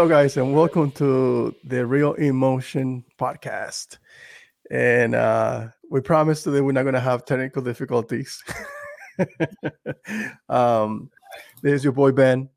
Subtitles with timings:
[0.00, 3.98] Hello, guys, and welcome to the Reel In Motion podcast.
[4.70, 8.42] And uh, we promise today we're not going to have technical difficulties.
[10.48, 11.10] um,
[11.60, 12.48] this is your boy Ben,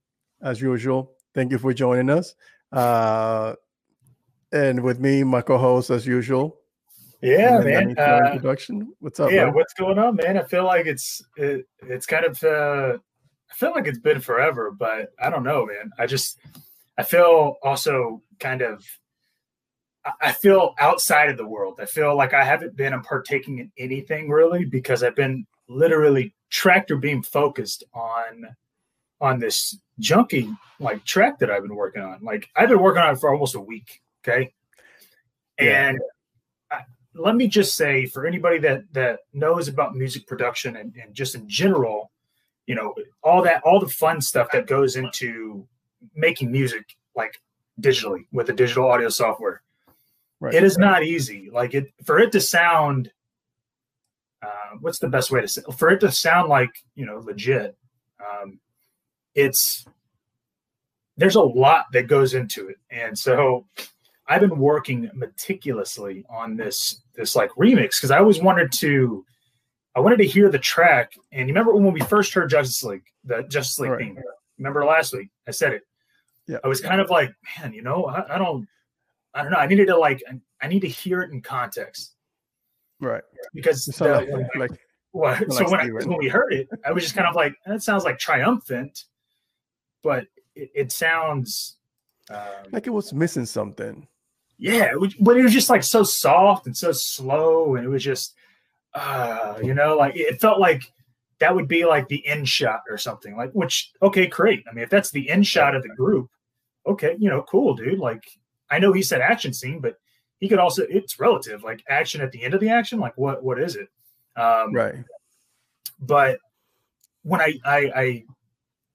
[0.42, 1.18] as usual.
[1.36, 2.34] Thank you for joining us.
[2.72, 3.56] Uh,
[4.54, 6.62] and with me, my co-host, as usual.
[7.22, 8.00] Yeah, man.
[8.00, 8.94] Uh, introduction.
[9.00, 9.32] What's up?
[9.32, 9.56] Yeah, man?
[9.56, 10.38] what's going on, man?
[10.38, 13.00] I feel like it's it, it's kind of uh,
[13.52, 15.92] I feel like it's been forever, but I don't know, man.
[16.00, 16.40] I just
[16.98, 18.84] I feel also kind of
[20.22, 21.80] I feel outside of the world.
[21.82, 26.98] I feel like I haven't been partaking in anything really because I've been literally tractor
[26.98, 28.56] beam focused on
[29.22, 32.20] on this junky like track that I've been working on.
[32.22, 34.02] Like I've been working on it for almost a week.
[34.28, 34.54] Okay.
[35.60, 35.90] Yeah.
[35.90, 36.00] And
[36.70, 36.82] I,
[37.16, 41.36] let me just say for anybody that that knows about music production and, and just
[41.36, 42.12] in general,
[42.66, 45.66] you know, all that all the fun stuff that goes into
[46.16, 46.84] making music
[47.16, 47.40] like
[47.82, 49.62] digitally with the digital audio software.
[50.40, 50.54] Right.
[50.54, 51.50] It is not easy.
[51.52, 53.12] Like it for it to sound
[54.44, 57.78] uh, what's the best way to say for it to sound like you know legit
[58.20, 58.60] um,
[59.36, 59.86] it's
[61.18, 63.66] there's a lot that goes into it and so
[64.28, 69.26] i've been working meticulously on this this like remix because i always wanted to
[69.96, 73.06] i wanted to hear the track and you remember when we first heard justice league
[73.24, 74.00] the justice league right.
[74.00, 74.20] theme
[74.58, 75.84] remember last week i said it
[76.48, 76.58] yeah.
[76.64, 78.68] I was kind of like man you know I, I don't
[79.34, 79.58] i don't know.
[79.58, 80.24] I needed to like
[80.62, 82.14] I need to hear it in context.
[83.02, 83.24] Right.
[83.54, 84.80] Because the, like, like,
[85.12, 87.84] well, so when, I, when we heard it i was just kind of like that
[87.84, 89.06] sounds like triumphant
[90.04, 91.78] but it, it sounds
[92.30, 92.38] um,
[92.72, 94.08] like it was missing something.
[94.58, 98.36] Yeah, but it was just like so soft and so slow, and it was just,
[98.94, 100.84] uh, you know, like it felt like
[101.44, 103.36] that would be like the end shot or something.
[103.36, 104.64] Like, which okay, great.
[104.70, 106.30] I mean, if that's the end shot of the group,
[106.88, 108.00] okay, you know, cool, dude.
[108.00, 108.24] Like,
[108.70, 109.98] I know he said action scene, but
[110.40, 111.62] he could also it's relative.
[111.62, 113.90] Like action at the end of the action, like what what is it?
[114.38, 114.96] Um, right.
[116.00, 116.40] But
[117.24, 118.24] when I I, I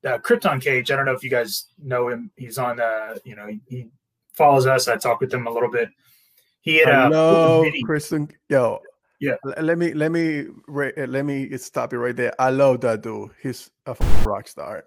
[0.04, 0.90] uh, Krypton Cage.
[0.90, 2.30] I don't know if you guys know him.
[2.36, 3.86] He's on, uh, you know, he, he
[4.32, 4.88] follows us.
[4.88, 5.90] I talk with him a little bit.
[6.60, 8.28] He had uh, Hello, Kristen.
[8.48, 8.80] Yo,
[9.20, 9.36] yeah.
[9.60, 12.34] Let me let me let me stop you right there.
[12.40, 13.30] I love that dude.
[13.42, 14.84] He's a rock star.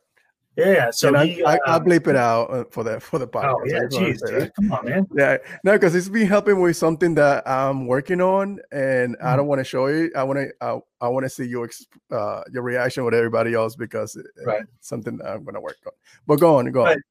[0.58, 3.30] Yeah, so he, I, I, will bleep it out uh, for the for the oh,
[3.30, 3.56] podcast.
[3.56, 5.08] Oh yeah, jeez, come on, man.
[5.16, 9.28] Yeah, no, because it's been helping with something that I'm working on, and mm-hmm.
[9.28, 10.12] I don't want to show you.
[10.14, 11.70] I want to I, I want to see your
[12.12, 14.64] uh, your reaction with everybody else because right.
[14.64, 15.94] it's something that I'm going to work on.
[16.28, 17.04] But go on, go but, on.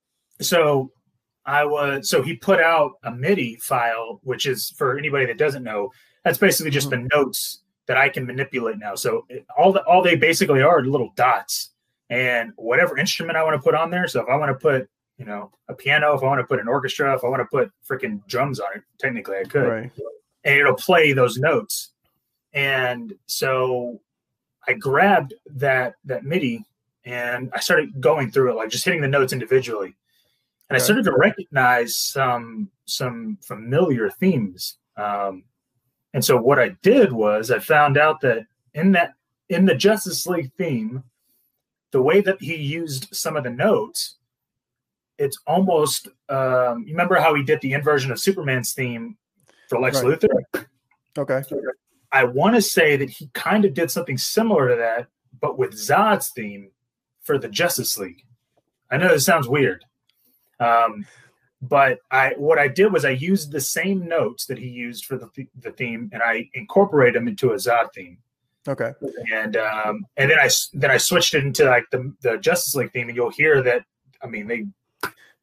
[0.43, 0.93] So
[1.47, 5.65] I was so he put out a MIDI file, which is for anybody that doesn't
[5.65, 5.91] know,
[6.25, 7.03] that's basically just mm-hmm.
[7.09, 8.95] the notes that I can manipulate now.
[8.95, 11.71] So it, all the all they basically are little dots
[12.09, 14.07] and whatever instrument I want to put on there.
[14.09, 16.61] So if I want to put, you know, a piano, if I want to put
[16.61, 19.91] an orchestra, if I want to put freaking drums on it, technically I could, right.
[20.45, 21.91] and it'll play those notes.
[22.53, 24.01] And so
[24.67, 26.65] I grabbed that that MIDI
[27.05, 29.95] and I started going through it, like just hitting the notes individually.
[30.69, 34.77] And I started to recognize some some familiar themes.
[34.97, 35.45] Um,
[36.13, 39.15] and so what I did was I found out that in that
[39.49, 41.05] in the Justice League theme,
[41.91, 44.17] the way that he used some of the notes,
[45.19, 49.17] it's almost um, you remember how he did the inversion of Superman's theme
[49.69, 50.19] for Lex right.
[50.19, 50.67] Luthor?
[51.19, 51.43] Okay.
[52.13, 55.09] I want to say that he kind of did something similar to that,
[55.41, 56.71] but with Zod's theme
[57.23, 58.25] for the Justice League.
[58.91, 59.85] I know this sounds weird,
[60.59, 61.07] um,
[61.63, 65.19] but I what I did was I used the same notes that he used for
[65.19, 65.29] the,
[65.59, 68.19] the theme, and I incorporated them into a Zod theme.
[68.67, 68.93] Okay.
[69.33, 72.93] And um, and then I then I switched it into like the the Justice League
[72.93, 73.85] theme, and you'll hear that.
[74.23, 74.67] I mean, they.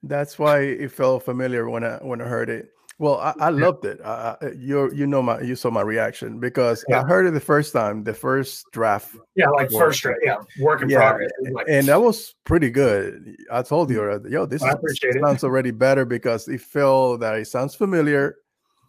[0.04, 2.70] That's why it felt familiar when I when I heard it.
[3.00, 4.02] Well, I, I loved it.
[4.04, 7.02] Uh, you you know my you saw my reaction because yeah.
[7.02, 9.16] I heard it the first time, the first draft.
[9.36, 9.90] Yeah, like work.
[9.90, 10.20] first draft.
[10.24, 11.10] Yeah, work in yeah.
[11.10, 11.32] progress.
[11.52, 13.36] Like, and that was pretty good.
[13.52, 14.30] I told you, mm.
[14.32, 14.64] yo, this
[15.22, 18.38] sounds already better because it felt that it sounds familiar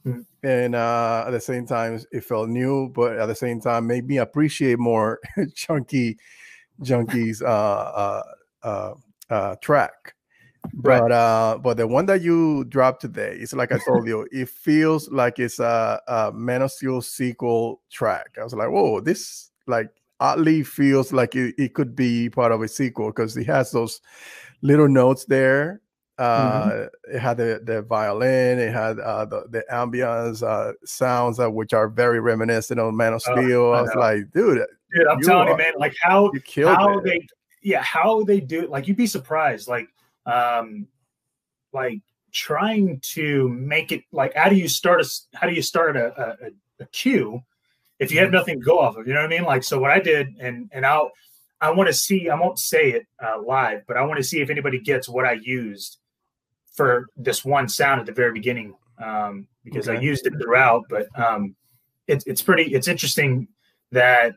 [0.09, 0.25] Mm.
[0.43, 4.07] And uh, at the same time, it felt new, but at the same time, made
[4.07, 5.21] me appreciate more
[5.55, 6.17] chunky,
[6.83, 8.23] junkies uh, uh,
[8.63, 8.95] uh,
[9.31, 10.15] uh, track.
[10.75, 11.01] Right.
[11.01, 14.49] But uh, but the one that you dropped today it's like I told you, it
[14.49, 18.37] feels like it's a, a Man of Steel sequel track.
[18.41, 19.91] I was like, whoa, this like
[20.21, 24.01] oddly feels like it, it could be part of a sequel because it has those
[24.63, 25.81] little notes there
[26.19, 26.69] Mm-hmm.
[26.69, 27.17] Uh, mm-hmm.
[27.17, 31.73] It had the, the violin, it had uh, the, the ambience uh, sounds uh, which
[31.73, 33.61] are very reminiscent of Man of oh, Steel.
[33.61, 36.33] Oh, I, I, was like, dude, dude, I'm telling are, you, man, like how
[36.65, 37.05] how it.
[37.05, 37.27] they
[37.63, 38.71] yeah how they do it.
[38.71, 39.89] Like you'd be surprised, like
[40.29, 40.87] um,
[41.73, 42.01] like
[42.33, 46.37] trying to make it like how do you start a how do you start a,
[46.47, 47.43] a, a cue
[47.99, 48.37] if you have mm-hmm.
[48.37, 50.29] nothing to go off of you know what i mean like so what i did
[50.39, 51.11] and and i'll
[51.61, 54.41] i want to see i won't say it uh, live but i want to see
[54.41, 55.99] if anybody gets what i used
[56.75, 59.97] for this one sound at the very beginning um, because okay.
[59.97, 61.57] i used it throughout but um,
[62.07, 63.49] it, it's pretty it's interesting
[63.91, 64.35] that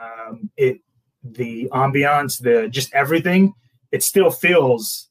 [0.00, 0.80] um, it
[1.24, 3.52] the ambiance the just everything
[3.92, 5.08] it still feels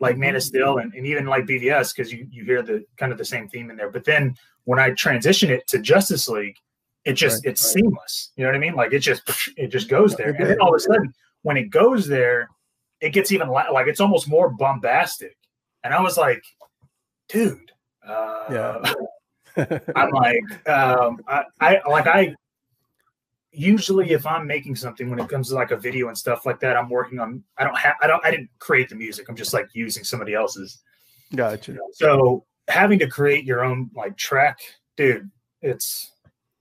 [0.00, 3.12] like Man of Steel and, and even like BVS because you you hear the kind
[3.12, 3.90] of the same theme in there.
[3.90, 4.34] But then
[4.64, 6.56] when I transition it to Justice League,
[7.04, 7.82] it just right, it's right.
[7.82, 8.32] seamless.
[8.36, 8.74] You know what I mean?
[8.74, 9.22] Like it just
[9.56, 11.12] it just goes there, and then all of a sudden
[11.42, 12.48] when it goes there,
[13.00, 15.36] it gets even like it's almost more bombastic.
[15.84, 16.42] And I was like,
[17.28, 17.72] dude,
[18.06, 18.94] uh, yeah.
[19.96, 22.34] I'm like, um, I, I like I
[23.52, 26.58] usually if I'm making something when it comes to like a video and stuff like
[26.60, 29.28] that, I'm working on I don't have I don't I didn't create the music.
[29.28, 30.78] I'm just like using somebody else's.
[31.34, 31.76] Gotcha.
[31.92, 34.58] So having to create your own like track,
[34.96, 36.12] dude, it's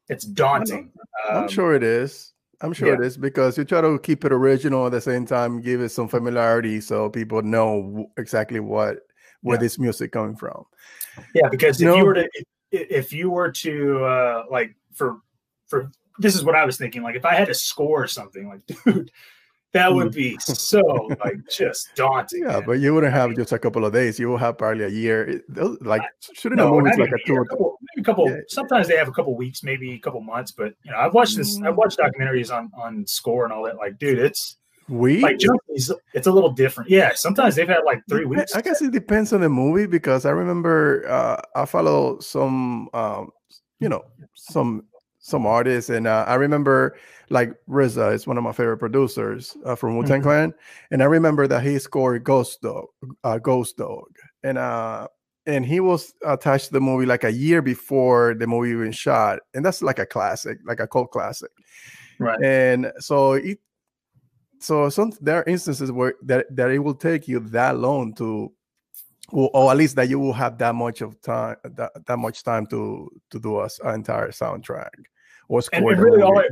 [0.10, 0.92] it's daunting.
[1.30, 2.34] I'm, um, sure it is.
[2.62, 2.94] I'm sure yeah.
[2.96, 5.90] it is because you try to keep it original at the same time, give it
[5.90, 9.00] some familiarity so people know exactly what
[9.42, 9.62] where yeah.
[9.62, 10.66] this music coming from.
[11.34, 12.30] Yeah, because if you, know, you were to
[12.72, 15.18] if, if you were to uh like for
[15.68, 17.04] for this is what I was thinking.
[17.04, 19.12] Like if I had to score something, like dude,
[19.74, 20.82] that would be so
[21.24, 22.44] like just daunting.
[22.44, 22.64] Yeah, man.
[22.66, 24.20] but you wouldn't have I mean, just a couple of days.
[24.20, 25.42] You will have probably a year.
[25.82, 26.02] Like
[26.34, 28.30] shouldn't no, movies like a, a two couple, maybe a couple.
[28.30, 28.38] Yeah.
[28.48, 30.52] Sometimes they have a couple weeks, maybe a couple months.
[30.52, 31.60] But you know, I've watched this.
[31.62, 32.10] I've watched mm.
[32.10, 33.78] documentaries on on score and all that.
[33.78, 34.58] Like, dude, it's
[34.92, 35.90] we like junkies.
[36.14, 36.90] It's a little different.
[36.90, 38.54] Yeah, sometimes they've had like three weeks.
[38.56, 43.32] I guess it depends on the movie because I remember uh, I follow some, um,
[43.80, 44.04] you know,
[44.36, 44.84] some
[45.22, 46.98] some artists, and uh, I remember
[47.30, 50.30] like RZA is one of my favorite producers uh, from Wu Tang mm-hmm.
[50.30, 50.54] Clan,
[50.90, 52.88] and I remember that he scored Ghost Dog,
[53.24, 54.08] uh, Ghost Dog,
[54.44, 55.08] and uh,
[55.46, 59.40] and he was attached to the movie like a year before the movie even shot,
[59.54, 61.52] and that's like a classic, like a cult classic,
[62.20, 62.42] right?
[62.44, 63.60] And so it,
[64.60, 68.52] so some there are instances where that that it will take you that long to
[69.32, 72.66] or, at least that you will have that much of time that, that much time
[72.68, 74.90] to to do a, an entire soundtrack
[75.48, 76.48] was and, and really all I,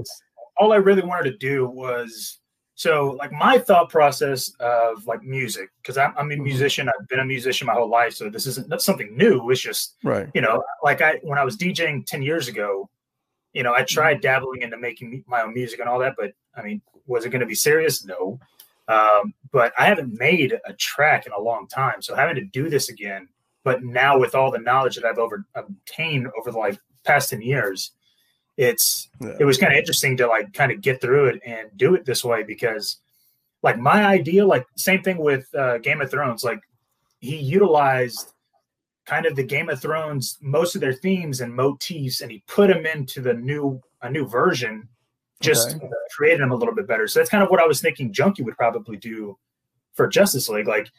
[0.58, 2.40] all I really wanted to do was
[2.80, 6.44] so like my thought process of like music because I'm, I'm a mm-hmm.
[6.44, 9.60] musician i've been a musician my whole life so this isn't that's something new it's
[9.60, 12.90] just right you know like i when i was djing 10 years ago
[13.52, 14.22] you know i tried mm-hmm.
[14.22, 17.42] dabbling into making my own music and all that but i mean was it going
[17.42, 18.40] to be serious no
[18.90, 22.70] um, but i haven't made a track in a long time so having to do
[22.70, 23.28] this again
[23.64, 27.42] but now with all the knowledge that i've over obtained over the like past 10
[27.42, 27.92] years
[28.58, 29.38] it's yeah.
[29.40, 32.06] it was kind of interesting to like kind of get through it and do it
[32.06, 32.98] this way because
[33.64, 36.60] like my idea like same thing with uh, game of thrones like
[37.19, 38.34] he utilized
[39.06, 42.68] kind of the game of thrones most of their themes and motifs and he put
[42.68, 44.88] them into the new a new version
[45.42, 45.90] just okay.
[46.12, 48.44] created them a little bit better so that's kind of what i was thinking junkie
[48.44, 49.38] would probably do
[49.94, 50.90] for justice league like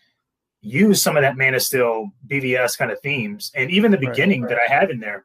[0.62, 4.42] use some of that man of steel bvs kind of themes and even the beginning
[4.42, 4.60] right, right.
[4.68, 5.24] that i have in there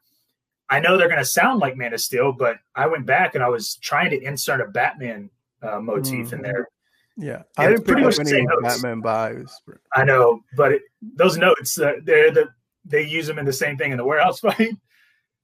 [0.70, 3.44] I know they're going to sound like Man of Steel, but I went back and
[3.44, 5.30] I was trying to insert a Batman
[5.62, 6.34] uh, motif mm.
[6.34, 6.70] in there.
[7.18, 9.52] Yeah, I didn't pretty much any Batman vibes.
[9.96, 12.50] I know, but it, those notes, uh, they're the
[12.84, 14.76] they use them in the same thing in the warehouse fight.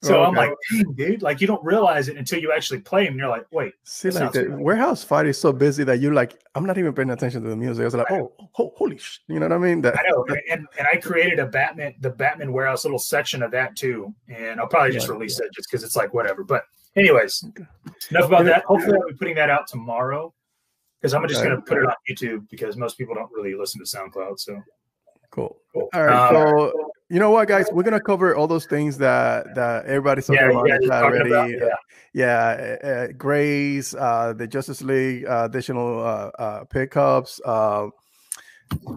[0.04, 0.28] So oh, okay.
[0.28, 3.14] I'm like, dude, like you don't realize it until you actually play them.
[3.14, 3.74] And you're like, wait.
[3.84, 7.12] See, like the warehouse fight is so busy that you're like, I'm not even paying
[7.12, 7.84] attention to the music.
[7.84, 9.20] I was like, oh, ho- holy sh!
[9.28, 9.82] You know what I mean?
[9.82, 13.52] That, I know, and, and I created a Batman, the Batman warehouse little section of
[13.52, 15.46] that too, and I'll probably just yeah, release yeah.
[15.46, 16.44] it just because it's like whatever.
[16.44, 16.64] But
[16.96, 17.64] anyways, okay.
[18.10, 18.64] enough about that.
[18.64, 20.34] Hopefully, I'll be putting that out tomorrow
[21.00, 21.50] because I'm just okay.
[21.50, 24.40] going to put it on YouTube because most people don't really listen to SoundCloud.
[24.40, 24.64] So
[25.30, 25.58] cool.
[25.74, 25.90] cool.
[25.94, 26.30] All right.
[26.30, 27.68] Um, so you know what, guys?
[27.74, 31.30] We're gonna cover all those things that that everybody's talking yeah, about yeah, already.
[31.30, 31.68] About, yeah,
[32.14, 37.88] yeah uh, uh, Grace, uh, the Justice League, uh, additional uh, uh, pickups, uh,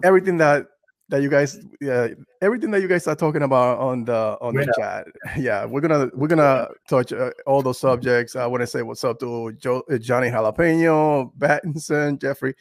[0.05, 0.67] everything that
[1.09, 2.07] that you guys, yeah,
[2.41, 5.07] everything that you guys are talking about on the on the chat.
[5.37, 8.37] Yeah, we're gonna we're gonna touch uh, all those subjects.
[8.37, 12.55] I want to say what's up to Joe, Johnny Jalapeno, Battinson, Jeffrey.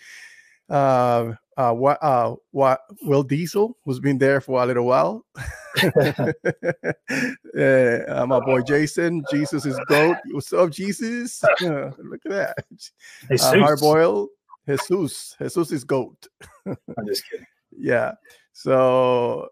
[0.68, 5.24] Uh, uh, what, uh, what Will Diesel, who's been there for a little while.
[5.82, 6.32] uh,
[8.26, 10.16] my boy Jason, Jesus is goat.
[10.32, 11.42] What's up, Jesus?
[11.64, 12.56] Uh, look at that.
[13.28, 13.46] Jesus.
[13.46, 14.26] Uh, Hardboil,
[14.66, 15.36] Jesus.
[15.40, 16.26] Jesus is goat.
[16.66, 17.46] I'm just kidding.
[17.76, 18.12] Yeah.
[18.52, 19.48] So,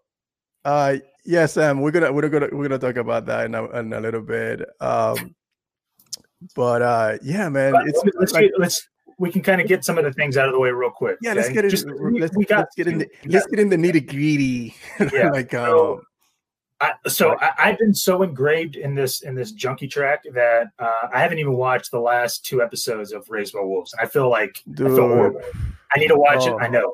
[0.65, 3.93] uh, yeah, Sam, we're gonna we're gonna we're gonna talk about that in a, in
[3.93, 4.61] a little bit.
[4.79, 5.35] Um,
[6.55, 10.03] but uh, yeah, man, it's let's, like, let's we can kind of get some of
[10.03, 11.17] the things out of the way real quick.
[11.21, 11.41] Yeah, okay?
[11.41, 11.85] let's get it.
[12.19, 14.75] let's, we got, let's get in the let's get in the nitty gritty.
[15.13, 15.29] Yeah.
[15.29, 16.01] like so, um,
[16.81, 21.07] I, so I, have been so engraved in this in this junkie track that uh,
[21.13, 23.93] I haven't even watched the last two episodes of Raised by Wolves.
[23.99, 24.87] I feel like Dude.
[24.87, 25.41] I feel horrible.
[25.95, 26.57] I need to watch oh.
[26.57, 26.61] it.
[26.61, 26.91] I know.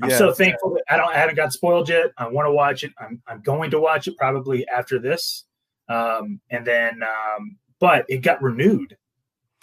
[0.00, 0.18] I'm yeah.
[0.18, 2.12] so thankful that I don't I haven't got spoiled yet.
[2.16, 2.92] I want to watch it.
[2.98, 5.44] I'm I'm going to watch it probably after this.
[5.88, 8.96] Um, and then um, but it got renewed.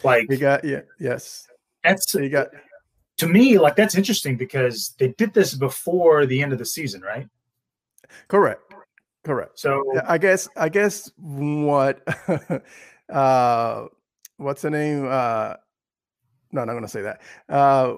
[0.03, 1.47] Like it got yeah, yes.
[1.85, 2.47] That's you got
[3.17, 7.01] to me, like that's interesting because they did this before the end of the season,
[7.01, 7.27] right?
[8.27, 8.61] Correct.
[9.23, 9.57] Correct.
[9.59, 12.01] So I guess I guess what
[13.13, 13.85] uh
[14.37, 15.07] what's the name?
[15.09, 15.55] Uh
[16.51, 17.21] no, I'm not gonna say that.
[17.49, 17.95] Uh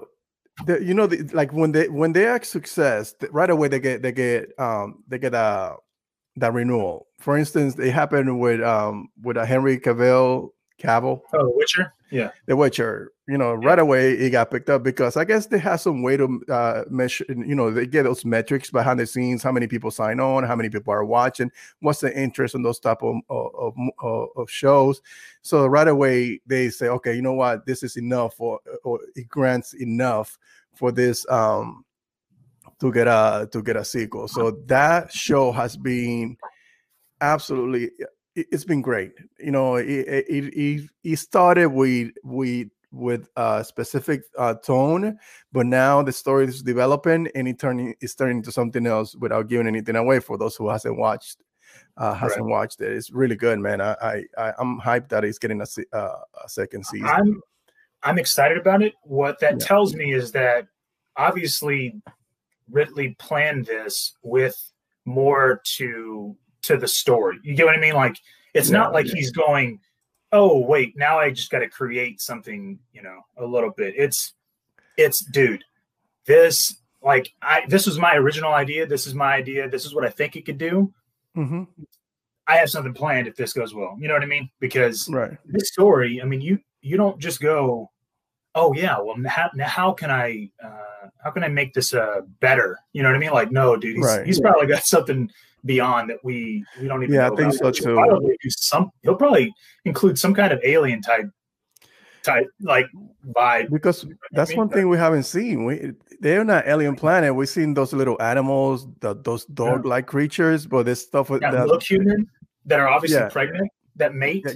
[0.66, 4.02] the, you know, the, like when they when they have success, right away they get
[4.02, 5.76] they get um they get a
[6.36, 7.08] that renewal.
[7.18, 11.20] For instance, it happened with um with a Henry Cavill Cavill.
[11.32, 11.92] Oh, The Witcher.
[12.10, 13.12] Yeah, The Witcher.
[13.26, 13.68] You know, yeah.
[13.68, 16.84] right away it got picked up because I guess they have some way to uh,
[16.88, 17.26] measure.
[17.28, 19.42] You know, they get those metrics behind the scenes.
[19.42, 20.44] How many people sign on?
[20.44, 21.50] How many people are watching?
[21.80, 25.02] What's the interest in those type of of, of, of shows?
[25.42, 29.28] So right away they say, okay, you know what, this is enough, or or it
[29.28, 30.38] grants enough
[30.74, 31.84] for this um
[32.80, 34.28] to get a to get a sequel.
[34.28, 36.36] So that show has been
[37.20, 37.90] absolutely
[38.50, 39.12] it's been great.
[39.38, 45.18] You know, it it, it, it started with with with a specific uh, tone,
[45.52, 49.48] but now the story is developing and it turning it's turning into something else without
[49.48, 51.38] giving anything away for those who hasn't watched
[51.96, 52.50] uh, hasn't right.
[52.50, 52.92] watched it.
[52.92, 53.80] It's really good, man.
[53.80, 57.06] I, I I'm hyped that it's getting a, uh, a second season.
[57.06, 57.40] I'm
[58.02, 58.94] I'm excited about it.
[59.02, 59.66] What that yeah.
[59.66, 60.66] tells me is that
[61.16, 62.00] obviously
[62.70, 64.56] Ridley planned this with
[65.04, 67.38] more to to the story.
[67.42, 67.94] You get what I mean?
[67.94, 68.16] Like
[68.54, 69.14] it's yeah, not like yeah.
[69.14, 69.80] he's going,
[70.32, 74.34] "Oh, wait, now I just got to create something, you know, a little bit." It's
[74.96, 75.64] it's dude,
[76.26, 78.86] this like I this was my original idea.
[78.86, 79.68] This is my idea.
[79.68, 80.92] This is what I think it could do.
[81.36, 81.64] Mm-hmm.
[82.46, 83.96] I have something planned if this goes well.
[84.00, 84.50] You know what I mean?
[84.58, 85.36] Because right.
[85.44, 87.90] this story, I mean, you you don't just go,
[88.54, 92.22] "Oh yeah, well how, now how can I uh, how can I make this uh,
[92.40, 93.32] better?" You know what I mean?
[93.32, 94.26] Like, no, dude, he's, right.
[94.26, 95.30] he's probably got something
[95.64, 97.14] beyond that we we don't even.
[97.14, 97.88] Yeah, I think so too.
[97.88, 99.52] He'll probably, some, he'll probably
[99.84, 101.30] include some kind of alien type
[102.22, 102.86] type like
[103.36, 104.58] vibe because that's I mean?
[104.58, 105.64] one thing we haven't seen.
[105.64, 107.34] We they're not alien planet.
[107.34, 110.10] We've seen those little animals, the, those dog like yeah.
[110.10, 112.28] creatures, but this stuff with that look human
[112.66, 113.28] that are obviously yeah.
[113.28, 114.46] pregnant that mate.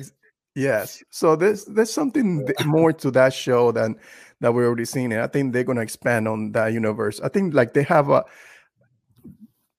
[0.54, 1.02] Yes.
[1.10, 3.96] So there's there's something more to that show than
[4.40, 5.12] that we're already seeing.
[5.12, 7.20] And I think they're gonna expand on that universe.
[7.20, 8.24] I think like they have a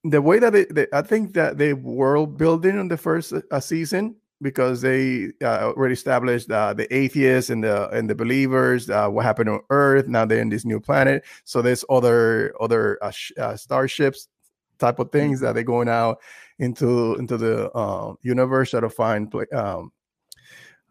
[0.03, 3.59] the way that they, they, I think that they world building on the first uh,
[3.59, 9.07] season because they uh, already established uh, the atheists and the and the believers, uh,
[9.07, 10.07] what happened on Earth.
[10.07, 14.27] Now they're in this new planet, so there's other other uh, uh, starships
[14.79, 15.45] type of things mm-hmm.
[15.45, 16.19] that they're going out
[16.59, 19.91] into into the universe to find um,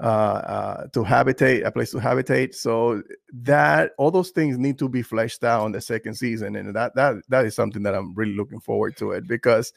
[0.02, 2.54] uh, uh, to habitate, a place to habitate.
[2.54, 6.74] So that all those things need to be fleshed out in the second season, and
[6.74, 9.72] that that that is something that I'm really looking forward to it because,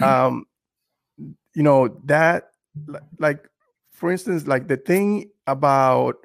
[0.00, 0.46] um,
[1.18, 2.50] you know that
[3.18, 3.48] like
[3.92, 6.16] for instance, like the thing about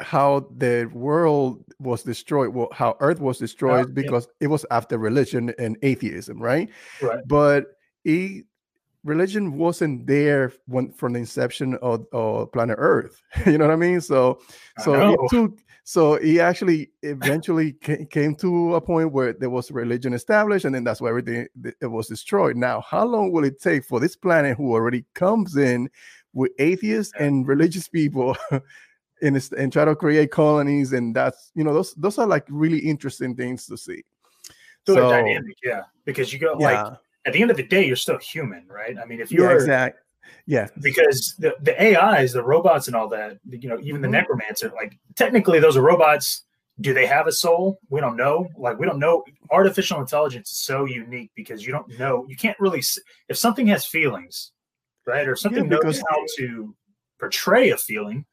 [0.00, 4.44] how the world was destroyed, well, how Earth was destroyed yeah, because yeah.
[4.44, 6.68] it was after religion and atheism, right?
[7.00, 7.20] Right.
[7.26, 7.66] But
[8.04, 8.44] it
[9.04, 13.22] religion wasn't there when from the inception of, of planet Earth.
[13.46, 14.00] you know what I mean?
[14.00, 14.40] So,
[14.78, 15.58] so it took.
[15.84, 20.84] So he actually eventually came to a point where there was religion established, and then
[20.84, 21.48] that's why everything
[21.80, 22.56] it was destroyed.
[22.56, 25.90] Now, how long will it take for this planet, who already comes in
[26.34, 28.36] with atheists and religious people,
[29.22, 30.92] and and try to create colonies?
[30.92, 34.04] And that's you know those those are like really interesting things to see.
[34.86, 36.82] So, so dynamic, yeah, because you go yeah.
[36.82, 38.96] like at the end of the day, you're still human, right?
[38.98, 39.98] I mean, if you're yeah, exact,
[40.46, 44.12] yeah, because the the AIs, the robots, and all that, you know, even the mm-hmm.
[44.12, 46.42] necromancer, like technically those are robots.
[46.80, 47.78] Do they have a soul?
[47.90, 48.48] We don't know.
[48.56, 49.24] Like we don't know.
[49.50, 52.24] Artificial intelligence is so unique because you don't know.
[52.28, 52.82] You can't really
[53.28, 54.52] if something has feelings,
[55.06, 56.74] right, or something yeah, knows how to
[57.20, 58.24] portray a feeling.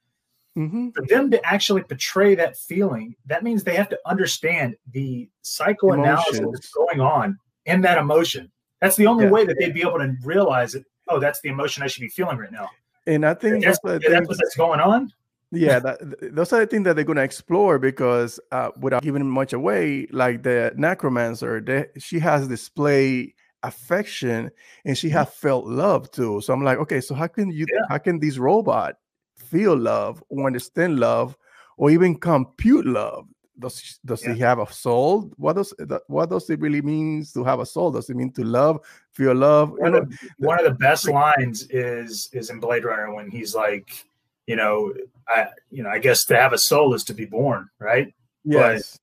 [0.57, 0.89] Mm-hmm.
[0.89, 6.39] For them to actually portray that feeling, that means they have to understand the psychoanalysis
[6.51, 9.31] that's going on in that emotion that's the only yeah.
[9.31, 10.85] way that they'd be able to realize it.
[11.07, 12.69] Oh, that's the emotion I should be feeling right now.
[13.07, 15.11] And I think that's, that's, that's what's going on.
[15.51, 19.27] Yeah, that, those are the things that they're going to explore because uh, without giving
[19.27, 23.33] much away, like the necromancer, they, she has displayed
[23.63, 24.51] affection
[24.85, 26.39] and she has felt love too.
[26.41, 27.81] So I'm like, okay, so how can you, yeah.
[27.89, 28.97] how can this robot
[29.35, 31.35] feel love or understand love
[31.77, 33.27] or even compute love
[33.59, 34.33] does does yeah.
[34.33, 35.31] he have a soul?
[35.37, 35.73] What does
[36.07, 37.91] what does it really means to have a soul?
[37.91, 38.79] Does it mean to love
[39.13, 39.71] feel love?
[39.71, 44.05] One, of, one of the best lines is is in blade runner when he's like
[44.47, 44.93] you know
[45.27, 48.13] i you know i guess to have a soul is to be born right?
[48.43, 48.99] Yes.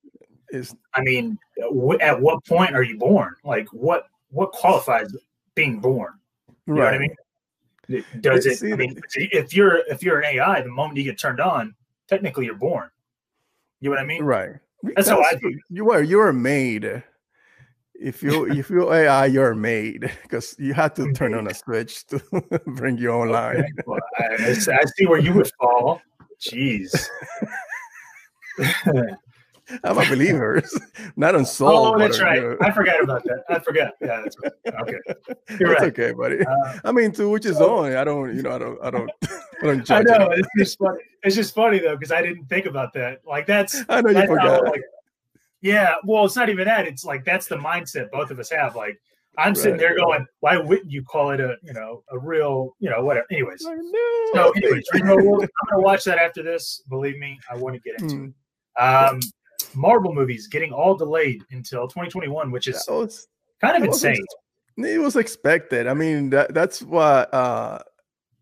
[0.51, 1.37] But, is i mean
[2.01, 3.35] at what point are you born?
[3.43, 5.15] Like what what qualifies
[5.55, 6.13] being born?
[6.65, 6.79] You right.
[6.79, 8.05] know what i mean?
[8.21, 11.39] Does it i mean if you're if you're an ai the moment you get turned
[11.39, 11.75] on
[12.07, 12.89] technically you're born
[13.79, 14.23] you know what I mean?
[14.23, 14.51] Right.
[14.83, 15.57] That's, That's how I do.
[15.69, 17.03] You are you're made.
[17.99, 22.05] If you if you AI, you're made because you had to turn on a switch
[22.07, 22.21] to
[22.67, 23.57] bring you online.
[23.57, 23.69] Okay.
[23.85, 26.01] Well, I, I see where you would fall.
[26.39, 27.07] Jeez.
[29.83, 30.61] I'm a believer,
[31.15, 31.95] not on soul.
[31.95, 32.55] Oh, that's right.
[32.61, 33.43] I forgot about that.
[33.49, 33.93] I forgot.
[34.01, 34.75] Yeah, that's right.
[34.81, 34.97] Okay,
[35.59, 35.83] you're right.
[35.83, 36.45] okay, buddy.
[36.45, 37.95] Uh, I mean, to which is so, own.
[37.95, 40.29] I don't, you know, I don't, I don't, I don't I know.
[40.31, 40.99] It's just funny.
[41.23, 43.19] It's just funny though because I didn't think about that.
[43.25, 43.83] Like that's.
[43.89, 44.65] I know you forgot.
[44.65, 44.81] How, like,
[45.61, 46.87] yeah, well, it's not even that.
[46.87, 48.75] It's like that's the mindset both of us have.
[48.75, 48.99] Like
[49.37, 49.57] I'm right.
[49.57, 53.03] sitting there going, why wouldn't you call it a, you know, a real, you know,
[53.03, 53.27] whatever.
[53.31, 55.37] Anyways, so anyways, I'm gonna
[55.75, 56.81] watch that after this.
[56.89, 58.27] Believe me, I want to get into mm.
[58.29, 58.81] it.
[58.81, 59.19] Um,
[59.75, 63.27] Marvel movies getting all delayed until 2021, which is was,
[63.61, 64.23] kind of insane.
[64.77, 65.87] It was expected.
[65.87, 67.79] I mean, that, that's what uh,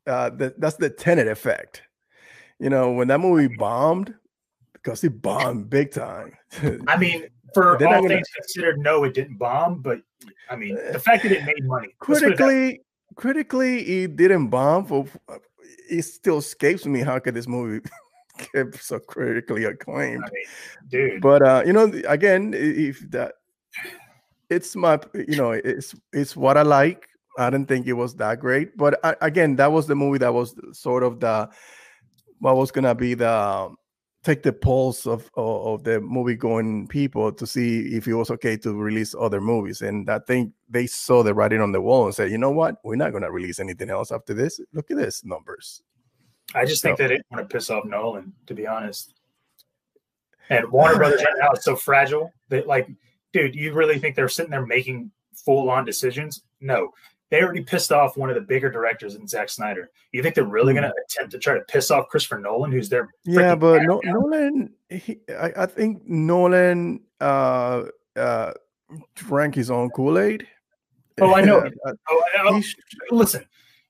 [0.05, 1.84] uh, that, that's the Tenet effect.
[2.60, 4.13] You know, when that movie bombed,
[4.74, 6.34] because it bombed big time.
[6.88, 9.82] I mean, for all gonna, things considered, no, it didn't bomb.
[9.82, 10.02] But
[10.50, 12.82] I mean, the fact that it made money critically,
[13.15, 14.86] critically, it didn't bomb.
[14.86, 15.06] For
[15.89, 17.02] it still escapes me.
[17.02, 17.88] How could this movie
[18.80, 20.24] so critically acclaimed.
[20.26, 20.45] I mean,
[20.89, 21.21] dude.
[21.21, 23.34] But uh, you know, again, if that
[24.50, 27.08] it's my you know, it's it's what I like.
[27.38, 30.34] I didn't think it was that great, but I, again, that was the movie that
[30.34, 31.50] was sort of the
[32.39, 33.78] what was gonna be the um,
[34.24, 38.32] take the pulse of, of, of the movie going people to see if it was
[38.32, 39.82] okay to release other movies.
[39.82, 42.78] And I think they saw the writing on the wall and said, you know what,
[42.84, 44.60] we're not gonna release anything else after this.
[44.74, 45.84] Look at this numbers.
[46.53, 47.03] I just think so.
[47.03, 49.13] they didn't want to piss off Nolan, to be honest.
[50.49, 52.88] And Warner Brothers right now is so fragile that, like,
[53.34, 56.43] dude, you really think they're sitting there making full on decisions?
[56.62, 56.91] No,
[57.31, 59.89] they already pissed off one of the bigger directors in Zack Snyder.
[60.12, 61.03] You think they're really going to hmm.
[61.05, 63.55] attempt to try to piss off Christopher Nolan, who's their yeah?
[63.55, 67.84] But no, Nolan, he, I, I, think Nolan uh,
[68.15, 68.53] uh,
[69.15, 70.47] drank his own Kool Aid.
[71.19, 71.67] Oh, I know.
[72.10, 72.63] oh, I,
[73.10, 73.45] listen,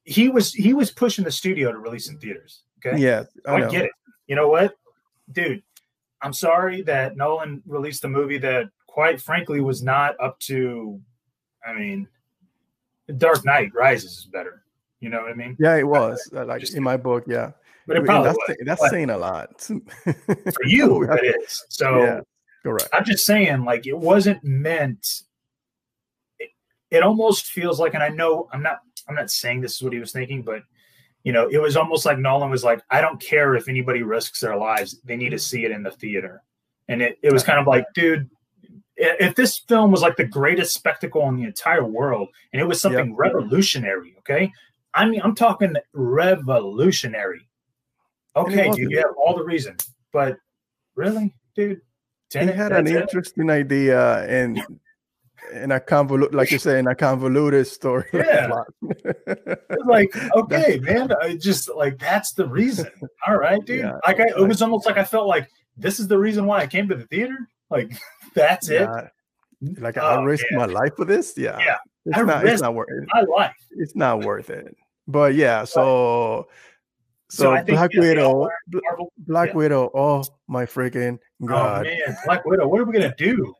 [0.05, 2.61] he was he was pushing the studio to release in theaters.
[2.85, 2.97] Okay.
[3.01, 3.91] Yeah, I, I get it.
[4.27, 4.75] You know what,
[5.31, 5.63] dude?
[6.21, 10.99] I'm sorry that Nolan released a movie that, quite frankly, was not up to.
[11.67, 12.07] I mean,
[13.17, 14.63] Dark Knight Rises is better.
[14.99, 15.57] You know what I mean?
[15.59, 16.29] Yeah, it was.
[16.35, 17.51] Uh, like Just, in my book, yeah.
[17.87, 18.57] But it probably that's, was.
[18.65, 19.61] that's saying a lot.
[19.61, 21.63] for you, it is.
[21.69, 22.19] So yeah,
[22.63, 22.89] correct.
[22.93, 25.21] I'm just saying, like, it wasn't meant.
[26.39, 26.49] It,
[26.89, 29.93] it almost feels like, and I know I'm not I'm not saying this is what
[29.93, 30.63] he was thinking, but
[31.23, 34.39] you know, it was almost like Nolan was like, I don't care if anybody risks
[34.39, 34.99] their lives.
[35.03, 36.43] They need to see it in the theater.
[36.87, 38.29] And it, it was kind of like, dude,
[38.95, 42.79] if this film was like the greatest spectacle in the entire world and it was
[42.79, 43.17] something yep.
[43.17, 44.51] revolutionary, okay?
[44.93, 47.47] I mean, I'm talking revolutionary.
[48.35, 49.77] Okay, dude, you have all the reason.
[50.13, 50.37] But
[50.95, 51.81] really, dude?
[52.29, 52.95] Tenet, he had an it?
[52.95, 54.61] interesting idea and
[55.53, 58.05] in a convoluted, like you say, in a convoluted story.
[58.13, 58.63] Yeah.
[59.85, 62.87] like, okay, man, I just like that's the reason.
[63.27, 63.79] All right, dude.
[63.79, 63.97] Yeah.
[64.05, 66.67] Like, I, it was almost like I felt like this is the reason why I
[66.67, 67.49] came to the theater.
[67.69, 67.93] Like,
[68.35, 69.09] that's yeah.
[69.61, 69.81] it.
[69.81, 71.33] Like, oh, I risked my life for this.
[71.37, 71.57] Yeah.
[71.59, 71.77] Yeah.
[72.05, 72.45] It's I not.
[72.45, 73.09] It's not worth it.
[73.13, 73.55] My life.
[73.71, 74.75] It's not worth it.
[75.07, 76.47] But yeah, so.
[77.27, 78.47] So, so Black Widow,
[79.17, 79.55] Black yeah.
[79.55, 79.91] Widow.
[79.95, 81.87] Oh my freaking oh, god!
[81.87, 82.67] Oh man, Black Widow.
[82.67, 83.51] What are we gonna do?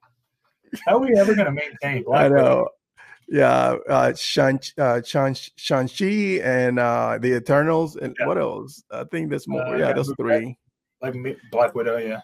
[0.86, 2.04] How are we ever going to maintain?
[2.04, 2.70] Black I know.
[3.28, 8.28] Yeah, uh, Shang, uh, Shang, Shang-Chi and uh, the Eternals, and yeah.
[8.28, 8.84] what else?
[8.92, 9.66] I think there's more.
[9.66, 10.58] Uh, yeah, those three.
[11.02, 11.16] Like
[11.52, 12.22] Black Widow, yeah.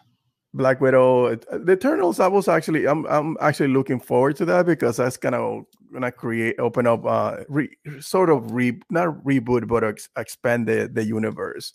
[0.54, 2.20] Black Widow, uh, the Eternals.
[2.20, 5.62] I was actually, I'm, I'm actually looking forward to that because that's gonna
[5.92, 10.88] gonna create, open up, uh, re, sort of re, not reboot, but ex, expand the
[10.94, 11.74] the universe.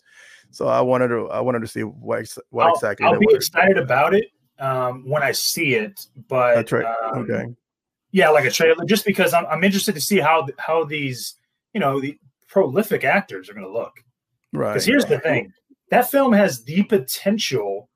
[0.51, 3.05] So I wanted to, I wanted to see what what I'll, exactly.
[3.05, 4.25] I'll be excited about it
[4.59, 6.05] um, when I see it.
[6.27, 6.85] But that's right.
[6.85, 7.45] Um, okay.
[8.11, 11.35] Yeah, like a trailer, just because I'm, I'm interested to see how how these
[11.73, 12.17] you know the
[12.47, 13.93] prolific actors are going to look.
[14.53, 14.69] Right.
[14.69, 15.51] Because here's the thing:
[15.91, 17.89] that film has the potential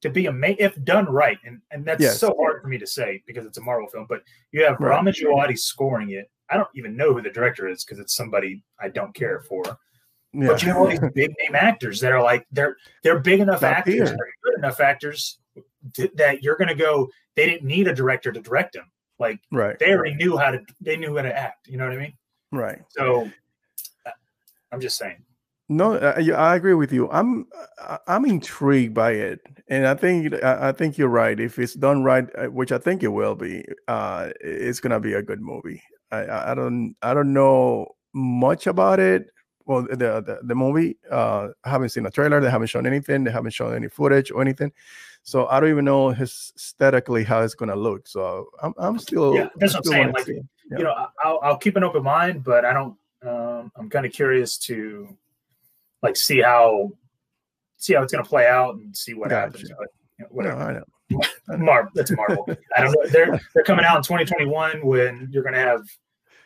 [0.00, 2.18] to be a if done right, and and that's yes.
[2.18, 4.06] so hard for me to say because it's a Marvel film.
[4.08, 4.90] But you have right.
[4.90, 6.30] Ramin Djawadi scoring it.
[6.50, 9.62] I don't even know who the director is because it's somebody I don't care for.
[10.32, 10.48] Yeah.
[10.48, 13.62] But you have all these big name actors that are like they're they're big enough
[13.62, 14.10] actors.
[14.10, 15.38] Good enough actors
[16.14, 17.08] that you're going to go.
[17.36, 18.90] They didn't need a director to direct them.
[19.18, 20.60] Like right, they already knew how to.
[20.80, 21.66] They knew how to act.
[21.66, 22.14] You know what I mean?
[22.52, 22.78] Right.
[22.90, 23.28] So
[24.72, 25.24] I'm just saying.
[25.70, 27.10] No, I, I agree with you.
[27.10, 27.46] I'm
[28.06, 31.38] I'm intrigued by it, and I think I think you're right.
[31.38, 35.12] If it's done right, uh, which I think it will be, uh, it's gonna be
[35.12, 35.82] a good movie.
[36.10, 39.30] I I don't I don't know much about it.
[39.66, 42.40] Well, the the, the movie, uh, I haven't seen a trailer.
[42.40, 43.24] They haven't shown anything.
[43.24, 44.72] They haven't shown any footage or anything.
[45.28, 48.08] So I don't even know aesthetically how it's gonna look.
[48.08, 49.48] So I'm I'm still yeah.
[49.56, 50.12] That's what I'm saying.
[50.12, 50.78] Like yeah.
[50.78, 52.96] you know, I'll I'll keep an open mind, but I don't.
[53.22, 55.14] Um, I'm kind of curious to
[56.02, 56.92] like see how
[57.76, 59.58] see how it's going to play out and see what gotcha.
[59.58, 59.70] happens.
[59.78, 59.88] But
[60.18, 60.58] you know, whatever.
[60.58, 61.58] No, I know.
[61.58, 62.48] Mar- that's Marvel.
[62.76, 63.10] I don't know.
[63.10, 65.82] They're they're coming out in 2021 when you're going to have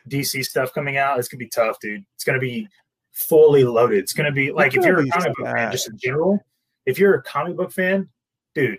[0.08, 1.20] DC stuff coming out.
[1.20, 2.04] It's going to be tough, dude.
[2.16, 2.66] It's going to be
[3.12, 3.98] fully loaded.
[3.98, 6.44] It's going to be like if you're a comic book fan, just in general.
[6.84, 8.08] If you're a comic book fan,
[8.54, 8.78] dude,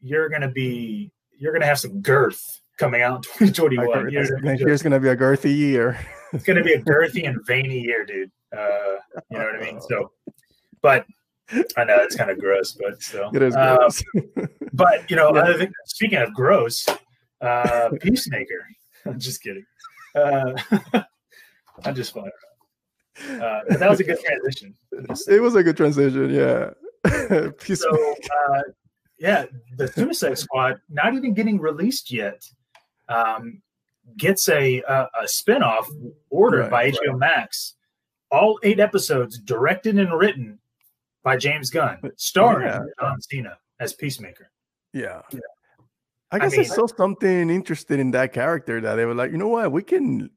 [0.00, 4.42] you're going to be you're to have some girth coming out in 2021.
[4.42, 5.98] Next year's going to be a girthy year.
[6.32, 8.30] it's going to be a girthy and veiny year, dude.
[8.56, 8.96] Uh,
[9.30, 9.80] you know what I mean?
[9.80, 10.12] So,
[10.82, 11.06] but
[11.76, 14.02] I know it's kind of gross, but still, it is uh, gross.
[14.72, 15.66] but you know, yeah.
[15.86, 16.86] speaking of gross,
[17.40, 18.66] uh, Peacemaker.
[19.06, 19.64] I'm just kidding.
[20.14, 20.54] Uh,
[21.84, 22.30] I'm just fine.
[23.18, 24.74] Uh, that was a good transition.
[25.28, 26.70] It was a good transition, yeah.
[27.74, 28.14] so,
[28.50, 28.62] uh,
[29.18, 32.48] yeah, the Suicide Squad not even getting released yet.
[33.08, 33.62] Um,
[34.16, 35.86] gets a a, a spinoff
[36.30, 37.18] ordered right, by HBO right.
[37.18, 37.76] Max
[38.30, 40.58] all eight episodes directed and written
[41.22, 42.80] by James Gunn, starring yeah.
[43.00, 44.50] John Cena as Peacemaker.
[44.92, 45.22] Yeah.
[45.32, 45.40] yeah.
[46.30, 49.30] I guess I, mean, I saw something interesting in that character that they were like,
[49.30, 50.30] you know what, we can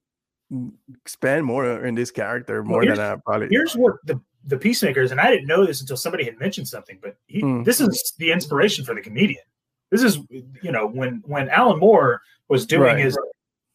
[1.01, 3.47] expand more in this character more well, than I probably.
[3.49, 6.97] Here's what the the peacemakers, and I didn't know this until somebody had mentioned something,
[7.01, 7.65] but he, mm.
[7.65, 9.43] this is the inspiration for the comedian.
[9.91, 10.19] This is
[10.61, 12.99] you know when when Alan Moore was doing right.
[12.99, 13.17] his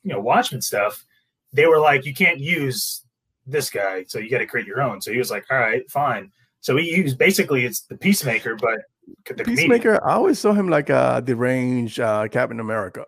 [0.02, 1.04] you know Watchmen stuff,
[1.52, 3.02] they were like, you can't use
[3.46, 5.00] this guy, so you got to create your own.
[5.00, 6.30] So he was like, all right, fine.
[6.60, 8.80] So he used basically it's the peacemaker, but
[9.26, 9.98] the peacemaker.
[9.98, 10.00] Comedian.
[10.04, 13.04] I always saw him like a deranged uh, Captain America.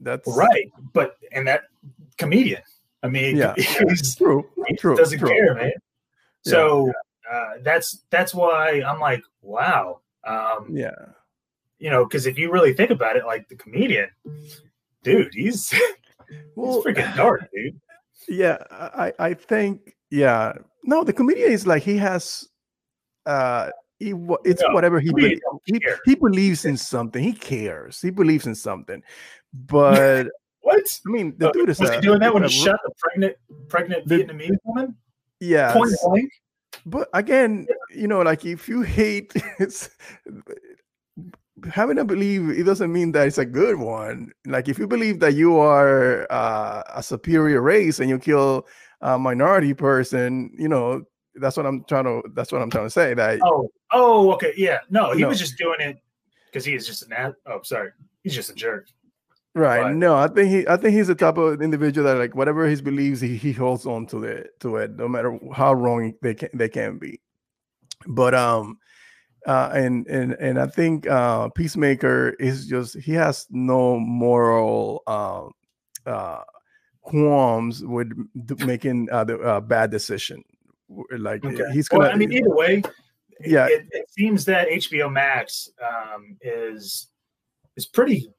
[0.00, 1.64] That's right, but and that
[2.18, 2.62] comedian.
[3.02, 4.48] I mean, yeah, he's true.
[4.68, 5.28] He true, doesn't true.
[5.28, 5.72] care, man.
[6.44, 6.92] So
[7.30, 10.00] uh, that's that's why I'm like, wow.
[10.26, 10.94] Um, yeah.
[11.78, 14.08] You know, because if you really think about it, like the comedian,
[15.02, 15.72] dude, he's
[16.56, 17.80] well, he's freaking dark, dude.
[18.28, 20.52] Yeah, I I think yeah.
[20.84, 22.48] No, the comedian is like he has
[23.26, 27.22] uh he it's no, whatever he be, he, he believes in something.
[27.22, 28.00] He cares.
[28.00, 29.02] He believes in something.
[29.52, 30.28] But
[30.60, 30.84] what?
[31.06, 32.92] I mean, the uh, dude is was a, he doing that when he shot the
[32.98, 33.36] pregnant
[33.68, 34.96] pregnant the, Vietnamese woman?
[35.40, 35.72] Yeah.
[35.72, 36.30] Point blank.
[36.86, 39.90] But again, you know, like if you hate it's
[41.70, 45.20] having a belief it doesn't mean that it's a good one like if you believe
[45.20, 48.66] that you are uh, a superior race and you kill
[49.02, 51.02] a minority person you know
[51.36, 54.52] that's what i'm trying to that's what i'm trying to say that oh oh okay
[54.56, 55.28] yeah no he no.
[55.28, 55.98] was just doing it
[56.46, 57.90] because he is just an oh sorry
[58.24, 58.88] he's just a jerk
[59.54, 62.34] right but, no i think he i think he's the type of individual that like
[62.34, 66.12] whatever his beliefs he, he holds on to it to it no matter how wrong
[66.22, 67.20] they can they can be
[68.06, 68.78] but um
[69.46, 75.48] uh, and and and I think uh, Peacemaker is just he has no moral uh,
[76.06, 76.42] uh,
[77.02, 78.10] qualms with
[78.64, 80.42] making uh, the uh, bad decision.
[81.18, 81.62] Like okay.
[81.72, 82.04] he's gonna.
[82.04, 82.82] Well, I mean, either way,
[83.40, 83.66] yeah.
[83.66, 87.08] It, it seems that HBO Max um, is
[87.76, 88.32] is pretty.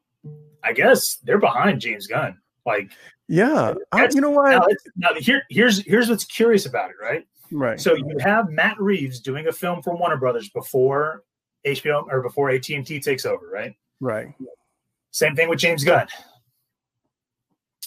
[0.63, 2.37] I guess they're behind James Gunn.
[2.65, 2.91] Like,
[3.27, 4.51] yeah, I, you know what?
[4.51, 7.25] Now, now here, here's here's what's curious about it, right?
[7.51, 7.79] Right.
[7.79, 11.23] So you have Matt Reeves doing a film for Warner Brothers before
[11.65, 13.75] HBO or before AT&T takes over, right?
[13.99, 14.33] Right.
[15.11, 16.07] Same thing with James Gunn.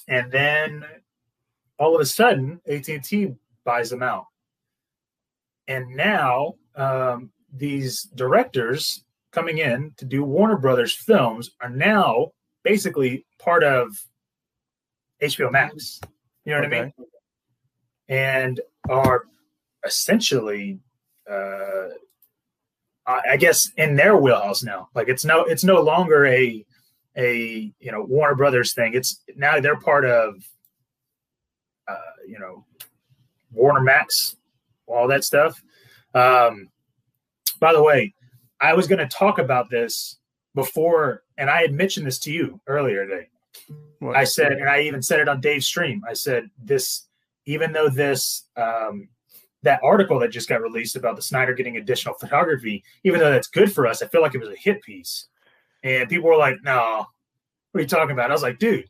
[0.09, 0.85] And then
[1.79, 4.27] all of a sudden, AT&T buys them out.
[5.67, 12.29] And now um, these directors coming in to do Warner Brothers films are now
[12.63, 13.89] basically part of
[15.23, 16.01] HBO Max.
[16.45, 16.79] You know what okay.
[16.79, 16.93] I mean?
[18.09, 19.25] And are
[19.85, 20.81] essentially
[21.31, 21.89] uh,
[23.09, 24.89] I guess in their wheelhouse now.
[24.95, 26.65] Like it's no it's no longer a
[27.17, 28.93] a you know Warner Brothers thing.
[28.95, 30.35] It's now they're part of
[31.89, 32.67] uh, you know
[33.53, 34.37] Warner Max,
[34.87, 35.63] all that stuff.
[36.15, 36.69] Um,
[37.61, 38.13] by the way,
[38.61, 40.17] I was going to talk about this
[40.55, 43.29] before, and I had mentioned this to you earlier today.
[44.01, 44.17] What?
[44.17, 46.03] I said, and I even said it on Dave's stream.
[46.09, 47.07] I said this,
[47.47, 49.09] even though this um,
[49.63, 53.49] that article that just got released about the Snyder getting additional photography, even though that's
[53.49, 55.27] good for us, I feel like it was a hit piece.
[55.83, 57.07] And people were like, "No,
[57.73, 58.87] what are you talking about?" I was like, "Dude,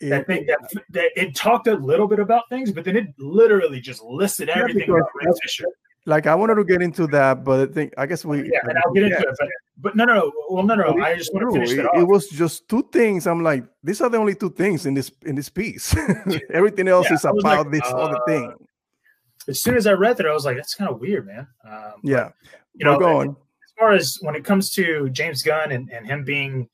[0.00, 0.58] that thing that,
[0.90, 4.88] that it talked a little bit about things, but then it literally just listed everything
[4.88, 5.66] about Ray Fisher."
[6.06, 8.78] Like I wanted to get into that, but I think I guess we yeah, and
[8.84, 9.30] I'll get into yeah.
[9.30, 9.36] it.
[9.38, 10.32] But, but no, no, no.
[10.48, 11.02] Well, no, no.
[11.02, 13.26] I just want to finish it, it, was just two things.
[13.26, 15.94] I'm like, these are the only two things in this in this piece.
[16.50, 18.54] Everything else yeah, is about like, this uh, other thing
[19.48, 21.46] as soon as I read that, I was like, that's kind of weird, man.
[21.64, 22.30] Um, yeah.
[22.74, 23.30] you know, going.
[23.30, 26.68] as far as when it comes to James Gunn and, and him being,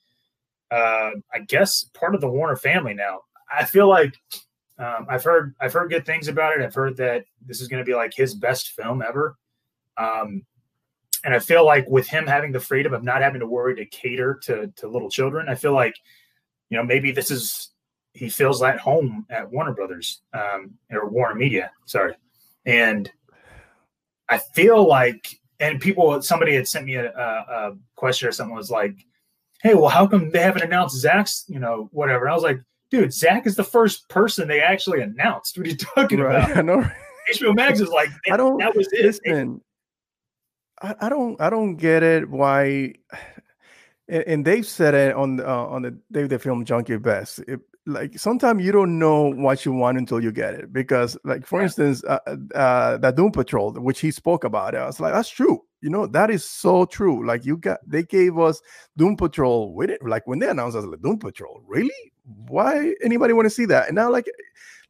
[0.70, 4.14] uh, I guess, part of the Warner family now, I feel like
[4.78, 6.62] um, I've heard I've heard good things about it.
[6.62, 9.36] I've heard that this is going to be like his best film ever.
[9.96, 10.44] Um,
[11.24, 13.86] and I feel like with him having the freedom of not having to worry to
[13.86, 15.96] cater to to little children, I feel like
[16.68, 17.70] you know maybe this is
[18.12, 21.70] he feels at home at Warner Brothers um, or Warner Media.
[21.86, 22.14] Sorry,
[22.64, 23.10] and
[24.28, 28.70] I feel like, and people, somebody had sent me a, a, question or something was
[28.70, 28.96] like,
[29.62, 32.60] "Hey, well, how come they haven't announced Zach's, you know, whatever?" And I was like,
[32.90, 35.56] "Dude, Zach is the first person they actually announced.
[35.56, 36.44] What are you talking right.
[36.44, 36.88] about?" I know.
[37.32, 38.58] HBO Max is like, I don't.
[38.58, 39.04] That was it.
[39.04, 39.60] Listen,
[40.80, 41.40] I, I don't.
[41.40, 42.28] I don't get it.
[42.28, 42.94] Why?
[44.08, 47.40] And, and they've said it on uh, on the Dave the Film Junkie best.
[47.40, 51.46] It, like sometimes you don't know what you want until you get it because like
[51.46, 51.64] for yeah.
[51.64, 52.18] instance uh,
[52.54, 56.06] uh the doom patrol which he spoke about i was like that's true you know
[56.06, 58.60] that is so true like you got they gave us
[58.96, 62.12] doom patrol with it like when they announced us like doom patrol really
[62.48, 64.26] why anybody want to see that and now like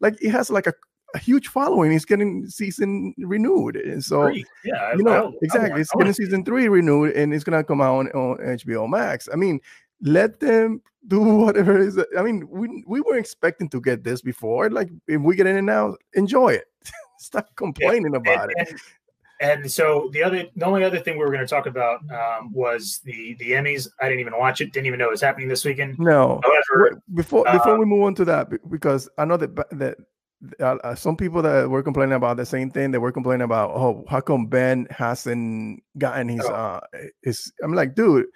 [0.00, 0.72] like it has like a,
[1.14, 4.28] a huge following he's getting season renewed and so
[4.64, 7.80] yeah you know I, exactly I, it's getting season three renewed and it's gonna come
[7.80, 9.60] out on, on hbo max i mean
[10.02, 11.98] let them do whatever is.
[12.16, 14.70] I mean, we we were expecting to get this before.
[14.70, 16.66] Like, if we get in it now, enjoy it.
[17.18, 18.18] Stop complaining yeah.
[18.18, 18.68] about and, it.
[18.70, 18.80] And,
[19.40, 22.52] and, so the other, the only other thing we were going to talk about um,
[22.52, 23.88] was the the Emmys.
[24.00, 24.72] I didn't even watch it.
[24.72, 25.98] Didn't even know it was happening this weekend.
[25.98, 26.40] No.
[26.42, 29.98] However, before before um, we move on to that, because I know that that.
[30.60, 33.70] Uh, uh, some people that were complaining about the same thing they were complaining about
[33.70, 36.52] oh how come ben hasn't gotten his oh.
[36.52, 36.80] uh
[37.22, 38.26] his i'm like dude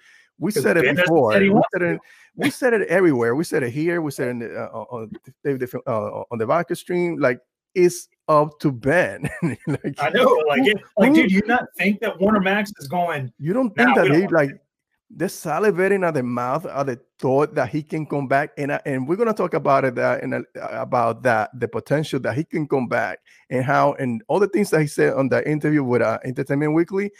[0.41, 1.29] we said it before.
[1.39, 1.99] We said it,
[2.35, 3.35] we said it everywhere.
[3.35, 4.01] We said it here.
[4.01, 5.11] We said it the, uh, on
[5.43, 7.19] the uh, on the vodka stream.
[7.19, 7.39] Like
[7.75, 9.29] it's up to Ben.
[9.67, 10.43] like, I know.
[10.47, 13.31] Like, it, like, dude, you not think that Warner Max is going?
[13.37, 14.51] You don't think that he like
[15.13, 18.79] they're salivating at the mouth at the thought that he can come back and uh,
[18.85, 20.41] and we're gonna talk about it uh, that and uh,
[20.71, 24.69] about that the potential that he can come back and how and all the things
[24.69, 27.11] that he said on the interview with uh, Entertainment Weekly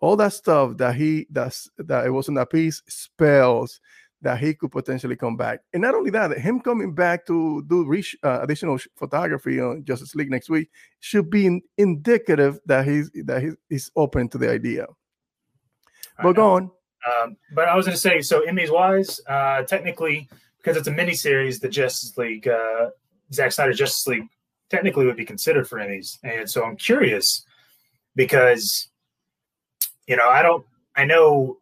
[0.00, 3.80] all that stuff that he that's that it was in that piece spells
[4.24, 5.60] that he could potentially come back.
[5.72, 10.14] And not only that, him coming back to do reach, uh, additional photography on Justice
[10.14, 14.50] League next week should be in, indicative that he's that he's, he's open to the
[14.50, 14.86] idea.
[16.22, 16.70] But go on.
[17.22, 20.92] Um, but I was going to say, so Emmys wise, uh, technically, because it's a
[20.92, 22.90] mini series, the Justice League, uh,
[23.32, 24.28] Zack Snyder Justice League,
[24.70, 26.18] technically would be considered for Emmys.
[26.22, 27.44] And so I'm curious
[28.16, 28.88] because
[30.06, 30.64] you know, I don't,
[30.96, 31.58] I know,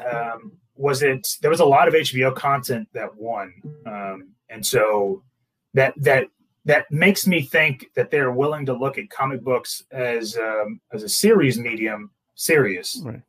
[0.00, 3.54] um, was it, there was a lot of HBO content that won.
[3.86, 5.22] Um, and so
[5.74, 6.28] that, that,
[6.64, 11.02] that makes me think that they're willing to look at comic books as, um, as
[11.02, 13.00] a series medium serious.
[13.04, 13.22] Right.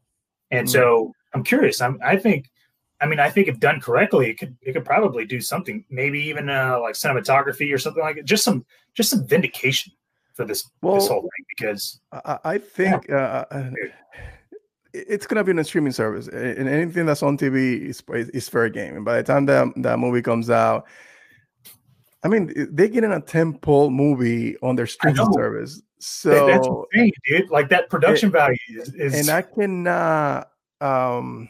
[0.52, 0.74] And mm-hmm.
[0.74, 1.82] so I'm curious.
[1.82, 2.50] I'm, I think,
[3.00, 6.20] I mean, I think if done correctly, it could it could probably do something, maybe
[6.20, 8.26] even uh, like cinematography or something like it.
[8.26, 9.94] Just some just some vindication
[10.34, 13.46] for this well, this whole thing because I, I think yeah.
[13.52, 13.70] uh, uh
[14.94, 18.70] it's gonna be on a streaming service, and anything that's on TV is is fair
[18.70, 18.96] game.
[18.96, 20.86] And by the time that that movie comes out,
[22.24, 25.82] I mean they're getting a tentpole movie on their streaming service.
[26.00, 27.50] So that's insane, dude.
[27.50, 30.50] Like that production it, value is, is, and I cannot
[30.82, 31.50] um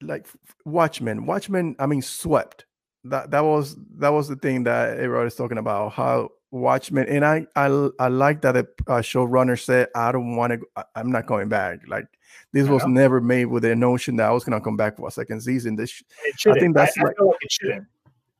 [0.00, 0.26] like
[0.64, 1.26] Watchmen.
[1.26, 2.66] Watchmen, I mean, swept.
[3.04, 5.92] That that was that was the thing that everybody was talking about.
[5.92, 7.66] How Watchmen, and I I
[7.98, 10.86] I like that the uh, showrunner said, "I don't want to.
[10.94, 12.06] I'm not going back." Like
[12.52, 15.10] this was never made with the notion that I was gonna come back for a
[15.10, 15.76] second season.
[15.76, 16.02] This
[16.46, 17.86] I think that's I, like, I like it shouldn't.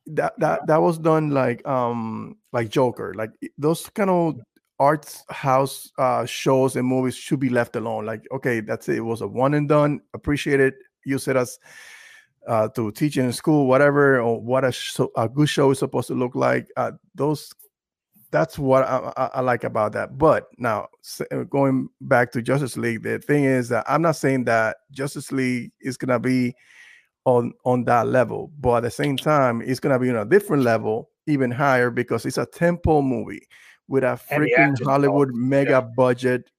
[0.07, 4.39] That that that was done like um like Joker, like those kind of
[4.79, 8.05] art house uh shows and movies should be left alone.
[8.05, 8.97] Like okay, that's it.
[8.97, 10.01] It was a one and done.
[10.13, 10.75] Appreciate it.
[11.05, 11.59] Use it as
[12.47, 16.07] uh, to teach in school, whatever, or what a, show, a good show is supposed
[16.07, 16.69] to look like.
[16.77, 17.53] Uh, those
[18.31, 20.17] that's what I, I, I, like about that.
[20.17, 20.87] But now
[21.31, 25.31] uh, going back to Justice League, the thing is that I'm not saying that Justice
[25.31, 26.53] League is gonna be
[27.25, 30.63] on on that level, but at the same time, it's gonna be on a different
[30.63, 33.47] level, even higher because it's a tentpole movie.
[33.87, 35.81] with a freaking Hollywood mega yeah.
[35.81, 36.49] budget,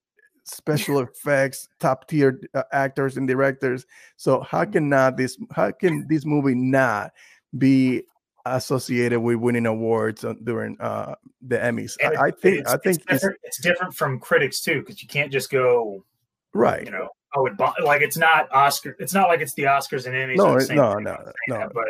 [0.45, 3.85] special effects, top tier uh, actors and directors.
[4.17, 5.37] So how can not this?
[5.53, 7.13] How can this movie not
[7.59, 8.05] be
[8.47, 11.97] associated with winning awards during uh, the Emmys?
[12.03, 15.09] I, I, think I think it's different, it's, it's different from critics too because you
[15.09, 16.05] can't just go
[16.55, 16.85] right.
[16.85, 18.97] You know, oh, it, like it's not Oscar.
[18.99, 20.37] It's not like it's the Oscars and Emmys.
[20.37, 21.85] No, no, no, no, that, but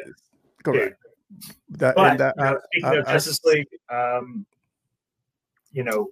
[0.62, 0.96] correct.
[1.30, 4.46] Dude, that, but that, you know, speaking I, of Justice League, um,
[5.72, 6.08] you know,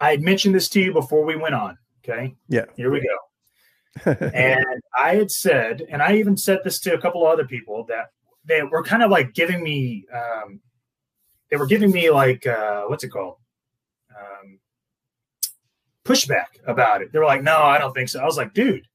[0.00, 1.78] I had mentioned this to you before we went on.
[2.06, 2.34] Okay.
[2.48, 2.66] Yeah.
[2.76, 4.10] Here we go.
[4.34, 7.84] and I had said, and I even said this to a couple of other people
[7.88, 8.10] that
[8.46, 10.60] they were kind of like giving me, um,
[11.50, 13.36] they were giving me like, uh, what's it called?
[14.10, 14.58] Um,
[16.04, 17.12] pushback about it.
[17.12, 18.20] They were like, no, I don't think so.
[18.20, 18.86] I was like, dude,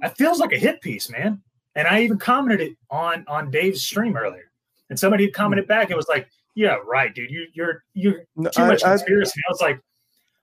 [0.00, 1.42] that feels like a hit piece, man.
[1.74, 4.50] And I even commented it on on Dave's stream earlier.
[4.90, 5.68] And somebody had commented hmm.
[5.68, 7.30] back and was like, yeah, right, dude.
[7.30, 9.40] You you're you're too much I, conspiracy.
[9.46, 9.80] I, I was like,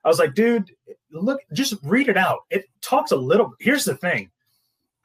[0.04, 0.72] I was like, dude,
[1.12, 2.40] look, just read it out.
[2.50, 3.54] It talks a little.
[3.60, 4.30] Here's the thing.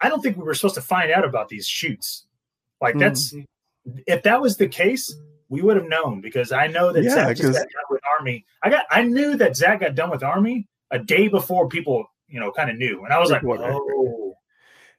[0.01, 2.27] I don't think we were supposed to find out about these shoots.
[2.81, 3.01] Like hmm.
[3.01, 3.47] that's mm.
[4.07, 5.15] if that was the case,
[5.49, 8.45] we would have known because I know that yeah, Zack just got done with Army.
[8.63, 12.41] I got I knew that Zack got done with Army a day before people, you
[12.41, 13.05] know, kind of knew.
[13.05, 14.35] And I was like, oh,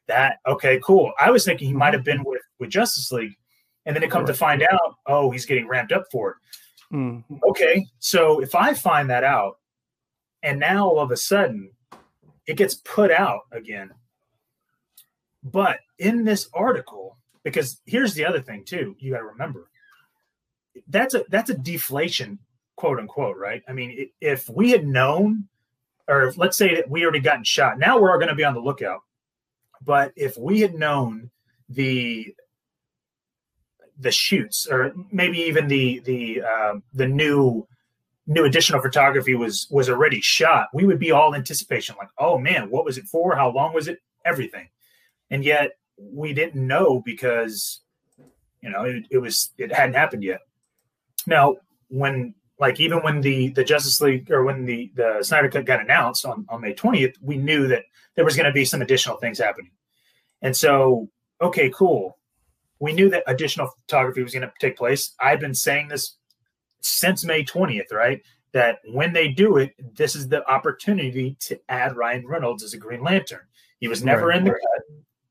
[0.08, 1.12] that okay, cool.
[1.20, 3.36] I was thinking he might have been with with Justice League
[3.86, 4.34] and then it comes right.
[4.34, 6.96] to find out, oh, he's getting ramped up for it.
[6.96, 7.24] Mm.
[7.50, 9.58] Okay, so if I find that out,
[10.44, 11.72] and now all of a sudden
[12.48, 13.92] it gets put out again.
[15.44, 19.70] But in this article, because here's the other thing too, you got to remember
[20.88, 22.40] that's a that's a deflation,
[22.76, 23.64] quote unquote, right?
[23.68, 25.48] I mean, if we had known,
[26.08, 28.54] or if, let's say that we already gotten shot, now we're going to be on
[28.54, 29.02] the lookout.
[29.84, 31.32] But if we had known
[31.70, 32.34] the
[34.00, 37.68] the shoots, or maybe even the the um, the new
[38.28, 42.70] new additional photography was was already shot, we would be all anticipation, like, oh man,
[42.70, 43.36] what was it for?
[43.36, 44.00] How long was it?
[44.24, 44.70] Everything,
[45.32, 45.72] and yet
[46.02, 47.82] we didn't know because
[48.62, 50.42] you know it, it was it hadn't happened yet.
[51.28, 51.58] Now,
[51.90, 55.82] when like even when the the Justice League or when the the Snyder Cut got
[55.82, 57.84] announced on on May twentieth, we knew that
[58.16, 59.72] there was going to be some additional things happening,
[60.42, 61.10] and so
[61.42, 62.18] okay, cool
[62.82, 65.14] we knew that additional photography was going to take place.
[65.20, 66.18] I've been saying this
[66.82, 68.22] since May 20th, right?
[68.54, 72.78] That when they do it, this is the opportunity to add Ryan Reynolds as a
[72.78, 73.42] Green Lantern.
[73.80, 74.62] He was never right, in the right.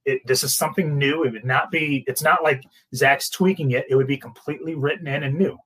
[0.05, 1.25] It, this is something new.
[1.25, 2.63] It would not be, it's not like
[2.95, 3.87] Zack's tweaking it.
[3.89, 5.59] It would be completely written in and new.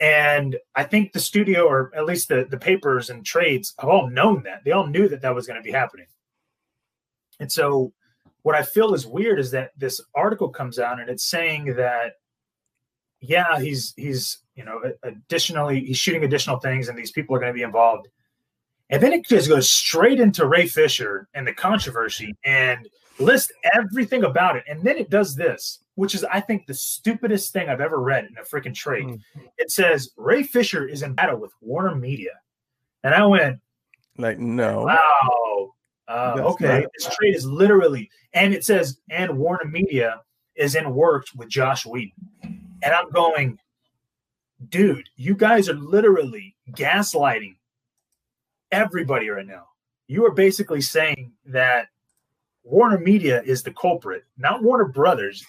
[0.00, 4.10] And I think the studio, or at least the, the papers and trades, have all
[4.10, 4.64] known that.
[4.64, 6.06] They all knew that that was going to be happening.
[7.38, 7.92] And so
[8.42, 12.14] what I feel is weird is that this article comes out and it's saying that
[13.20, 17.52] yeah, he's he's you know additionally he's shooting additional things and these people are going
[17.52, 18.08] to be involved.
[18.90, 22.88] And then it just goes straight into Ray Fisher and the controversy and
[23.22, 24.64] list everything about it.
[24.68, 28.24] And then it does this, which is I think the stupidest thing I've ever read
[28.24, 29.06] in a freaking trade.
[29.06, 29.40] Mm-hmm.
[29.58, 32.32] It says Ray Fisher is in battle with Warner Media.
[33.04, 33.60] And I went
[34.18, 34.84] like no.
[34.84, 35.72] Wow.
[36.08, 40.20] Uh, okay, not- this trade is literally, and it says, and Warner Media
[40.54, 42.12] is in works with Joss Whedon.
[42.42, 43.58] And I'm going,
[44.68, 47.56] dude, you guys are literally gaslighting
[48.70, 49.68] everybody right now.
[50.08, 51.86] You are basically saying that
[52.64, 55.44] Warner Media is the culprit, not Warner Brothers.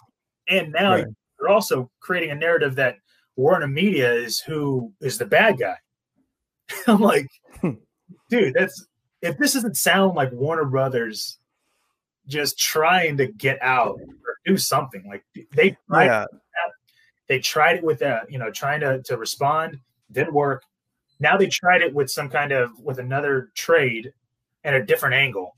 [0.47, 1.05] And now right.
[1.39, 2.97] you're also creating a narrative that
[3.35, 5.75] Warner Media is who is the bad guy.
[6.87, 7.27] I'm like,
[7.61, 7.71] hmm.
[8.29, 8.87] dude, that's
[9.21, 11.37] if this doesn't sound like Warner Brothers
[12.27, 15.23] just trying to get out or do something, like
[15.55, 16.25] they tried, yeah.
[17.27, 19.79] they tried it with that, you know, trying to to respond,
[20.11, 20.63] didn't work.
[21.19, 24.13] Now they tried it with some kind of with another trade
[24.63, 25.55] at a different angle.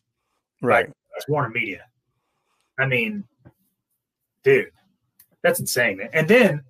[0.62, 0.90] Right.
[1.16, 1.86] That's Warner Media.
[2.78, 3.24] I mean,
[4.44, 4.70] dude,
[5.42, 5.98] that's insane.
[5.98, 6.10] Man.
[6.14, 6.64] And then,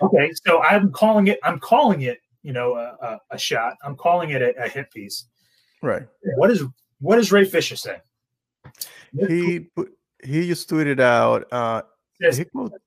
[0.00, 1.38] okay, so I'm calling it.
[1.44, 2.20] I'm calling it.
[2.42, 3.74] You know, a, a, a shot.
[3.84, 5.26] I'm calling it a, a hit piece.
[5.82, 6.06] Right.
[6.36, 6.64] What is
[7.00, 7.98] what does Ray Fisher say?
[9.12, 9.66] He
[10.22, 11.82] he just tweeted out uh
[12.20, 12.42] says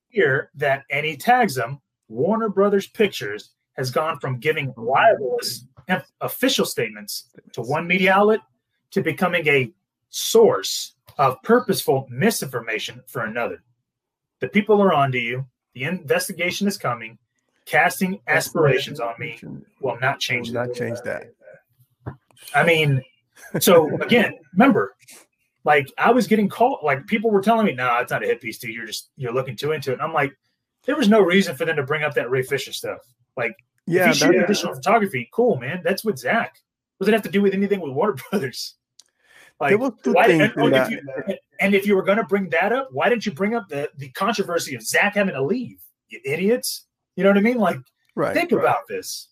[0.09, 5.66] here that and he tags them Warner Brothers Pictures has gone from giving libelous
[6.22, 8.39] official statements to one media outlet
[8.91, 9.72] to becoming a
[10.09, 13.64] source of purposeful misinformation for another.
[14.39, 15.45] The people are onto you.
[15.74, 17.18] The investigation is coming.
[17.66, 19.39] Casting aspirations on me
[19.80, 20.49] will not change.
[20.49, 21.32] Will not change that.
[22.53, 23.01] I mean,
[23.59, 24.95] so again, remember,
[25.64, 28.28] like I was getting called, like people were telling me, "No, nah, it's not a
[28.28, 28.76] hit piece, dude.
[28.76, 30.34] You're just you're looking too into it." And I'm like,
[30.86, 32.99] there was no reason for them to bring up that Ray Fisher stuff.
[33.38, 33.55] Like
[33.88, 35.82] Yeah, if you shoot additional photography, cool, man.
[35.84, 36.57] That's with Zack.
[36.97, 38.76] What does it have to do with anything with Warner Brothers?
[39.60, 41.01] Like, why, and, oh, if you,
[41.62, 43.89] and, if you, were going to bring that up, why didn't you bring up the,
[43.97, 45.80] the controversy of Zack having to leave?
[46.10, 46.86] You idiots.
[47.16, 47.58] You know what I mean?
[47.58, 47.78] Like,
[48.16, 48.60] right, think right.
[48.60, 49.30] about this.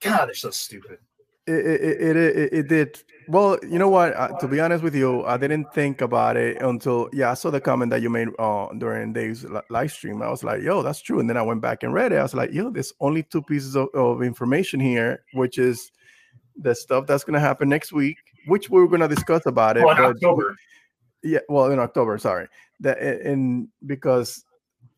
[0.00, 0.98] God, they're so stupid.
[1.46, 3.02] It, it, it, it, did.
[3.26, 4.14] Well, you know what?
[4.14, 7.50] Uh, to be honest with you, I didn't think about it until yeah, I saw
[7.50, 10.22] the comment that you made uh, during Dave's live stream.
[10.22, 12.18] I was like, "Yo, that's true." And then I went back and read it.
[12.18, 15.90] I was like, "Yo, there's only two pieces of, of information here, which is
[16.56, 19.76] the stuff that's going to happen next week, which we are going to discuss about
[19.76, 20.56] it." Well, in October.
[21.22, 22.18] Yeah, well, in October.
[22.18, 22.48] Sorry,
[22.80, 24.44] that and because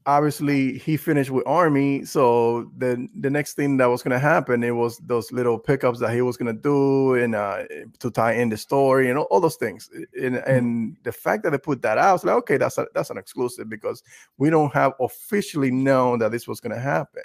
[0.06, 4.62] obviously he finished with army so the the next thing that was going to happen
[4.62, 7.62] it was those little pickups that he was going to do and uh,
[7.98, 9.88] to tie in the story and all, all those things
[10.20, 10.50] and, mm-hmm.
[10.50, 13.68] and the fact that they put that out like okay that's a, that's an exclusive
[13.68, 14.02] because
[14.36, 17.24] we don't have officially known that this was going to happen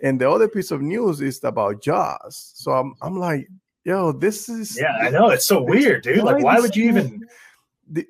[0.00, 3.46] and the other piece of news is about Joss so i'm, I'm like
[3.86, 6.22] yo this is yeah i know it's so weird dude.
[6.22, 7.24] Like why would you even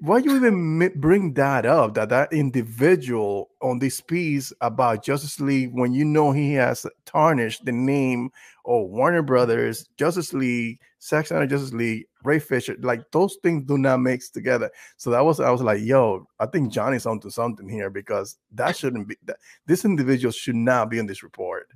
[0.01, 5.74] why you even bring that up that that individual on this piece about justice league
[5.74, 8.31] when you know he has tarnished the name
[8.64, 13.77] of warner brothers justice league Zack Snyder justice league ray fisher like those things do
[13.77, 14.70] not mix together.
[14.97, 18.79] So that was i was like yo i think johnny's onto something here because that
[18.79, 21.68] shouldn't be that this individual should not be in this report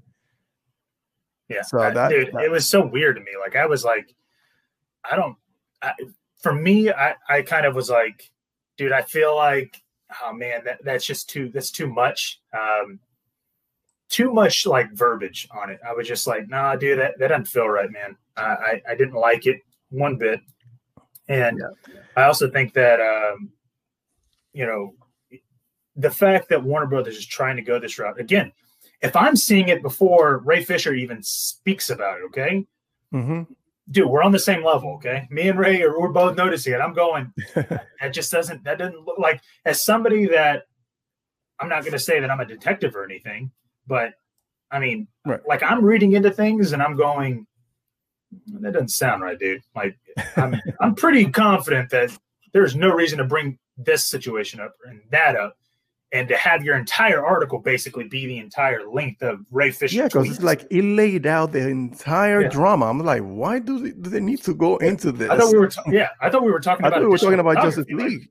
[1.50, 4.14] yeah so that, dude, that, it was so weird to me like i was like
[5.10, 5.36] i don't
[5.82, 5.92] I,
[6.40, 8.30] for me, I, I kind of was like,
[8.76, 9.80] dude, I feel like,
[10.22, 12.40] oh man, that, that's just too, that's too much.
[12.52, 12.98] Um,
[14.08, 15.78] too much like verbiage on it.
[15.86, 18.16] I was just like, nah, dude, that, that doesn't feel right, man.
[18.36, 20.40] I, I, I didn't like it one bit.
[21.28, 21.94] And yeah.
[22.16, 23.50] I also think that, um,
[24.52, 24.94] you know,
[25.94, 28.50] the fact that Warner Brothers is trying to go this route again,
[29.02, 32.66] if I'm seeing it before Ray Fisher even speaks about it, okay,
[33.12, 33.52] mm-hmm
[33.90, 35.26] dude, we're on the same level, okay?
[35.30, 36.80] Me and Ray are we're both noticing it.
[36.80, 40.64] I'm going, that just doesn't that doesn't look like as somebody that
[41.58, 43.50] I'm not gonna say that I'm a detective or anything,
[43.86, 44.14] but
[44.70, 45.40] I mean, right.
[45.46, 47.46] like I'm reading into things and I'm going,
[48.60, 49.62] that doesn't sound right, dude.
[49.74, 49.96] Like
[50.36, 52.16] I'm I'm pretty confident that
[52.52, 55.56] there's no reason to bring this situation up and that up
[56.12, 59.96] and to have your entire article basically be the entire length of Ray Fisher.
[59.96, 62.48] Yeah, because it's like it laid out the entire yeah.
[62.48, 62.86] drama.
[62.86, 64.88] I'm like, why do they, do they need to go yeah.
[64.88, 65.30] into this?
[65.30, 66.84] I thought we were, ta- yeah, I thought we were talking.
[66.84, 68.28] I about we were talking about Justice League.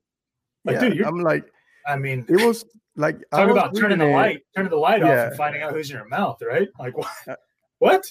[0.64, 1.50] Like, yeah, dude, I'm like,
[1.86, 2.64] I mean, it was
[2.96, 5.96] like talk about turning the light, turning the light off, and finding out who's in
[5.96, 6.68] your mouth, right?
[6.78, 7.38] Like what?
[7.78, 8.04] What?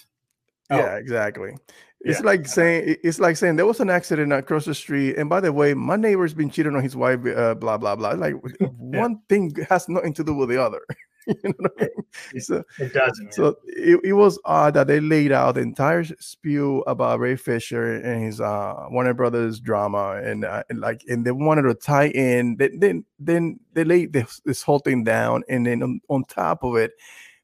[0.72, 0.78] Oh.
[0.78, 1.55] Yeah, exactly.
[2.01, 2.25] It's yeah.
[2.25, 5.51] like saying it's like saying there was an accident across the street, and by the
[5.51, 7.19] way, my neighbor's been cheating on his wife.
[7.25, 8.11] Uh, blah blah blah.
[8.11, 8.67] Like yeah.
[8.77, 10.81] one thing has nothing to do with the other.
[11.27, 12.41] you know what I mean?
[12.41, 13.33] So it doesn't.
[13.33, 17.95] So it, it was odd that they laid out the entire spew about Ray Fisher
[17.95, 22.07] and his uh, Warner Brothers drama, and, uh, and like, and they wanted to tie
[22.07, 22.55] in.
[22.55, 26.63] Then then then they laid this, this whole thing down, and then on, on top
[26.63, 26.93] of it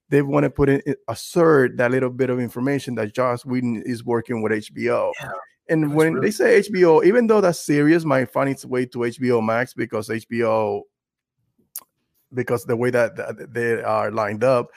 [0.09, 4.03] they want to put in assert that little bit of information that Joss Whedon is
[4.05, 5.11] working with HBO.
[5.19, 5.29] Yeah,
[5.69, 8.99] and when really- they say HBO, even though that series might find its way to
[8.99, 10.81] HBO Max because HBO,
[12.33, 13.15] because the way that,
[13.53, 14.69] they are lined up,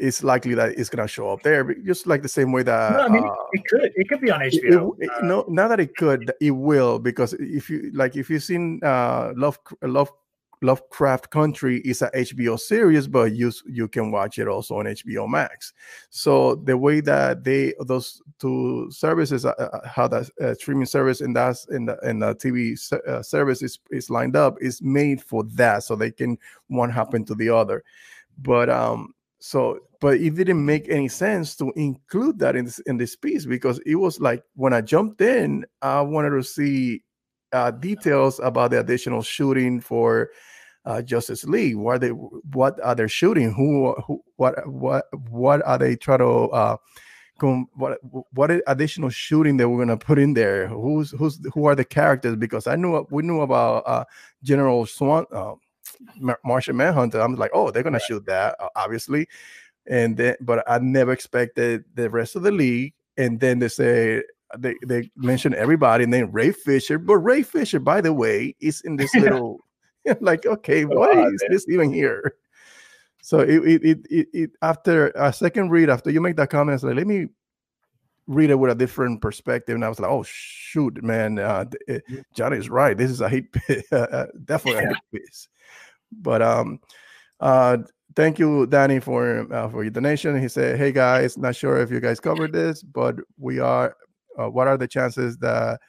[0.00, 2.92] it's likely that it's gonna show up there, just like the same way that.
[2.92, 3.92] No, I mean, uh, it could.
[3.96, 4.94] It could be on HBO.
[4.98, 8.30] It, it, uh, no, now that it could, it will because if you like, if
[8.30, 10.12] you've seen uh, Love Love
[10.62, 15.28] Lovecraft Country is a HBO series, but you you can watch it also on HBO
[15.28, 15.72] Max.
[16.10, 21.20] So the way that they those two services, uh, uh how that uh, streaming service
[21.20, 25.22] and that's in the in the TV uh, service is, is lined up is made
[25.22, 26.38] for that, so they can
[26.68, 27.84] one happen to the other.
[28.38, 32.96] But um, so but it didn't make any sense to include that in this in
[32.96, 37.02] this piece because it was like when I jumped in, I wanted to see
[37.52, 40.30] uh, details about the additional shooting for
[40.84, 41.76] uh, Justice League.
[41.76, 42.08] What are they?
[42.08, 43.52] What are they shooting?
[43.52, 43.94] Who?
[44.06, 44.66] who what?
[44.66, 45.06] What?
[45.28, 46.48] What are they trying to?
[46.50, 46.76] Uh,
[47.38, 47.98] com- what?
[48.32, 50.68] What additional shooting that we're gonna put in there?
[50.68, 52.36] Who's who's who are the characters?
[52.36, 54.04] Because I knew we knew about uh,
[54.42, 55.54] General Swan, uh,
[56.44, 57.20] Martian Manhunter.
[57.20, 59.28] I'm like, oh, they're gonna shoot that, obviously.
[59.86, 62.94] And then, but I never expected the rest of the league.
[63.16, 64.22] And then they say
[64.56, 66.98] they, they mention everybody and then Ray Fisher.
[66.98, 69.60] But Ray Fisher, by the way, is in this little
[70.20, 72.34] like, okay, oh, why is this even here?
[73.22, 76.84] So it, it, it, it, after a second read, after you make that comment, it's
[76.84, 77.26] like, let me
[78.26, 79.74] read it with a different perspective.
[79.74, 82.96] And I was like, oh, shoot, man, uh, it, eh, Johnny's right.
[82.96, 83.54] This is a hate,
[83.92, 84.90] uh, definitely yeah.
[84.90, 85.48] a hate piece.
[86.12, 86.80] But um,
[87.40, 87.78] uh,
[88.16, 90.40] thank you, Danny, for uh, for your donation.
[90.40, 93.94] He said, "Hey guys, not sure if you guys covered this, but we are.
[94.38, 95.80] Uh, what are the chances that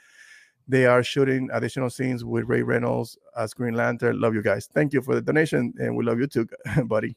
[0.68, 4.20] they are shooting additional scenes with Ray Reynolds as Green Lantern?
[4.20, 4.68] Love you guys.
[4.74, 6.47] Thank you for the donation, and we love you too,
[6.86, 7.16] buddy."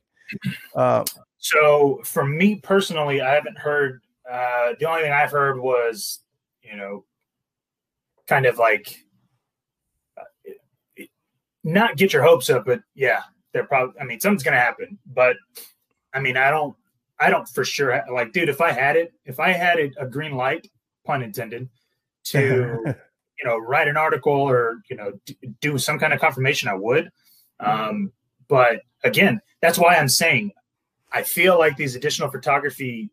[0.74, 1.04] Uh,
[1.38, 4.00] so, for me personally, I haven't heard.
[4.30, 6.20] Uh, the only thing I've heard was,
[6.62, 7.04] you know,
[8.26, 8.96] kind of like
[10.16, 11.04] uh,
[11.64, 13.22] not get your hopes up, but yeah,
[13.52, 14.00] they're probably.
[14.00, 15.36] I mean, something's gonna happen, but
[16.14, 16.76] I mean, I don't.
[17.18, 18.02] I don't for sure.
[18.12, 20.66] Like, dude, if I had it, if I had it, a green light,
[21.04, 21.68] pun intended,
[22.24, 25.12] to you know write an article or you know
[25.60, 27.10] do some kind of confirmation, I would.
[27.60, 28.12] Um,
[28.48, 30.52] but again, that's why I'm saying
[31.12, 33.10] I feel like these additional photography,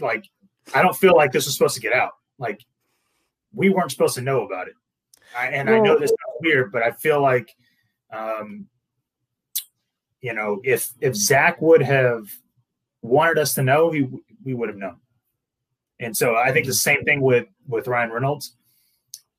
[0.00, 0.28] like
[0.74, 2.12] I don't feel like this was supposed to get out.
[2.38, 2.64] Like
[3.52, 4.74] we weren't supposed to know about it.
[5.36, 7.54] I, and well, I know this is weird, but I feel like
[8.12, 8.66] um,
[10.20, 12.26] you know, if if Zack would have
[13.02, 14.08] wanted us to know, he
[14.42, 14.96] we would have known.
[16.00, 18.56] And so I think the same thing with with Ryan Reynolds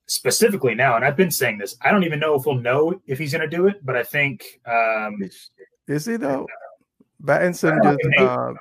[0.08, 0.96] specifically now.
[0.96, 1.76] And I've been saying this.
[1.82, 4.04] I don't even know if we'll know if he's going to do it, but I
[4.04, 5.18] think um,
[5.88, 6.48] is he though?
[7.24, 8.54] Pattinson just uh,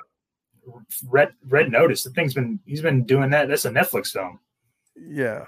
[1.07, 2.03] Red Red Notice.
[2.03, 3.47] The thing's been he's been doing that.
[3.47, 4.39] That's a Netflix film.
[4.95, 5.45] Yeah.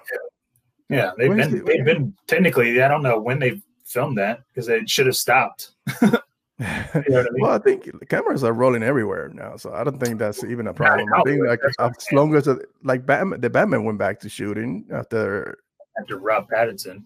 [0.89, 2.81] Yeah, they've been the, they've been technically.
[2.81, 5.71] I don't know when they filmed that because it should have stopped.
[6.59, 7.41] you know I mean?
[7.41, 10.73] Well, I think cameras are rolling everywhere now, so I don't think that's even a
[10.73, 11.07] problem.
[11.13, 12.49] I think like as long as
[12.83, 15.59] like Batman, the Batman went back to shooting after
[15.99, 17.03] after Rob Pattinson.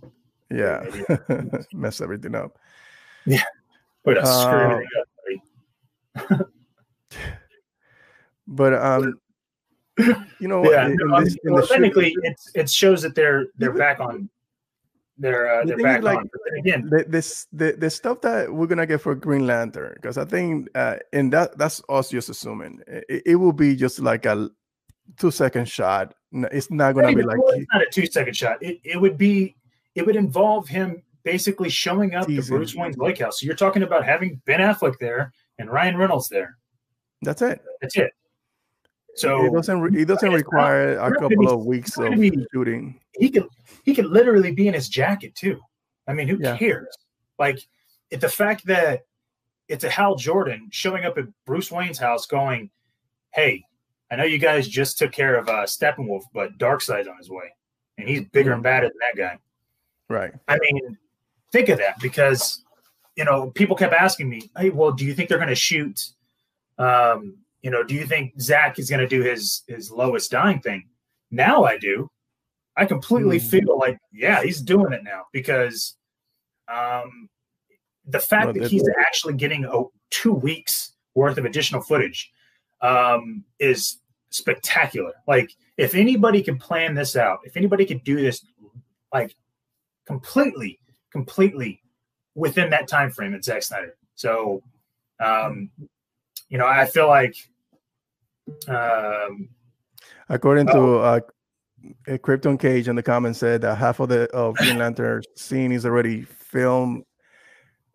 [0.50, 0.86] Yeah,
[1.74, 2.58] mess everything up.
[3.26, 3.44] Yeah,
[4.06, 4.80] put a uh,
[6.16, 6.40] up,
[8.48, 9.20] but um,
[10.40, 13.74] you know, yeah, in, no, in this, well, technically, shoot, it shows that they're they're
[13.74, 14.30] back on
[15.22, 16.30] they're uh, they're back like, on.
[16.32, 20.18] But again, the, this the, the stuff that we're gonna get for Green Lantern because
[20.18, 24.26] I think uh, and that that's us just assuming it, it, will be just like
[24.26, 24.50] a
[25.18, 26.16] two second shot.
[26.32, 28.58] It's not gonna be like it's not a two second shot.
[28.62, 29.56] It it would be
[29.96, 33.40] it would involve him basically showing up to Bruce Wayne's lake house.
[33.40, 36.58] So you're talking about having Ben Affleck there and Ryan Reynolds there.
[37.22, 37.62] That's it.
[37.82, 38.12] That's it.
[39.16, 43.00] So it doesn't it doesn't require a couple of weeks of be, shooting.
[43.14, 43.48] He could
[43.84, 45.60] he could literally be in his jacket too.
[46.08, 46.58] I mean, who yeah.
[46.58, 46.98] cares?
[47.38, 47.60] Like
[48.10, 49.02] if the fact that
[49.68, 52.70] it's a Hal Jordan showing up at Bruce Wayne's house going,
[53.34, 53.64] Hey,
[54.10, 57.54] I know you guys just took care of uh Steppenwolf, but Darkseid's on his way.
[57.98, 58.56] And he's bigger mm-hmm.
[58.56, 59.38] and badder than that guy.
[60.10, 60.34] Right.
[60.48, 60.98] I mean,
[61.52, 62.64] think of that because
[63.18, 66.10] you know, people kept asking me, Hey, well, do you think they're gonna shoot
[66.78, 70.60] um you know, do you think Zack is going to do his his Lois dying
[70.60, 70.88] thing?
[71.30, 72.10] Now I do.
[72.76, 73.50] I completely mm.
[73.50, 75.96] feel like yeah, he's doing it now because
[76.68, 77.30] um,
[78.06, 82.32] the fact that he's actually getting a, two weeks worth of additional footage
[82.82, 84.00] um, is
[84.30, 85.14] spectacular.
[85.28, 88.46] Like if anybody can plan this out, if anybody could do this
[89.14, 89.36] like
[90.06, 90.80] completely,
[91.12, 91.82] completely
[92.36, 93.96] within that time frame, it's Zack Snyder.
[94.16, 94.64] So
[95.20, 95.70] um,
[96.52, 97.36] you know, I feel like
[98.68, 99.50] um,
[100.30, 100.98] According to oh.
[101.00, 101.20] uh,
[102.08, 105.86] Krypton Cage in the comments said that half of the of Green Lantern scene is
[105.86, 107.04] already filmed.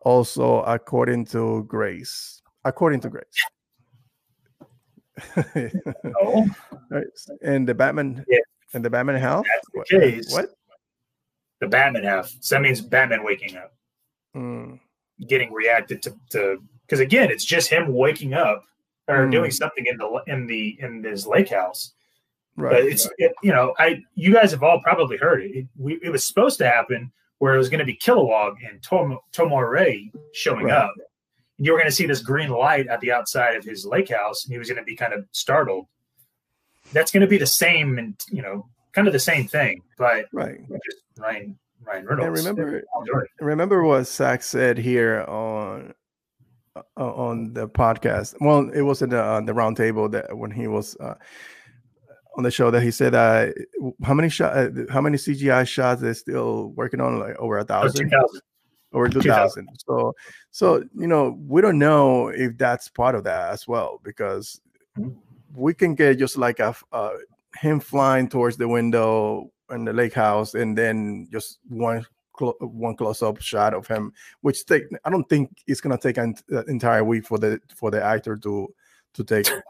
[0.00, 3.24] Also, according to Grace, according to Grace,
[6.22, 6.46] oh.
[7.42, 8.38] and the Batman, yeah.
[8.72, 9.44] and the Batman half.
[9.44, 10.32] That's the case.
[10.32, 10.50] What?
[11.60, 12.32] The Batman half.
[12.40, 13.74] So that means Batman waking up,
[14.36, 14.78] mm.
[15.26, 18.64] getting reacted to to because again, it's just him waking up
[19.08, 19.30] or mm.
[19.30, 21.92] doing something in the in the in this lake house.
[22.56, 22.72] Right.
[22.72, 25.50] But it's it, you know I you guys have all probably heard it.
[25.50, 28.82] It, we, it was supposed to happen where it was going to be Kilowog and
[28.82, 30.74] Tom Tomar-Re showing right.
[30.74, 30.92] up.
[31.58, 34.10] And you were going to see this green light at the outside of his lake
[34.10, 35.86] house, and he was going to be kind of startled.
[36.92, 40.26] That's going to be the same, and you know, kind of the same thing, but
[40.32, 42.44] right, just Ryan Ryan Reynolds.
[42.46, 42.84] And remember,
[43.40, 45.94] remember what Zack said here on
[46.96, 48.34] on the podcast.
[48.40, 51.14] Well, it was in the uh, the round table that when he was uh,
[52.36, 53.48] on the show that he said uh,
[54.04, 57.64] how many shot uh, how many CGI shots they're still working on like over a
[57.64, 58.12] thousand.
[58.92, 59.68] Over 2000.
[59.86, 60.14] So,
[60.52, 64.60] so you know, we don't know if that's part of that as well because
[64.98, 65.10] mm-hmm.
[65.54, 67.10] we can get just like a uh,
[67.60, 72.06] him flying towards the window in the lake house and then just one
[72.36, 76.18] clo- one close up shot of him, which take I don't think it's gonna take
[76.18, 78.72] an uh, entire week for the for the actor to
[79.14, 79.48] to take.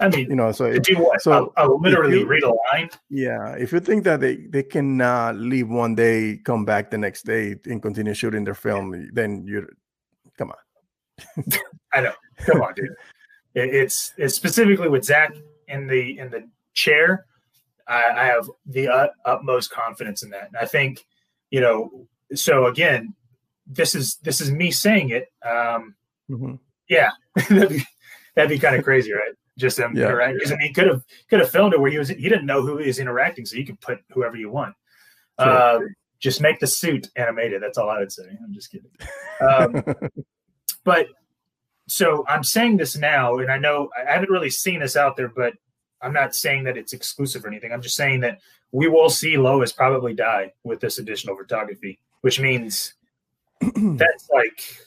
[0.00, 1.22] I mean, you know, so do what?
[1.22, 2.90] So I'll, literally you, read a line.
[3.10, 6.98] Yeah, if you think that they they can uh, leave one day, come back the
[6.98, 9.68] next day, and continue shooting their film, then you
[10.36, 11.44] come on.
[11.92, 12.12] I know.
[12.38, 12.90] Come on, dude.
[13.56, 15.32] It's it's specifically with Zack
[15.68, 17.26] in the in the chair.
[17.86, 21.04] I, I have the uh, utmost confidence in that, and I think
[21.50, 22.08] you know.
[22.36, 23.14] So again,
[23.66, 25.32] this is this is me saying it.
[25.42, 25.94] Um,
[26.30, 26.54] mm-hmm.
[26.88, 27.10] Yeah,
[27.48, 29.32] that'd be, be kind of crazy, right?
[29.56, 30.06] Just him yeah.
[30.06, 32.28] interacting because I mean, he could have could have filmed it where he was he
[32.28, 34.74] didn't know who he was interacting, so you could put whoever you want.
[35.40, 35.48] Sure.
[35.48, 35.80] Uh,
[36.20, 37.62] just make the suit animated.
[37.62, 38.24] That's all I would say.
[38.42, 38.90] I'm just kidding.
[39.40, 39.84] Um,
[40.84, 41.08] but
[41.86, 45.28] so I'm saying this now, and I know I haven't really seen this out there,
[45.28, 45.54] but
[46.00, 47.72] I'm not saying that it's exclusive or anything.
[47.72, 48.40] I'm just saying that
[48.72, 52.94] we will see Lois probably die with this additional photography, which means
[53.60, 54.78] that's like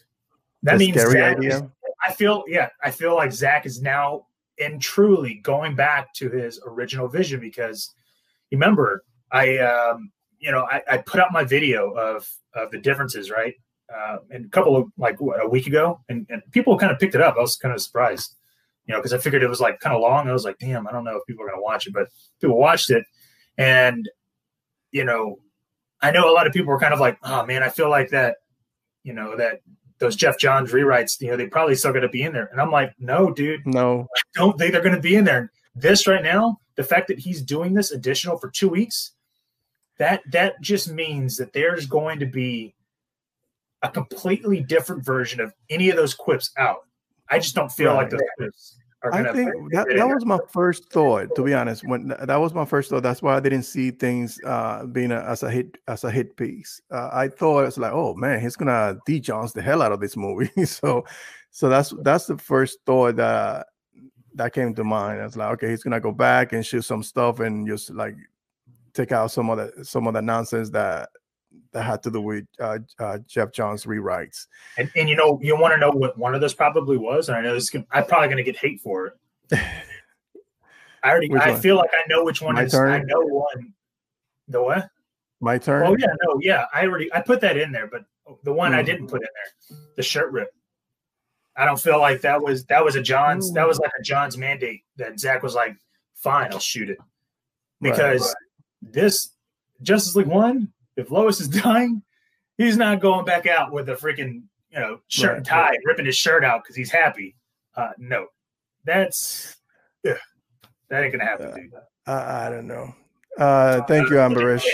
[0.63, 1.57] that means scary idea.
[1.57, 1.61] Is,
[2.03, 4.25] I feel yeah, I feel like Zack is now
[4.59, 7.93] and truly going back to his original vision because
[8.51, 13.29] remember I um you know I, I put out my video of of the differences
[13.29, 13.53] right?
[13.95, 16.01] Uh, and a couple of like what, a week ago?
[16.09, 17.35] And, and people kind of picked it up.
[17.37, 18.35] I was kind of surprised
[18.87, 20.27] you know because I figured it was like kind of long.
[20.27, 22.07] I was like damn I don't know if people are gonna watch it but
[22.41, 23.03] people watched it.
[23.59, 24.09] And
[24.91, 25.37] you know
[26.01, 28.09] I know a lot of people were kind of like oh man I feel like
[28.09, 28.37] that
[29.03, 29.61] you know that
[29.99, 32.49] those Geoff Johns rewrites, you know, they probably still got to be in there.
[32.51, 35.51] And I'm like, no, dude, no, I don't think they're going to be in there.
[35.75, 39.13] This right now, the fact that he's doing this additional for two weeks,
[39.97, 42.75] that that just means that there's going to be
[43.81, 46.81] a completely different version of any of those quips out.
[47.29, 47.97] I just don't feel right.
[47.97, 48.77] like those quips
[49.13, 51.87] I think that, that was my first thought, to be honest.
[51.87, 55.19] When that was my first thought, that's why I didn't see things uh, being a,
[55.21, 56.81] as a hit as a hit piece.
[56.91, 59.99] Uh, I thought it's like, oh man, he's gonna Dee Johns the hell out of
[59.99, 60.51] this movie.
[60.65, 61.05] so,
[61.51, 63.67] so that's that's the first thought that
[64.35, 65.21] that came to mind.
[65.21, 68.15] I was like, okay, he's gonna go back and shoot some stuff and just like
[68.93, 71.09] take out some of the some of the nonsense that
[71.73, 74.47] that had to do with uh, uh, Geoff Johns rewrites.
[74.77, 77.37] And, and you know, you want to know what one of those probably was, and
[77.37, 77.69] I know this.
[77.69, 79.13] Can, I'm probably going to get hate for it.
[81.03, 81.29] I already.
[81.29, 81.61] Which I one?
[81.61, 82.71] feel like I know which one My is.
[82.71, 82.91] Turn?
[82.91, 83.73] I know one.
[84.47, 84.89] The what?
[85.39, 85.85] My turn.
[85.85, 86.65] Oh yeah, no, yeah.
[86.73, 88.05] I already I put that in there, but
[88.43, 88.75] the one mm.
[88.75, 89.27] I didn't put in
[89.69, 90.49] there, the shirt rip.
[91.55, 93.51] I don't feel like that was that was a Johns.
[93.53, 95.75] That was like a Johns mandate that Zack was like,
[96.15, 96.97] "Fine, I'll shoot it,"
[97.81, 98.35] because right,
[98.83, 98.93] right.
[98.93, 99.31] this
[99.81, 102.01] Justice League one if Lois is dying,
[102.57, 105.79] he's not going back out with a freaking you know shirt right, and tie, right.
[105.85, 107.35] ripping his shirt out because he's happy.
[107.75, 108.27] Uh, no,
[108.83, 109.55] that's
[110.07, 110.17] ugh,
[110.89, 111.73] that ain't gonna happen, uh, dude.
[112.07, 112.93] I, I don't know.
[113.37, 114.65] Uh, thank you, Amberish.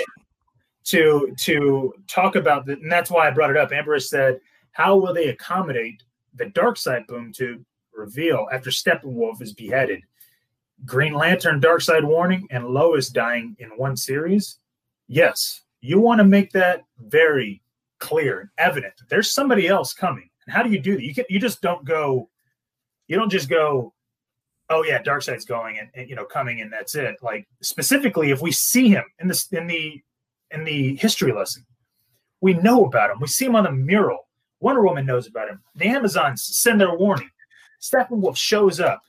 [0.86, 3.72] To to talk about that, and that's why I brought it up.
[3.72, 4.40] Amberish said,
[4.72, 6.04] "How will they accommodate
[6.36, 7.64] the Darkseid boom tube
[7.94, 10.02] reveal after Steppenwolf is beheaded?
[10.86, 14.60] Green Lantern, Darkseid warning, and Lois dying in one series?
[15.08, 17.62] Yes, you want to make that very
[18.00, 18.94] clear and evident.
[19.10, 20.30] There's somebody else coming.
[20.48, 21.04] And how do you do that?
[21.04, 22.30] You can you just don't go,
[23.08, 23.94] you don't just go,
[24.70, 27.18] oh yeah, Darkseid's going and, and you know coming and that's it.
[27.22, 30.02] Like specifically, if we see him in the in the
[30.52, 31.66] in the history lesson,
[32.40, 33.20] we know about him.
[33.20, 34.30] We see him on the mural.
[34.62, 35.60] Wonder Woman knows about him.
[35.76, 37.30] The Amazons send their warning.
[37.82, 39.02] Steppenwolf shows up.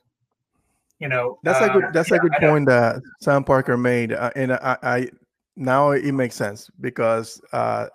[0.98, 1.84] You know, that's uh, a good.
[1.92, 5.08] That's yeah, a good point that Sam Parker made, uh, and I, I
[5.56, 7.86] now it makes sense because uh,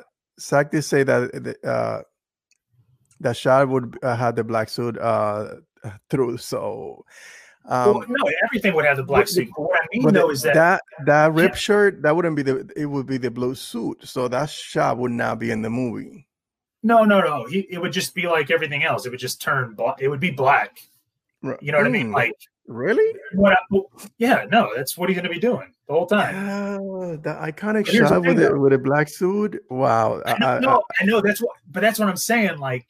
[0.71, 2.01] did say that uh,
[3.19, 5.55] that Shad would uh, have the black suit uh,
[6.09, 6.37] through.
[6.37, 7.05] So,
[7.65, 9.49] um, well, no, everything would have the black suit.
[9.55, 12.69] But what I mean though is that that that rip shirt that wouldn't be the
[12.75, 14.07] it would be the blue suit.
[14.07, 16.27] So that Shad would not be in the movie.
[16.81, 17.45] No, no, no.
[17.45, 19.05] He, it would just be like everything else.
[19.05, 19.97] It would just turn black.
[19.99, 20.79] It would be black.
[21.41, 21.87] You know what mm.
[21.87, 22.07] I mean?
[22.07, 22.13] Hmm.
[22.13, 22.35] Like
[22.67, 23.19] really?
[23.33, 23.57] What?
[23.71, 23.79] I,
[24.17, 24.71] yeah, no.
[24.75, 26.35] That's what he's going to be doing the whole time.
[26.35, 26.77] Yeah,
[27.17, 29.61] the iconic shot with it with a black suit.
[29.69, 30.21] Wow.
[30.23, 32.59] I know, I, no, I, I, know that's what, but that's what I'm saying.
[32.59, 32.85] Like,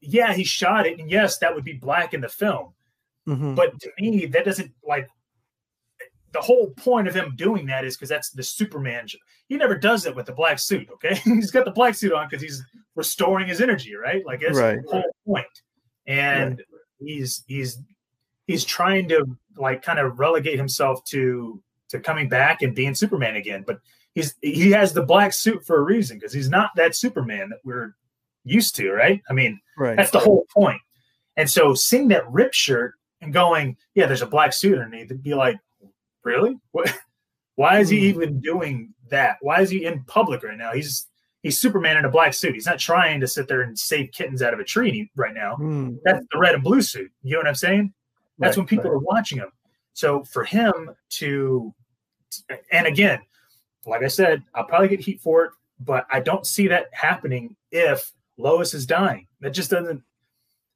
[0.00, 2.72] yeah, he shot it, and yes, that would be black in the film.
[3.28, 3.54] Mm-hmm.
[3.54, 5.06] But to me, that doesn't like
[6.32, 9.06] the whole point of him doing that is because that's the Superman.
[9.48, 10.88] He never does it with the black suit.
[10.94, 12.64] Okay, he's got the black suit on because he's
[12.94, 14.24] restoring his energy, right?
[14.24, 14.82] Like that's right.
[14.82, 15.46] the whole point.
[16.06, 16.80] And right.
[17.00, 17.78] he's he's
[18.46, 19.26] he's trying to
[19.58, 21.62] like kind of relegate himself to
[21.92, 23.64] to coming back and being Superman again.
[23.66, 23.78] But
[24.14, 27.60] he's he has the black suit for a reason because he's not that Superman that
[27.64, 27.94] we're
[28.44, 29.22] used to, right?
[29.30, 29.96] I mean, right.
[29.96, 30.80] that's the whole point.
[31.36, 35.22] And so seeing that rip shirt and going, yeah, there's a black suit underneath, it'd
[35.22, 35.58] be like,
[36.24, 36.58] really?
[36.72, 36.92] What?
[37.54, 38.06] Why is he hmm.
[38.06, 39.36] even doing that?
[39.40, 40.72] Why is he in public right now?
[40.72, 41.06] He's
[41.42, 42.54] he's Superman in a black suit.
[42.54, 45.56] He's not trying to sit there and save kittens out of a tree right now.
[45.56, 45.98] Mm.
[46.04, 47.10] That's the red and blue suit.
[47.22, 47.92] You know what I'm saying?
[48.38, 48.96] That's right, when people right.
[48.96, 49.50] are watching him.
[49.92, 51.74] So for him to
[52.70, 53.20] and again,
[53.86, 57.56] like I said, I'll probably get heat for it, but I don't see that happening
[57.70, 59.26] if Lois is dying.
[59.40, 60.02] That just doesn't.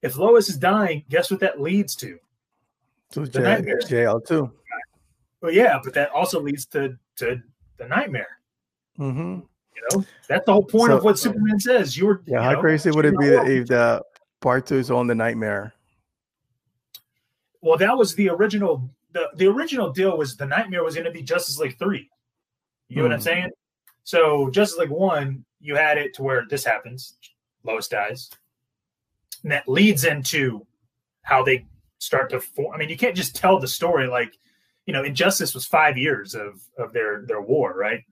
[0.03, 2.19] if Lois is dying, guess what that leads to?
[3.13, 4.51] To jail, jail too.
[5.41, 7.41] Well, yeah, but that also leads to to
[7.79, 8.39] the nightmare.
[8.99, 9.41] Mm-hmm.
[9.77, 11.97] You know, that's the whole point so, of what Superman says.
[11.97, 12.39] You were yeah.
[12.39, 14.03] You how know, crazy would it be that if the
[14.41, 15.73] part two is on the nightmare?
[17.61, 18.91] Well, that was the original.
[19.17, 22.11] The The original deal was the nightmare was going to be Justice League three.
[22.89, 23.05] You know mm.
[23.07, 23.25] what I'm hmm.
[23.25, 23.51] saying?
[24.05, 27.17] So Justice League one, you had it to where this happens,
[27.65, 28.31] Lois dies,
[29.43, 30.65] and that leads into
[31.23, 31.67] how they
[31.99, 32.75] start to form.
[32.75, 34.39] I mean, you can't just tell the story like,
[34.85, 38.05] you know, Injustice was five years of of their their war, right?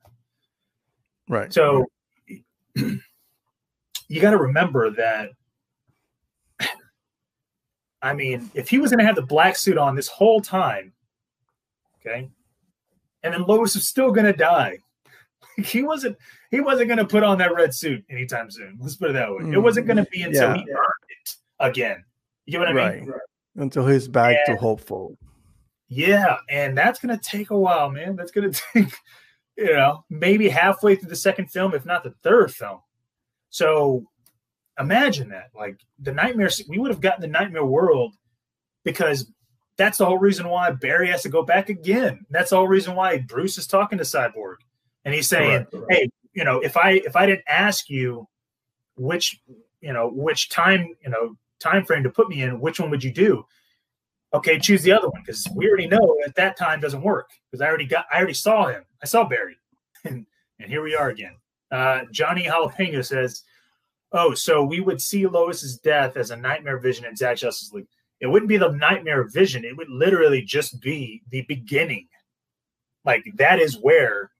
[1.28, 1.52] Right.
[1.52, 1.86] So
[2.74, 5.30] you got to remember that.
[8.02, 10.93] I mean, if he was going to have the black suit on this whole time,
[12.06, 12.30] okay,
[13.22, 14.78] and then Lois is still going to die,
[15.56, 16.16] he wasn't
[16.50, 18.78] he wasn't going to put on that red suit anytime soon.
[18.80, 19.42] Let's put it that way.
[19.42, 20.54] Mm, it wasn't going to be until yeah.
[20.54, 22.04] he earned it again.
[22.46, 23.00] You know what I right.
[23.00, 23.10] mean?
[23.10, 23.20] Right.
[23.56, 25.16] Until he's back and, to hopeful.
[25.88, 28.16] Yeah, and that's going to take a while, man.
[28.16, 28.92] That's going to take
[29.56, 32.80] you know, maybe halfway through the second film, if not the third film.
[33.50, 34.04] So
[34.78, 35.50] imagine that.
[35.54, 38.14] Like the nightmare, we would have gotten the nightmare world
[38.84, 39.30] because
[39.76, 42.24] that's the whole reason why Barry has to go back again.
[42.30, 44.56] That's the whole reason why Bruce is talking to Cyborg.
[45.04, 48.28] And he's saying, Hey, you know, if I if I didn't ask you
[48.96, 49.40] which,
[49.80, 53.04] you know, which time, you know, time frame to put me in, which one would
[53.04, 53.44] you do?
[54.34, 57.62] okay, choose the other one because we already know at that time doesn't work because
[57.62, 58.84] I already got, I already saw him.
[59.02, 59.56] I saw Barry,
[60.04, 60.26] and
[60.58, 61.36] and here we are again.
[61.70, 63.44] Uh, Johnny Jalapeno says,
[64.12, 67.86] "Oh, so we would see Lois's death as a nightmare vision in Zack Justice League.
[68.24, 69.64] It wouldn't be the nightmare vision.
[69.64, 72.08] It would literally just be the beginning.
[73.04, 74.30] Like that is where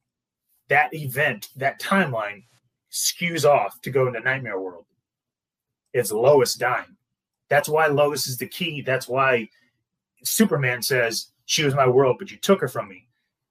[0.68, 2.44] that event, that timeline,
[2.90, 4.86] skews off to go into nightmare world.
[5.92, 6.96] It's Lois dying.
[7.50, 8.80] That's why Lois is the key.
[8.80, 9.48] That's why."
[10.24, 13.06] Superman says, She was my world, but you took her from me.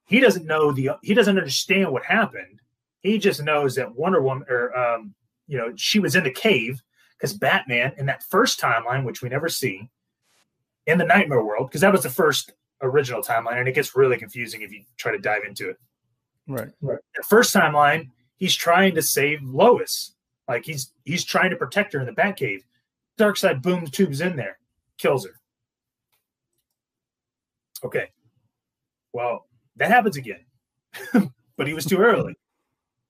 [0.08, 2.60] He doesn't know the he doesn't understand what happened.
[3.02, 5.14] He just knows that Wonder Woman or um,
[5.48, 6.82] you know, she was in the cave
[7.18, 9.90] because Batman in that first timeline, which we never see,
[10.88, 14.18] in the nightmare world, because that was the first original timeline, and it gets really
[14.18, 15.78] confusing if you try to dive into it.
[16.48, 16.70] Right.
[16.82, 17.00] Right.
[17.16, 20.14] The first timeline, he's trying to save Lois.
[20.48, 22.64] Like he's he's trying to protect her in the Batcave.
[23.18, 24.58] Darkseid boom tubes in there,
[24.98, 25.40] kills her.
[27.84, 28.12] Okay.
[29.14, 30.44] Well, that happens again,
[31.58, 32.36] but he was too early.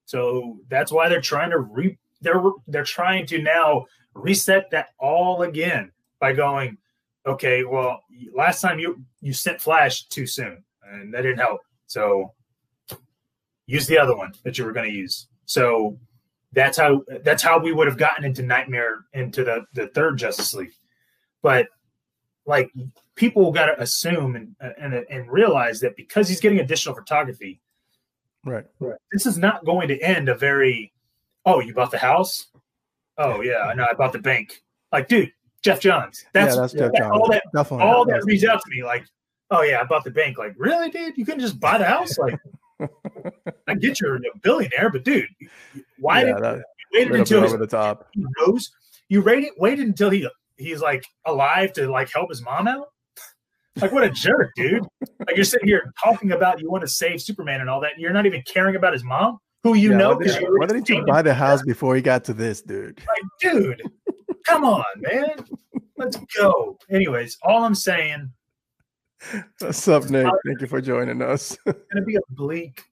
[0.05, 5.41] So that's why they're trying to re they're they're trying to now reset that all
[5.41, 6.77] again by going,
[7.25, 8.03] okay, well,
[8.33, 11.61] last time you you sent Flash too soon, and that didn't help.
[11.87, 12.33] So
[13.65, 15.27] use the other one that you were going to use.
[15.45, 15.97] So
[16.51, 20.53] that's how that's how we would have gotten into Nightmare into the the third Justice
[20.53, 20.73] League.
[21.41, 21.67] But
[22.45, 22.71] like
[23.15, 27.61] people got to assume and, and and realize that because he's getting additional photography,
[28.45, 30.93] right, right, this is not going to end a very,
[31.45, 32.47] oh, you bought the house,
[33.17, 34.61] oh yeah, I know, I bought the bank.
[34.91, 35.31] Like, dude,
[35.63, 37.11] Geoff Johns, that's, yeah, that's Geoff Johns.
[37.11, 37.85] all that, Definitely.
[37.85, 39.05] all that reads out to me like,
[39.49, 40.37] oh yeah, I bought the bank.
[40.37, 42.17] Like, really, dude, you couldn't just buy the house?
[42.17, 42.37] Like,
[43.67, 45.27] I get you're a billionaire, but dude,
[45.99, 48.09] why yeah, did you waited until over the top?
[48.13, 48.71] He rose.
[49.07, 52.87] You waited, waited until he he's like alive to like help his mom out.
[53.81, 54.83] Like what a jerk, dude!
[55.25, 57.93] Like you're sitting here talking about you want to save Superman and all that.
[57.93, 60.13] And you're not even caring about his mom, who you yeah, know.
[60.13, 62.99] Why did, why did he buy the house before he got to this, dude?
[62.99, 63.81] Like, dude,
[64.45, 65.45] come on, man.
[65.97, 66.77] Let's go.
[66.89, 68.31] Anyways, all I'm saying.
[69.59, 70.27] What's up, Nick?
[70.45, 71.57] Thank you for joining us.
[71.65, 72.83] it's gonna be a bleak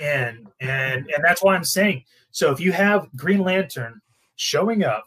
[0.00, 2.04] end, and and that's why I'm saying.
[2.30, 4.00] So if you have Green Lantern
[4.36, 5.06] showing up,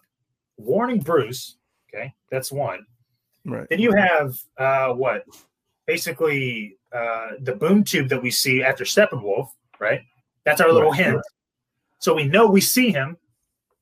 [0.58, 1.58] warning Bruce,
[1.90, 2.86] okay, that's one.
[3.46, 3.68] Right.
[3.70, 5.24] Then you have uh, what?
[5.86, 10.02] Basically, uh, the boom tube that we see after Steppenwolf, right?
[10.44, 11.06] That's our little right.
[11.06, 11.22] hint.
[12.00, 13.18] So we know we see him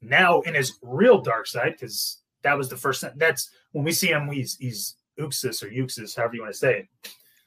[0.04, 3.04] now in his real dark side because that was the first.
[3.16, 4.30] That's when we see him.
[4.30, 6.88] He's he's Uxas or Uxas, however you want to say it.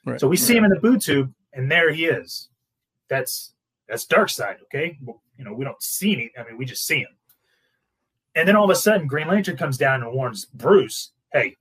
[0.05, 0.19] Right.
[0.19, 2.49] So we see him in the boom tube, and there he is.
[3.09, 3.53] That's
[3.87, 4.61] that's Darkseid.
[4.63, 6.31] Okay, well, you know we don't see any.
[6.37, 7.15] I mean, we just see him.
[8.35, 11.55] And then all of a sudden, Green Lantern comes down and warns Bruce, "Hey,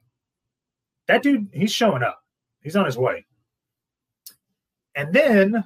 [1.07, 2.21] that dude, he's showing up.
[2.63, 3.27] He's on his way.
[4.95, 5.65] And then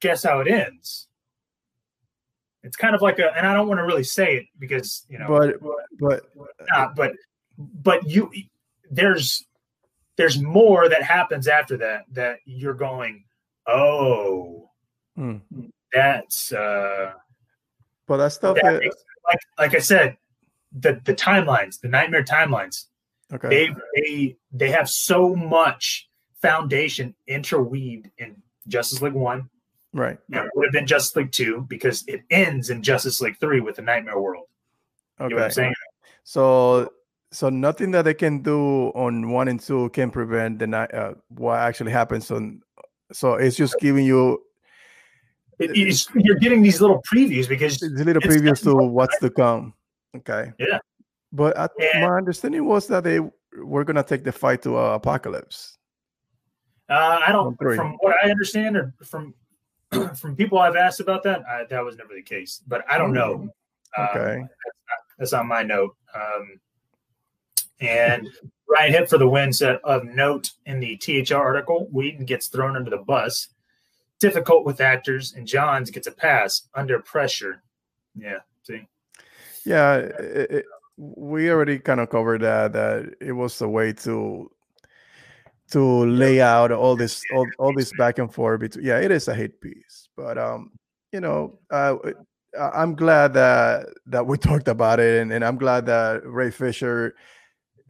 [0.00, 1.08] guess how it ends?
[2.64, 5.18] It's kind of like a, and I don't want to really say it because you
[5.18, 5.56] know, but
[5.98, 6.24] but
[6.70, 7.12] not, but
[7.58, 8.30] but you
[8.90, 9.44] there's
[10.16, 13.24] there's more that happens after that that you're going,
[13.66, 14.70] oh,
[15.14, 15.36] hmm.
[15.92, 17.12] that's uh,
[18.06, 18.56] but that stuff.
[18.62, 18.96] That makes,
[19.28, 20.16] like like I said,
[20.72, 22.86] the the timelines, the nightmare timelines.
[23.32, 23.48] Okay.
[23.48, 26.08] They they they have so much
[26.40, 29.50] foundation interweaved in Justice League One.
[29.94, 30.18] Right.
[30.28, 33.60] Now, it would have been Justice League Two because it ends in Justice League Three
[33.60, 34.46] with the Nightmare World.
[35.20, 35.30] Okay.
[35.30, 35.74] You know I'm saying?
[36.24, 36.90] So
[37.34, 41.14] so nothing that they can do on one and two can prevent the night uh,
[41.28, 42.62] what actually happens on
[43.12, 44.40] so it's just giving you
[45.58, 45.76] it,
[46.14, 49.74] you're getting these little previews because it's a little previews to what's to come
[50.16, 50.78] okay yeah
[51.32, 51.68] but I,
[51.98, 55.76] my understanding was that they were going to take the fight to uh, apocalypse
[56.88, 59.34] uh, i don't from what i understand or from
[60.20, 63.12] from people i've asked about that I, that was never the case but i don't
[63.12, 63.48] know
[63.98, 66.60] okay um, that's, not, that's on my note um,
[67.80, 68.28] and
[68.68, 72.76] Ryan Hip for the win said of note in the THR article, Whedon gets thrown
[72.76, 73.48] under the bus.
[74.20, 77.62] Difficult with actors, and Johns gets a pass under pressure.
[78.16, 78.86] Yeah, see.
[79.64, 80.64] Yeah, it, it,
[80.96, 82.72] we already kind of covered that.
[82.72, 84.50] That it was a way to
[85.74, 88.86] to lay out all this all, all this back and forth between.
[88.86, 90.70] Yeah, it is a hate piece, but um,
[91.12, 91.96] you know, uh,
[92.56, 97.16] I'm glad that that we talked about it, and, and I'm glad that Ray Fisher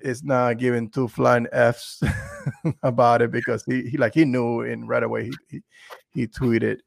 [0.00, 2.02] is not giving two flying f's
[2.82, 5.60] about it because he, he like he knew and right away he, he,
[6.12, 6.78] he tweeted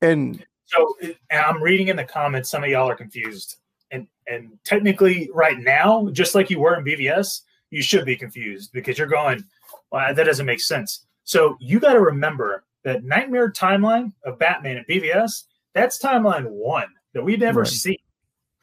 [0.00, 0.94] and so
[1.32, 3.56] i'm reading in the comments some of y'all are confused
[3.90, 8.70] and and technically right now just like you were in bvs you should be confused
[8.72, 9.44] because you're going
[9.92, 14.76] well that doesn't make sense so you got to remember that nightmare timeline of batman
[14.78, 17.70] at bvs that's timeline one that we never right.
[17.70, 17.98] see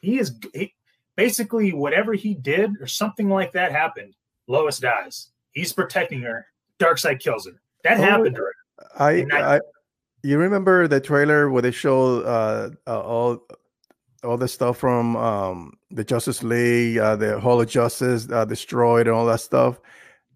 [0.00, 0.74] he is he,
[1.20, 4.14] basically whatever he did or something like that happened,
[4.48, 5.28] Lois dies.
[5.52, 6.46] He's protecting her.
[6.78, 7.60] Darkseid kills her.
[7.84, 8.38] That oh, happened.
[8.98, 9.60] I, I,
[10.22, 13.46] you remember the trailer where they show uh, uh, all
[14.22, 19.06] all the stuff from um, the Justice League, uh, the Hall of Justice uh, destroyed,
[19.06, 19.78] and all that stuff.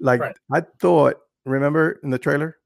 [0.00, 0.36] Like right.
[0.52, 2.56] I thought, remember in the trailer?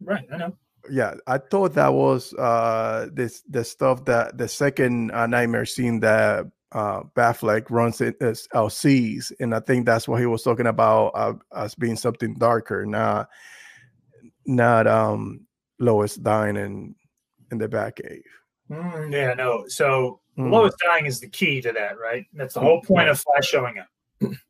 [0.00, 0.56] Right, I know.
[0.90, 6.00] Yeah, I thought that was uh, this the stuff that the second uh, nightmare scene
[6.00, 10.66] that uh, Batfleck runs it as LCs, and I think that's what he was talking
[10.66, 13.28] about uh, as being something darker, not
[14.46, 15.46] not um
[15.78, 16.94] Lois dying in
[17.50, 18.22] in the Batcave.
[18.70, 19.64] Mm, yeah, no.
[19.68, 20.50] So mm.
[20.50, 22.24] Lois dying is the key to that, right?
[22.32, 23.88] That's the whole point of Flash showing up.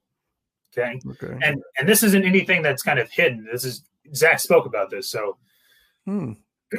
[0.78, 1.00] okay?
[1.06, 1.38] okay.
[1.42, 3.46] And and this isn't anything that's kind of hidden.
[3.50, 3.82] This is
[4.14, 5.10] Zack spoke about this.
[5.10, 5.36] So
[6.04, 6.32] hmm.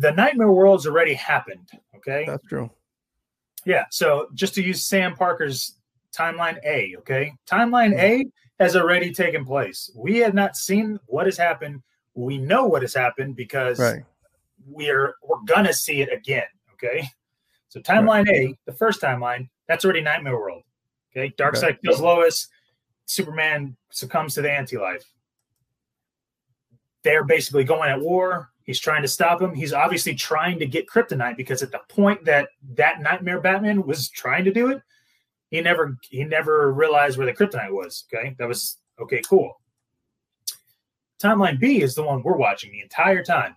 [0.00, 1.68] the nightmare world's already happened.
[1.96, 2.24] Okay.
[2.26, 2.70] That's true.
[3.64, 3.84] Yeah.
[3.90, 5.76] So just to use Sam Parker's
[6.16, 7.32] timeline A, okay?
[7.46, 8.24] Timeline A
[8.58, 9.90] has already taken place.
[9.94, 11.82] We have not seen what has happened.
[12.14, 14.02] We know what has happened because right.
[14.66, 16.46] we're we're gonna see it again.
[16.74, 17.08] Okay.
[17.68, 18.50] So timeline right.
[18.50, 20.62] A, the first timeline, that's already Nightmare World.
[21.16, 21.32] Okay.
[21.38, 21.78] Darkseid okay.
[21.84, 22.48] kills Lois.
[23.10, 25.04] Superman succumbs to the anti-life.
[27.02, 28.50] They're basically going at war.
[28.62, 29.52] He's trying to stop him.
[29.52, 34.10] He's obviously trying to get kryptonite because at the point that that nightmare Batman was
[34.10, 34.80] trying to do it,
[35.50, 38.04] he never he never realized where the kryptonite was.
[38.14, 39.60] Okay, that was okay, cool.
[41.20, 43.56] Timeline B is the one we're watching the entire time.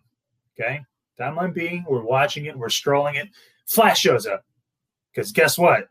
[0.60, 0.82] Okay,
[1.20, 3.30] timeline B, we're watching it, we're scrolling it.
[3.68, 4.44] Flash shows up
[5.14, 5.90] because guess what?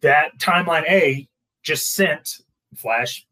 [0.00, 1.28] That timeline A
[1.62, 2.40] just sent
[2.74, 3.26] Flash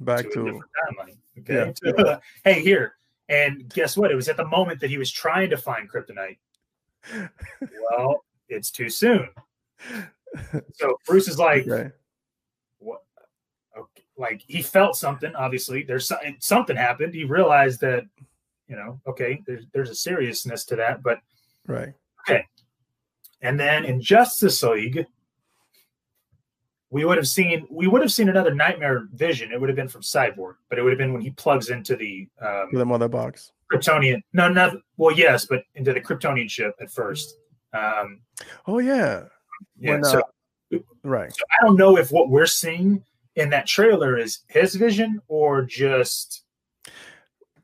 [0.00, 1.16] back to, to timeline.
[1.38, 1.90] Okay, yeah.
[1.92, 2.94] Uh, hey, here
[3.30, 4.10] and guess what?
[4.10, 6.38] It was at the moment that he was trying to find kryptonite.
[7.90, 9.28] well, it's too soon.
[10.74, 11.90] So Bruce is like, okay.
[12.80, 13.02] what?
[13.78, 14.02] Okay.
[14.18, 15.34] Like he felt something.
[15.36, 16.10] Obviously, there's
[16.40, 17.14] something happened.
[17.14, 18.04] He realized that,
[18.68, 21.20] you know, okay, there's there's a seriousness to that, but
[21.66, 21.94] right.
[22.28, 22.44] Okay.
[23.42, 25.06] And then in Justice League,
[26.90, 29.52] we would have seen we would have seen another nightmare vision.
[29.52, 31.96] It would have been from Cyborg, but it would have been when he plugs into
[31.96, 33.52] the um, the mother box.
[33.72, 34.20] Kryptonian.
[34.32, 37.36] No, not well, yes, but into the Kryptonian ship at first.
[37.72, 38.20] Um,
[38.66, 39.24] oh yeah,
[39.78, 39.90] yeah.
[39.92, 40.20] When, so,
[40.74, 41.32] uh, right.
[41.32, 43.04] So I don't know if what we're seeing
[43.36, 46.42] in that trailer is his vision or just.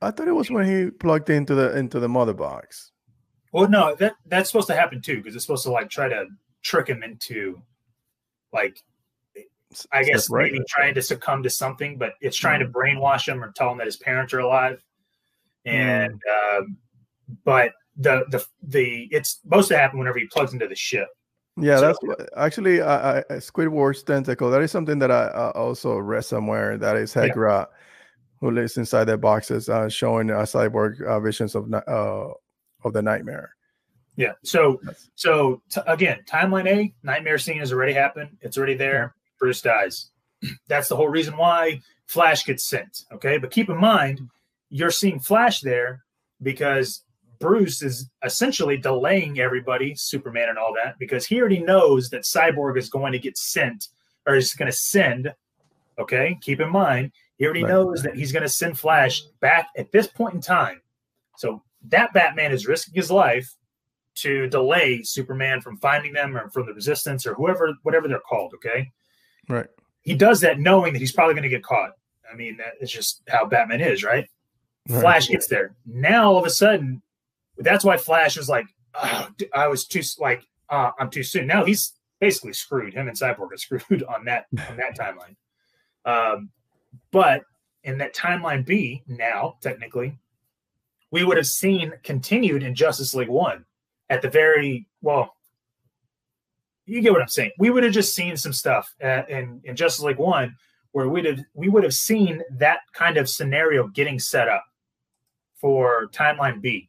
[0.03, 2.93] I thought it was when he plugged into the into the mother box.
[3.53, 6.27] Well, no, that that's supposed to happen too because it's supposed to like try to
[6.62, 7.61] trick him into
[8.53, 8.83] like
[9.93, 10.53] I guess right.
[10.53, 12.66] maybe trying to succumb to something, but it's trying mm.
[12.66, 14.83] to brainwash him or tell him that his parents are alive.
[15.64, 16.59] And mm.
[16.59, 16.77] um,
[17.45, 21.09] but the the the it's supposed to happen whenever he plugs into the ship.
[21.59, 24.51] Yeah, so, that's actually uh, Squidward's tentacle.
[24.51, 26.77] That is something that I uh, also read somewhere.
[26.77, 27.64] That is Hegra, yeah.
[28.41, 32.29] who lives inside their boxes, uh, showing uh, cyborg uh, visions of uh,
[32.85, 33.57] of the nightmare.
[34.16, 34.33] Yeah.
[34.45, 34.81] So
[35.14, 38.37] so t- again, timeline A, nightmare scene has already happened.
[38.43, 39.14] It's already there.
[39.47, 40.11] Bruce dies.
[40.66, 43.05] That's the whole reason why Flash gets sent.
[43.12, 44.28] Okay, but keep in mind,
[44.70, 46.03] you're seeing Flash there
[46.42, 47.05] because
[47.38, 52.76] Bruce is essentially delaying everybody, Superman and all that, because he already knows that Cyborg
[52.76, 53.86] is going to get sent
[54.26, 55.32] or is going to send.
[55.97, 57.70] Okay, keep in mind, he already right.
[57.70, 60.80] knows that he's going to send Flash back at this point in time.
[61.36, 63.55] So that Batman is risking his life
[64.16, 68.53] to delay Superman from finding them or from the Resistance or whoever, whatever they're called.
[68.57, 68.90] Okay,
[69.49, 69.66] right.
[70.03, 71.92] He does that knowing that he's probably going to get caught.
[72.30, 74.28] I mean, that is just how Batman is, right?
[74.88, 75.01] right?
[75.01, 75.74] Flash gets there.
[75.84, 77.03] Now all of a sudden,
[77.59, 81.47] that's why Flash was like, oh, I was too like, uh, I'm too soon.
[81.47, 82.94] Now he's basically screwed.
[82.94, 85.36] Him and Cyborg are screwed on that on that timeline.
[86.05, 86.51] Um,
[87.11, 87.42] but
[87.84, 90.18] in that timeline B, now technically,
[91.11, 93.64] we would have seen continued in Justice League One
[94.11, 95.36] at the very well.
[96.87, 97.51] You get what I'm saying.
[97.59, 100.57] We would have just seen some stuff at, in in Justice League One
[100.93, 104.64] where we'd have we would have seen that kind of scenario getting set up
[105.61, 106.89] for timeline B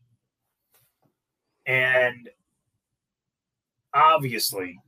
[1.68, 2.30] and
[3.93, 4.80] obviously,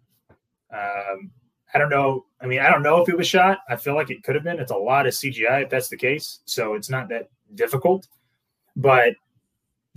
[0.73, 1.31] um,
[1.73, 2.25] I don't know.
[2.41, 3.59] I mean, I don't know if it was shot.
[3.69, 4.59] I feel like it could have been.
[4.59, 6.39] It's a lot of CGI if that's the case.
[6.45, 8.07] So it's not that difficult.
[8.75, 9.13] But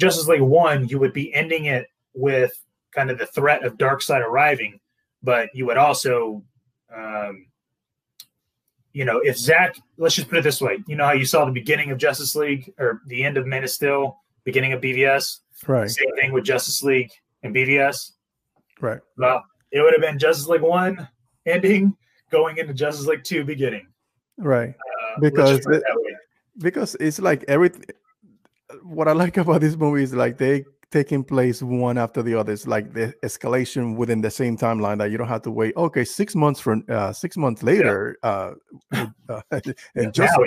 [0.00, 2.52] Justice League One, you would be ending it with
[2.92, 4.80] kind of the threat of Darkseid arriving,
[5.22, 6.42] but you would also,
[6.94, 7.46] um,
[8.92, 11.44] you know, if Zack, let's just put it this way, you know how you saw
[11.44, 15.38] the beginning of Justice League or the end of Man of Steel, beginning of BVS,
[15.66, 15.90] Right.
[15.90, 17.10] Same thing with Justice League
[17.42, 18.12] and BVS.
[18.80, 19.00] Right.
[19.16, 21.08] Well, it would have been Justice League one
[21.46, 21.96] ending
[22.30, 23.86] going into Justice League two beginning.
[24.38, 24.70] Right.
[24.70, 25.82] Uh, because it,
[26.58, 27.84] because it's like everything.
[28.82, 32.53] What I like about this movie is like they taking place one after the other.
[32.53, 35.74] It's like the escalation within the same timeline that you don't have to wait.
[35.76, 38.47] Okay, six months from uh, six months later, yeah.
[38.93, 39.61] uh, uh,
[39.97, 40.38] and just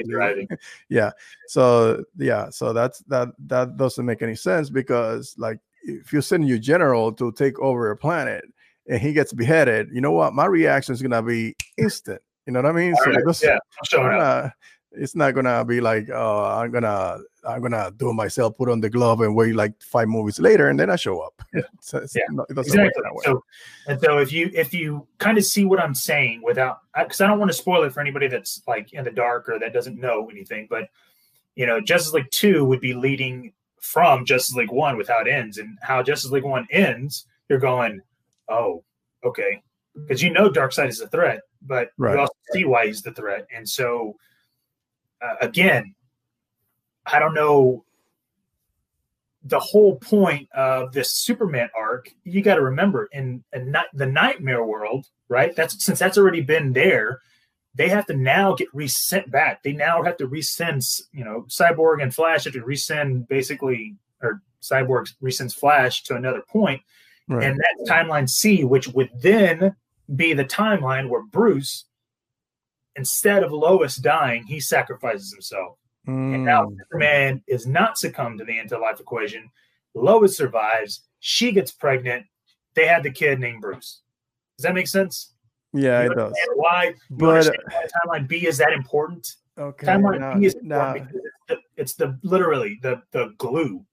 [0.90, 1.12] yeah.
[1.48, 6.48] So yeah, so that's that that doesn't make any sense because like if you send
[6.48, 8.46] your general to take over a planet
[8.88, 10.34] and he gets beheaded, you know what?
[10.34, 12.22] My reaction is gonna be instant.
[12.46, 12.96] You know what I mean?
[12.96, 13.42] so right.
[13.44, 14.54] yeah, sure
[14.98, 17.18] it's not gonna be like oh i'm gonna
[17.48, 20.70] i'm gonna do it myself put on the glove and wait like five movies later
[20.70, 21.42] and then i show up.
[21.54, 22.24] Yeah, so yeah.
[22.32, 23.04] Not, exactly.
[23.24, 23.44] so
[23.88, 27.28] and so if you if you kind of see what i'm saying without because I,
[27.28, 30.00] don't want to spoil it for anybody that's like in the dark or that doesn't
[30.00, 30.90] know anything but
[31.56, 35.28] you know justice league 2 would be leading from justice league 1 with how it
[35.28, 38.02] ends and how justice league 1 ends you're going
[38.50, 38.84] oh
[39.24, 39.62] okay.
[39.96, 42.14] Because you know Darkseid is a threat but right.
[42.14, 44.16] you also see why he's the threat and so
[45.26, 45.96] uh, again,
[47.06, 47.84] I don't know
[49.44, 52.10] the whole point of this Superman arc.
[52.24, 55.56] You got to remember in, in the Nightmare world, right?
[55.56, 57.22] That's since that's already been there.
[57.76, 59.62] They have to now get resent back.
[59.62, 64.42] They now have to resend, you know, Cyborg and Flash have to resend basically, or
[64.62, 66.82] Cyborg resends Flash to another point.
[67.28, 67.44] Right.
[67.44, 69.76] And that timeline C, which would then
[70.16, 71.86] be the timeline where Bruce
[72.96, 75.78] instead of Lois dying, he sacrifices himself.
[76.08, 76.36] Mm.
[76.36, 76.76] And now hmm.
[76.78, 79.50] Superman is not succumbed to the anti-life equation.
[79.96, 81.02] Lois survives.
[81.20, 82.26] She gets pregnant.
[82.76, 84.02] They had the kid named Bruce.
[84.58, 85.34] Does that make sense?
[85.74, 86.34] Yeah, you it does.
[86.56, 86.94] Why?
[87.10, 89.28] But why timeline B is that important?
[89.58, 89.88] Okay.
[89.88, 91.10] Timeline B is important
[91.48, 93.86] it's the, it's the, literally the the glue.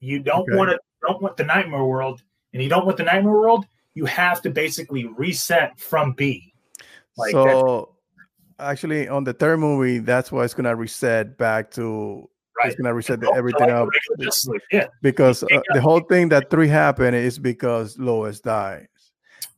[0.00, 0.56] You don't okay.
[0.56, 2.22] want to don't want the nightmare world,
[2.52, 3.66] and you don't want the nightmare world.
[3.94, 6.52] You have to basically reset from B.
[7.18, 7.96] Like so
[8.58, 12.68] actually on the third movie, that's why it's gonna reset back to right.
[12.68, 13.88] it's gonna reset the, everything up.
[14.72, 14.86] Yeah.
[15.02, 18.86] Because uh, the whole thing that three happened is because Lois dies.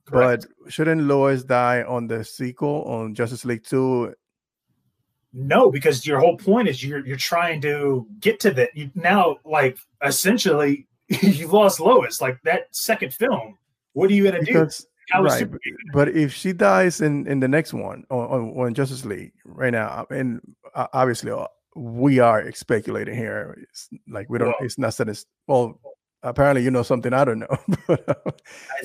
[0.06, 0.46] Correct.
[0.64, 4.14] But shouldn't Lois die on the sequel on Justice League 2?
[5.32, 8.70] No, because your whole point is you're you're trying to get to that.
[8.74, 12.20] You now like essentially you've lost Lois.
[12.20, 13.56] Like that second film,
[13.92, 14.86] what are you gonna because, do?
[15.18, 15.48] Right.
[15.92, 20.06] But if she dies in in the next one on, on, Justice League right now,
[20.10, 20.40] and
[20.74, 23.58] uh, obviously uh, we are speculating here.
[23.70, 24.48] It's like we don't.
[24.48, 25.08] Well, it's not said.
[25.08, 25.80] It's well.
[26.22, 27.56] Apparently, you know something I don't know.
[27.86, 28.30] but, uh,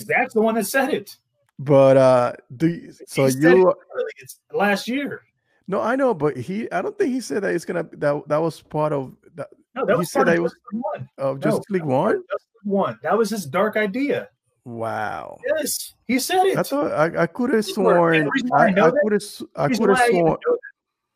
[0.08, 1.18] That's the one that said it.
[1.60, 3.74] But uh, do you, so you
[4.18, 5.22] it's last year.
[5.68, 6.72] No, I know, but he.
[6.72, 7.88] I don't think he said that it's gonna.
[7.94, 9.16] That that was part of.
[9.36, 11.10] That, no, that was he said that was one.
[11.18, 12.24] Of Justice no, League One.
[12.64, 13.00] One.
[13.04, 14.30] That was his dark idea.
[14.66, 15.40] Wow.
[15.46, 16.58] Yes, he said it.
[16.58, 18.30] I thought I, I could have sworn.
[18.52, 19.24] I, I could have.
[19.56, 20.38] I could have sworn.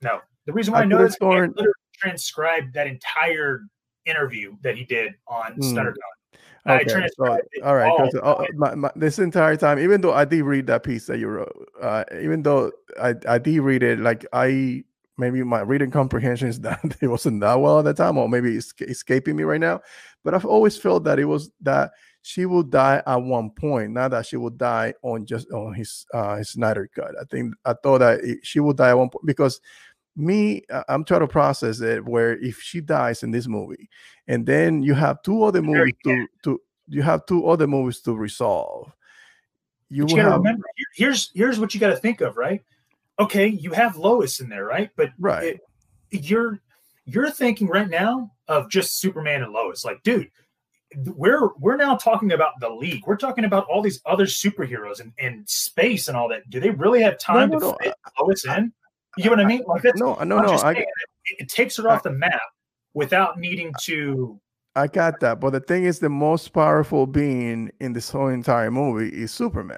[0.01, 1.55] No, the reason why I, I know is sworn,
[1.97, 3.61] transcribed that entire
[4.05, 5.63] interview that he did on mm.
[5.63, 5.95] Stuttergun.
[6.67, 7.89] Okay, so, all right.
[8.21, 11.17] All, uh, my, my, this entire time, even though I did read that piece that
[11.17, 12.71] you wrote, uh, even though
[13.01, 14.83] I, I did read it, like I
[15.17, 18.55] maybe my reading comprehension is that it wasn't that well at the time, or maybe
[18.55, 19.81] it's escaping me right now.
[20.23, 21.91] But I've always felt that it was that
[22.21, 26.05] she will die at one point, not that she will die on just on his
[26.13, 27.15] uh, his Snyder cut.
[27.19, 29.61] I think I thought that it, she will die at one point because
[30.15, 32.03] me, I'm trying to process it.
[32.03, 33.89] Where if she dies in this movie,
[34.27, 38.13] and then you have two other movies to to you have two other movies to
[38.13, 38.91] resolve.
[39.89, 40.65] You, you have, remember
[40.95, 42.61] here's here's what you got to think of, right?
[43.19, 44.89] Okay, you have Lois in there, right?
[44.95, 45.59] But right,
[46.11, 46.59] it, you're
[47.05, 49.83] you're thinking right now of just Superman and Lois.
[49.85, 50.29] Like, dude,
[50.95, 53.03] we're we're now talking about the league.
[53.05, 56.49] We're talking about all these other superheroes and, and space and all that.
[56.49, 58.25] Do they really have time no, no, to fit no.
[58.25, 58.73] Lois in?
[59.17, 59.63] You know what I mean?
[59.67, 60.53] Like that's no, no, no.
[60.53, 60.87] I, it,
[61.39, 62.41] it, takes her off the map
[62.93, 64.39] without needing to.
[64.75, 68.71] I got that, but the thing is, the most powerful being in this whole entire
[68.71, 69.77] movie is Superman.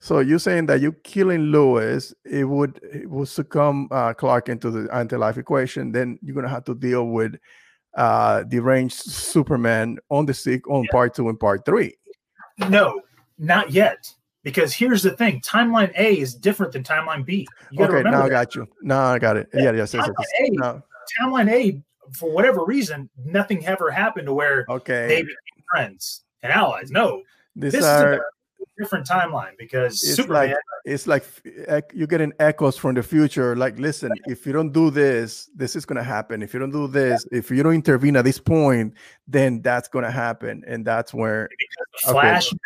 [0.00, 4.70] So you're saying that you killing Lois, it would it would succumb uh, Clark into
[4.70, 5.92] the anti-life equation.
[5.92, 7.36] Then you're gonna have to deal with
[7.96, 10.90] uh deranged Superman on the sick on yeah.
[10.90, 11.94] part two and part three.
[12.68, 13.02] No,
[13.38, 14.12] not yet.
[14.44, 17.46] Because here's the thing: timeline A is different than timeline B.
[17.78, 18.66] okay, now I got you.
[18.82, 19.48] Now I got it.
[19.54, 19.72] Yeah, yeah.
[19.72, 20.82] yes, timeline, A, no.
[21.20, 21.82] timeline A,
[22.12, 26.90] for whatever reason, nothing ever happened to where okay they became friends and allies.
[26.90, 27.22] No,
[27.54, 28.20] These this are, is
[28.78, 33.54] different timeline because it's Superman, like it's like you're getting echoes from the future.
[33.56, 36.42] Like, listen, if you don't do this, this is gonna happen.
[36.42, 38.94] If you don't do this, if you don't intervene at this point,
[39.26, 41.48] then that's gonna happen, and that's where
[42.04, 42.58] Flash okay.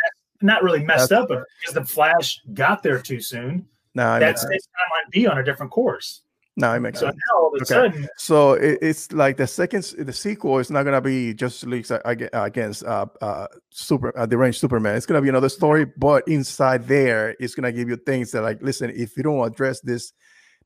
[0.43, 3.67] not really messed that's, up, but because the Flash got there too soon.
[3.95, 6.23] No, that's timeline B on a different course.
[6.59, 7.17] No, it makes so sense.
[7.17, 7.65] Now all of a okay.
[7.67, 11.87] sudden, so it, it's like the second, the sequel is not gonna be just League
[12.07, 14.97] against uh, uh, super uh, the range Superman.
[14.97, 18.63] It's gonna be another story, but inside there, it's gonna give you things that like,
[18.63, 20.15] listen, if you don't address this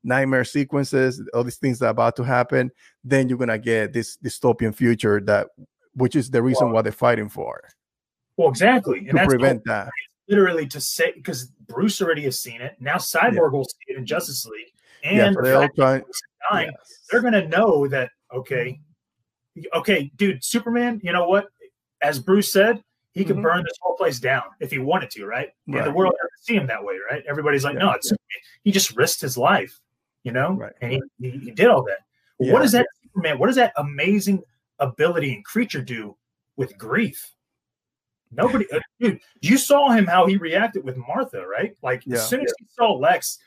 [0.05, 2.71] nightmare sequences, all these things that are about to happen,
[3.03, 5.49] then you're gonna get this dystopian future that,
[5.95, 7.65] which is the reason well, why they're fighting for.
[8.37, 9.91] Well, exactly, and to prevent that.
[10.29, 12.77] Literally to say because Bruce already has seen it.
[12.79, 13.49] Now Cyborg yeah.
[13.49, 14.73] will see it in Justice League
[15.05, 16.03] and yeah, the they'll try,
[16.51, 16.99] dying, yes.
[17.11, 18.81] they're going to know that okay,
[19.75, 21.01] okay, dude, Superman.
[21.03, 21.49] You know what?
[22.03, 22.83] As Bruce said,
[23.13, 23.43] he could mm-hmm.
[23.43, 25.49] burn this whole place down if he wanted to, right?
[25.67, 25.79] right.
[25.79, 27.23] And the world doesn't see him that way, right?
[27.29, 28.17] Everybody's like, yeah, no, it's yeah.
[28.63, 29.81] he just risked his life,
[30.23, 30.73] you know, right.
[30.81, 31.99] and he, he, he, did all that.
[32.39, 32.53] Yeah.
[32.53, 33.39] What does that Superman?
[33.39, 34.43] What does that amazing
[34.79, 36.17] ability and creature do
[36.57, 37.35] with grief?
[38.31, 41.77] Nobody, uh, dude, you saw him how he reacted with Martha, right?
[41.83, 43.39] Like as soon as he saw Lex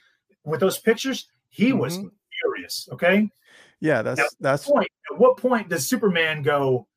[0.43, 1.77] with those pictures, he mm-hmm.
[1.77, 1.99] was
[2.41, 2.89] furious.
[2.91, 3.29] Okay.
[3.79, 4.89] Yeah, that's at that's point.
[5.11, 6.87] At what point does Superman go?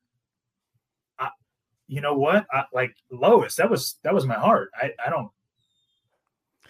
[1.87, 2.45] you know what?
[2.51, 4.71] I, like Lois, that was that was my heart.
[4.75, 5.29] I I don't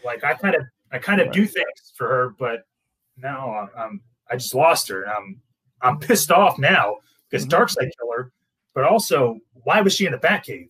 [0.05, 0.23] like.
[0.23, 1.33] I kind of I kind of right.
[1.33, 2.65] do things for her, but
[3.17, 5.07] now I'm I just lost her.
[5.09, 5.41] I'm
[5.81, 6.97] I'm pissed off now
[7.29, 7.61] because mm-hmm.
[7.61, 8.31] Darkseid killed her,
[8.73, 10.69] but also why was she in the Batcave?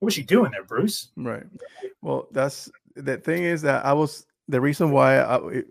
[0.00, 1.08] What was she doing there, Bruce?
[1.16, 1.44] Right.
[2.02, 5.62] Well, that's the thing is that I was the reason why I,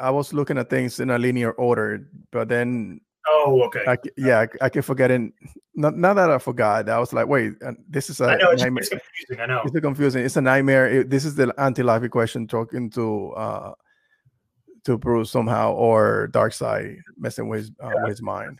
[0.00, 4.40] I was looking at things in a linear order, but then oh okay, I, yeah,
[4.40, 5.32] I, I keep forgetting.
[5.74, 6.88] Not, not that I forgot.
[6.88, 7.54] I was like, wait,
[7.88, 8.82] this is a I know it's, nightmare.
[8.82, 9.40] it's confusing.
[9.40, 10.24] I know it's confusing.
[10.24, 10.86] It's a nightmare.
[10.88, 13.72] It, this is the anti-life equation talking to uh
[14.84, 18.02] to Bruce somehow, or Darkseid messing with, uh, yeah.
[18.02, 18.58] with his mind.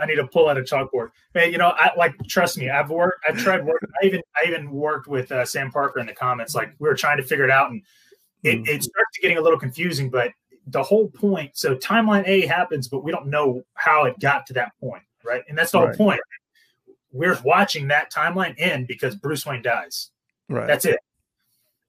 [0.00, 1.08] I need to pull out a chalkboard.
[1.34, 2.68] Man, you know, I like trust me.
[2.70, 3.24] I've worked.
[3.26, 3.82] I've tried work.
[4.02, 6.54] I even I even worked with uh, Sam Parker in the comments.
[6.54, 7.82] Like we were trying to figure it out, and
[8.42, 8.68] it, mm-hmm.
[8.68, 10.32] it starts getting a little confusing, but
[10.66, 14.52] the whole point so timeline A happens, but we don't know how it got to
[14.54, 15.42] that point, right?
[15.48, 15.96] And that's the right.
[15.96, 16.20] whole point.
[17.12, 20.10] We're watching that timeline end because Bruce Wayne dies.
[20.48, 20.66] Right.
[20.66, 20.98] That's it.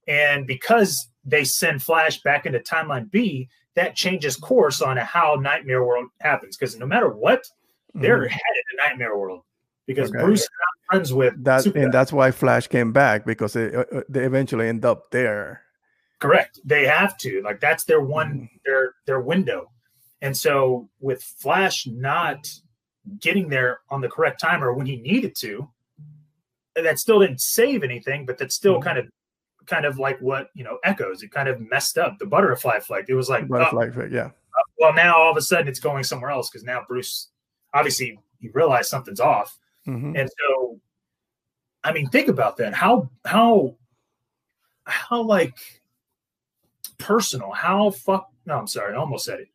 [0.08, 5.84] And because they send Flash back into timeline B, that changes course on how Nightmare
[5.84, 6.58] World happens.
[6.58, 7.46] Because no matter what,
[7.94, 8.30] they're mm.
[8.30, 9.44] headed to Nightmare World
[9.86, 10.24] because okay.
[10.24, 11.86] Bruce is not friends with that, Superman.
[11.86, 15.63] and that's why Flash came back because it, uh, they eventually end up there.
[16.20, 16.60] Correct.
[16.64, 17.42] They have to.
[17.44, 18.50] Like that's their one mm.
[18.66, 19.72] their their window.
[20.22, 22.48] And so with Flash not
[23.20, 25.70] getting there on the correct time or when he needed to,
[26.76, 28.84] that still didn't save anything, but that still mm-hmm.
[28.84, 29.06] kind of
[29.66, 31.24] kind of like what you know echoes.
[31.24, 33.10] It kind of messed up the butterfly effect.
[33.10, 34.26] It was like butterfly oh, effect, yeah.
[34.28, 37.30] Uh, well, now all of a sudden it's going somewhere else because now Bruce
[37.74, 39.58] obviously he realized something's off,
[39.88, 40.16] mm-hmm.
[40.16, 40.80] and so
[41.84, 42.74] I mean, think about that.
[42.74, 43.76] How how
[44.86, 45.58] how like
[47.04, 47.52] personal.
[47.52, 48.30] How fuck?
[48.46, 49.48] No, I'm sorry, I almost said it.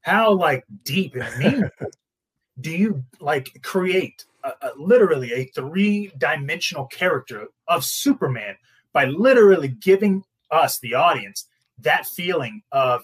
[0.00, 1.90] How like deep and meaningful
[2.60, 8.56] do you like create a, a, literally a three dimensional character of Superman
[8.92, 11.48] by literally giving us, the audience,
[11.80, 13.02] that feeling of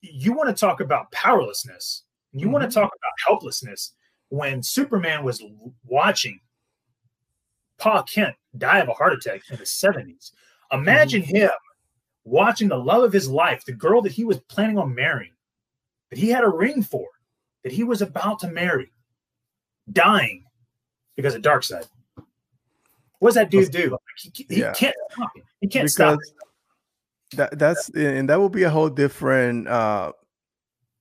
[0.00, 2.52] you want to talk about powerlessness, you mm-hmm.
[2.52, 3.92] want to talk about helplessness.
[4.30, 5.42] When Superman was
[5.84, 6.40] watching
[7.78, 10.32] Pa Kent die of a heart attack in the 70s,
[10.72, 11.36] imagine mm-hmm.
[11.36, 11.50] him
[12.24, 15.32] watching the love of his life, the girl that he was planning on marrying,
[16.10, 17.06] that he had a ring for,
[17.62, 18.92] that he was about to marry,
[19.92, 20.44] dying
[21.16, 21.86] because of Darkseid.
[23.18, 23.90] What does that dude do?
[23.90, 24.72] Like, he, he yeah.
[24.72, 25.30] can't stop
[25.60, 26.18] He can't because stop
[27.32, 30.12] That, that's and that will be a whole different uh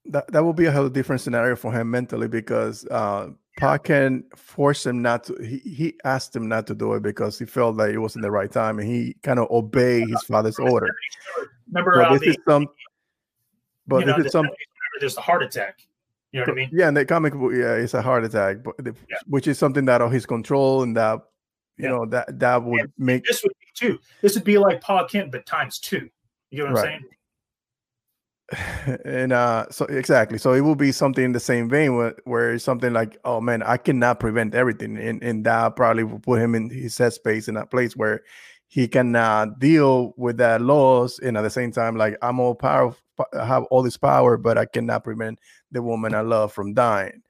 [0.06, 4.24] that, that will be a whole different scenario for him mentally because uh Pa can
[4.36, 7.78] force him not to he, he asked him not to do it because he felt
[7.78, 10.96] that it wasn't the right time and he kind of obeyed his father's order.
[11.68, 12.68] Remember but uh, this the, is some
[13.86, 14.50] but you know, this is some
[15.00, 15.86] there's a heart attack
[16.34, 16.70] you know what I mean?
[16.74, 19.18] Yeah, in the comic book, yeah, it's a heart attack, but the, yeah.
[19.28, 21.20] which is something that of his control and that
[21.78, 21.90] you yeah.
[21.92, 24.00] know that that would and make this would be too.
[24.22, 26.10] This would be like Pa Kent, but times two.
[26.50, 26.94] You know what right.
[26.96, 27.12] I'm saying?
[29.06, 32.54] And uh so exactly so it will be something in the same vein where, where
[32.54, 36.42] it's something like oh man i cannot prevent everything and, and that probably will put
[36.42, 38.22] him in his head space in a place where
[38.68, 42.56] he can uh, deal with that loss and at the same time like i'm all
[42.56, 42.98] powerful
[43.34, 45.38] have all this power but i cannot prevent
[45.74, 47.22] the woman I love from dying.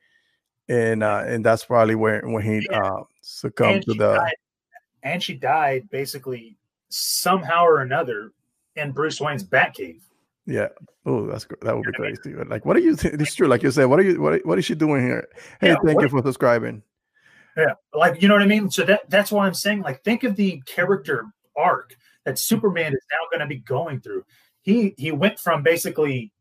[0.69, 2.79] And uh, and that's probably where when he yeah.
[2.79, 4.35] uh, succumbed to the died,
[5.01, 6.55] and she died basically
[6.89, 8.31] somehow or another
[8.75, 9.99] in Bruce Wayne's Batcave.
[10.45, 10.69] Yeah.
[11.05, 12.33] Oh, that's that would be crazy.
[12.33, 12.95] Like, what are you?
[12.97, 13.47] Th- it's true.
[13.47, 14.21] Like you said, what are you?
[14.21, 15.27] What, what is she doing here?
[15.61, 16.83] Hey, yeah, thank you for subscribing.
[17.55, 18.69] Yeah, like you know what I mean.
[18.69, 21.95] So that that's why I'm saying, like, think of the character arc
[22.25, 24.25] that Superman is now going to be going through.
[24.61, 26.31] He he went from basically,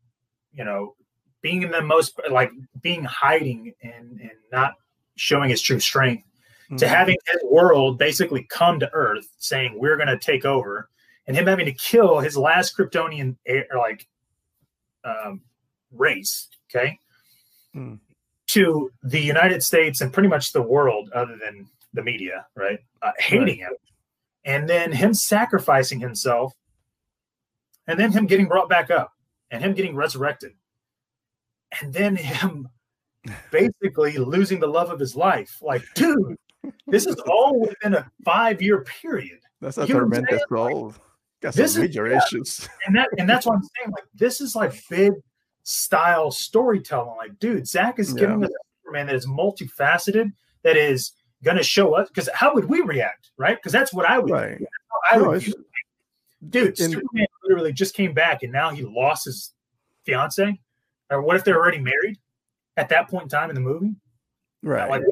[0.53, 0.95] you know,
[1.41, 2.51] being in the most like
[2.81, 4.73] being hiding and and not
[5.15, 6.23] showing his true strength
[6.65, 6.77] mm-hmm.
[6.77, 10.89] to having his world basically come to earth saying we're going to take over
[11.27, 13.35] and him having to kill his last kryptonian
[13.75, 14.07] like
[15.03, 15.41] um,
[15.91, 16.97] race okay
[17.75, 17.99] mm.
[18.47, 23.11] to the united states and pretty much the world other than the media right uh,
[23.19, 23.69] hating right.
[23.69, 23.73] him
[24.45, 26.53] and then him sacrificing himself
[27.87, 29.11] and then him getting brought back up
[29.51, 30.53] and him getting resurrected
[31.81, 32.69] and then him
[33.51, 35.57] basically losing the love of his life.
[35.61, 36.37] Like, dude,
[36.87, 39.39] this is all within a five year period.
[39.61, 40.93] That's a tremendous role.
[41.43, 42.69] Got some major is, issues.
[42.87, 43.91] And that and that's what I'm saying.
[43.91, 45.11] Like, this is like big
[45.63, 47.17] style storytelling.
[47.17, 48.45] Like, dude, Zack is giving yeah.
[48.45, 50.31] us a Superman that is multifaceted,
[50.63, 51.11] that is
[51.43, 53.57] gonna show us because how would we react, right?
[53.57, 54.61] Because that's what I would right.
[55.11, 55.53] I would no,
[56.49, 59.53] Dude, in, Superman literally just came back and now he lost his
[60.05, 60.57] fiance
[61.09, 62.17] or what if they're already married
[62.77, 63.95] at that point in time in the movie?
[64.61, 64.89] Right.
[64.89, 65.03] Like,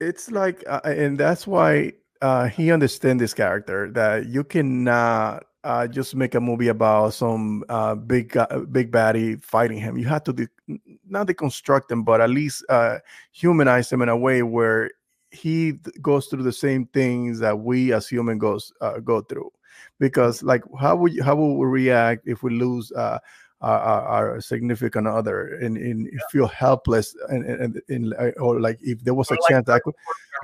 [0.00, 5.86] it's like, uh, and that's why uh, he understands this character that you cannot uh,
[5.86, 9.98] just make a movie about some uh, big uh, big baddie fighting him.
[9.98, 10.78] You have to de-
[11.08, 12.98] not deconstruct him, but at least uh,
[13.32, 14.90] humanize him in a way where
[15.32, 19.50] he goes through the same things that we as human goes uh, go through.
[19.98, 22.92] Because like, how would you, how will we react if we lose?
[22.92, 23.18] Uh,
[23.62, 26.20] our, our, significant other and, and yeah.
[26.30, 29.78] feel helpless and, and, and, or like if there was or a like chance I
[29.78, 29.94] could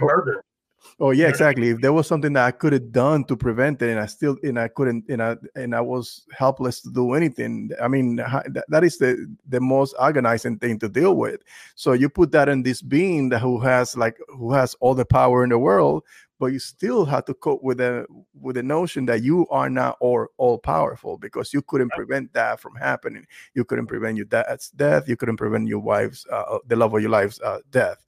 [0.01, 0.43] murder.
[1.01, 1.71] Oh yeah, exactly.
[1.71, 4.37] If there was something that I could have done to prevent it, and I still
[4.43, 7.71] and I couldn't, and I and I was helpless to do anything.
[7.81, 11.41] I mean, that, that is the the most agonizing thing to deal with.
[11.75, 15.05] So you put that in this being that who has like who has all the
[15.05, 16.05] power in the world,
[16.43, 18.05] but you still have to cope with the
[18.41, 22.59] with the notion that you are not all, all powerful because you couldn't prevent that
[22.59, 23.25] from happening.
[23.55, 25.09] You couldn't prevent your dad's death.
[25.09, 28.05] You couldn't prevent your wife's uh, uh the love of your life's uh, death.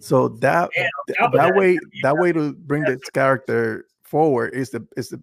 [0.00, 4.86] So that yeah, that, that way that way to bring this character forward is the
[4.96, 5.22] is the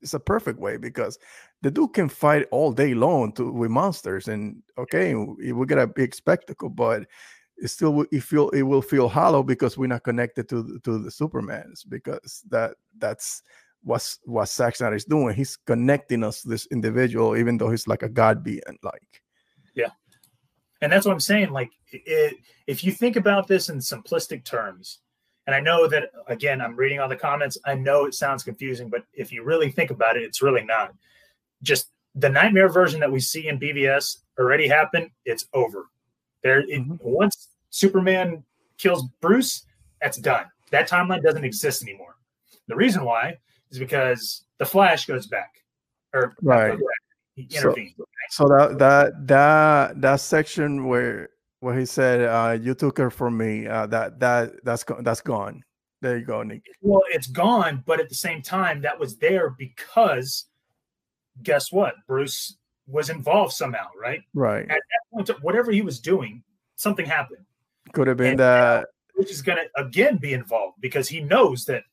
[0.00, 1.18] it's a perfect way because
[1.62, 5.86] the dude can fight all day long to with monsters and okay we get a
[5.86, 7.06] big spectacle but
[7.56, 11.10] it still it feel it will feel hollow because we're not connected to to the
[11.10, 13.42] Supermans because that that's
[13.82, 15.34] what's what Zack Snyder is doing.
[15.34, 18.60] He's connecting us to this individual, even though he's like a god being.
[18.82, 19.22] Like,
[19.74, 19.90] yeah,
[20.82, 21.50] and that's what I'm saying.
[21.50, 22.36] Like, it,
[22.66, 24.98] if you think about this in simplistic terms,
[25.46, 27.56] and I know that again, I'm reading all the comments.
[27.64, 30.92] I know it sounds confusing, but if you really think about it, it's really not.
[31.62, 35.10] Just the nightmare version that we see in BVS already happened.
[35.24, 35.86] It's over.
[36.42, 36.96] There, it, mm-hmm.
[37.00, 38.44] once Superman
[38.76, 39.64] kills Bruce,
[40.00, 40.46] that's done.
[40.70, 42.16] That timeline doesn't exist anymore.
[42.66, 43.38] The reason why
[43.70, 45.52] is because the Flash goes back,
[46.12, 46.76] or right.
[47.36, 47.94] Back, he intervenes.
[47.96, 51.30] So, so that that that that section where
[51.62, 53.68] Well, he said, uh, "You took her from me.
[53.68, 55.62] Uh, that that that's that's gone."
[56.00, 56.64] There you go, Nick.
[56.80, 60.46] Well, it's gone, but at the same time, that was there because
[61.44, 61.94] guess what?
[62.08, 62.56] Bruce
[62.88, 64.22] was involved somehow, right?
[64.34, 64.62] Right.
[64.62, 66.42] At that point, whatever he was doing,
[66.74, 67.44] something happened.
[67.92, 68.86] Could have been and that.
[69.14, 71.84] Bruce is going to again be involved because he knows that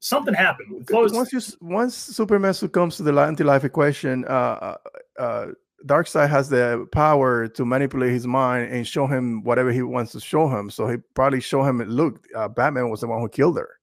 [0.00, 0.86] something happened.
[0.90, 4.76] Once you once Superman succumbs to the anti-life equation, uh, uh,
[5.20, 5.46] uh
[5.86, 10.20] Darkseid has the power to manipulate his mind and show him whatever he wants to
[10.20, 10.70] show him.
[10.70, 13.78] So he probably show him, look, uh, Batman was the one who killed her.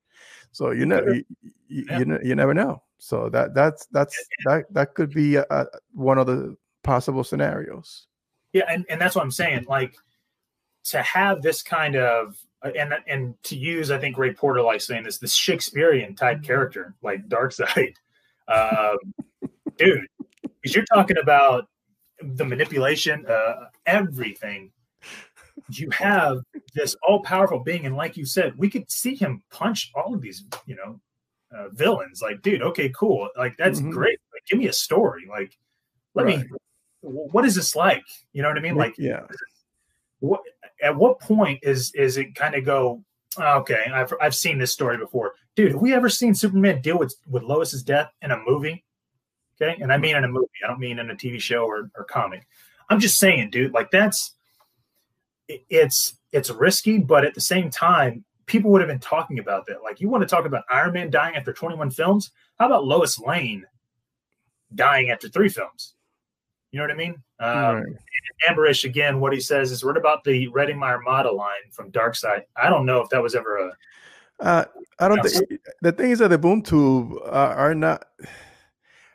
[0.51, 1.23] So you know, you,
[1.67, 1.99] you, yeah.
[1.99, 2.81] you, you, never know.
[2.97, 4.15] So that that's that's
[4.45, 8.07] that that could be a, a, one of the possible scenarios.
[8.53, 9.65] Yeah, and, and that's what I'm saying.
[9.67, 9.95] Like
[10.85, 12.31] to have this kind of uh,
[12.71, 16.95] and and to use, I think Ray Porter likes saying this, this Shakespearean type character
[17.01, 17.95] like Darkseid,
[18.47, 18.97] um,
[19.77, 20.07] dude.
[20.41, 21.67] Because you're talking about
[22.21, 24.71] the manipulation, uh, everything.
[25.69, 26.39] You have
[26.73, 30.21] this all powerful being, and like you said, we could see him punch all of
[30.21, 30.99] these, you know,
[31.55, 32.21] uh, villains.
[32.21, 33.29] Like, dude, okay, cool.
[33.37, 33.91] Like, that's mm-hmm.
[33.91, 34.19] great.
[34.33, 35.25] Like, give me a story.
[35.29, 35.57] Like,
[36.13, 36.39] let right.
[36.39, 36.45] me.
[37.01, 38.03] What is this like?
[38.33, 38.75] You know what I mean?
[38.75, 39.21] Like, yeah.
[40.19, 40.41] What
[40.81, 43.03] at what point is is it kind of go?
[43.39, 45.73] Okay, I've I've seen this story before, dude.
[45.73, 48.83] Have we ever seen Superman deal with with Lois's death in a movie?
[49.61, 49.81] Okay.
[49.81, 52.03] And I mean in a movie, I don't mean in a TV show or, or
[52.03, 52.45] comic.
[52.89, 54.35] I'm just saying, dude, like that's
[55.47, 59.83] it's it's risky, but at the same time, people would have been talking about that.
[59.83, 62.31] Like you want to talk about Iron Man dying after 21 films?
[62.59, 63.65] How about Lois Lane
[64.73, 65.94] dying after three films?
[66.75, 67.23] You know what I mean?
[67.39, 67.85] Um, right.
[68.49, 72.41] Amberish again, what he says is what about the My Armada line from Darkseid?
[72.61, 73.71] I don't know if that was ever a.
[74.41, 74.65] Uh,
[74.99, 78.05] I don't think the thing is that the boom tube uh, are not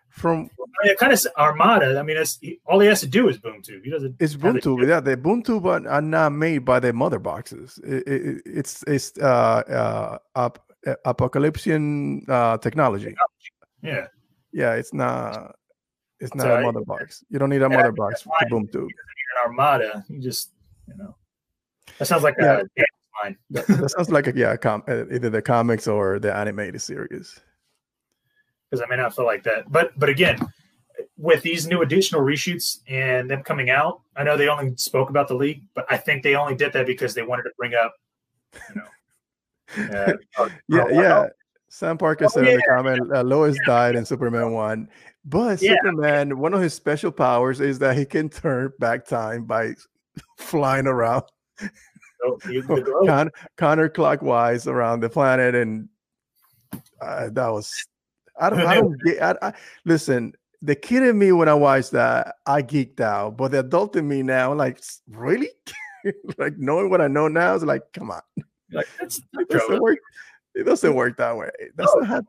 [0.08, 0.48] from
[0.82, 1.98] I mean, kind of Armada.
[1.98, 3.84] I mean, it's all he has to do is boom tube.
[3.84, 4.16] He doesn't.
[4.20, 4.80] It's boom tube.
[4.88, 7.78] Yeah, the boom tube are, are, not made by the mother boxes.
[7.84, 10.48] It, it, it's it's uh, uh,
[11.04, 13.14] apocalypsean uh, technology.
[13.82, 14.06] Yeah,
[14.50, 14.72] yeah.
[14.76, 15.56] It's not.
[16.20, 17.24] It's not a mother box.
[17.30, 18.84] You don't need a mother box to boom tube.
[18.84, 20.04] An Armada.
[20.08, 20.50] You just
[20.86, 21.16] you know.
[21.98, 22.62] That sounds like yeah.
[22.78, 23.36] a line.
[23.50, 27.40] that, that sounds like a yeah, com- uh, either the comics or the animated series
[28.70, 29.70] because I may not feel like that.
[29.70, 30.38] But but again,
[31.16, 35.28] with these new additional reshoots and them coming out, I know they only spoke about
[35.28, 37.94] the league, but I think they only did that because they wanted to bring up,
[38.68, 38.86] you know.
[40.38, 41.26] Uh, yeah, yeah.
[41.70, 43.62] Sam Parker oh, said yeah, in the comment, uh, Lois yeah.
[43.66, 44.88] died in Superman one,
[45.24, 45.76] but yeah.
[45.76, 49.74] Superman, one of his special powers is that he can turn back time by
[50.36, 51.22] flying around.
[51.58, 52.38] So,
[53.06, 55.88] Con- counterclockwise around the planet, and
[57.00, 57.72] uh, that was
[58.38, 58.60] I don't.
[58.60, 59.22] I don't get.
[59.22, 59.52] I, I,
[59.84, 60.32] listen,
[60.62, 63.36] the kid in me when I watched that, I geeked out.
[63.36, 65.50] But the adult in me now, like, really,
[66.36, 68.22] like knowing what I know now is like, come on,
[68.72, 69.20] like that's
[69.68, 69.98] work.
[70.54, 71.50] It doesn't work that way.
[71.76, 72.22] That's no, not how.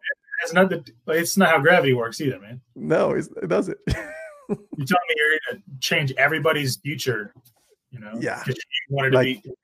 [0.44, 0.84] It's not the.
[1.08, 2.62] It's not how gravity works either, man.
[2.76, 3.78] No, it doesn't.
[3.88, 7.34] you telling me you're going to change everybody's future?
[7.92, 8.42] You know, yeah.
[8.48, 8.56] You
[8.90, 9.56] wanted like, to be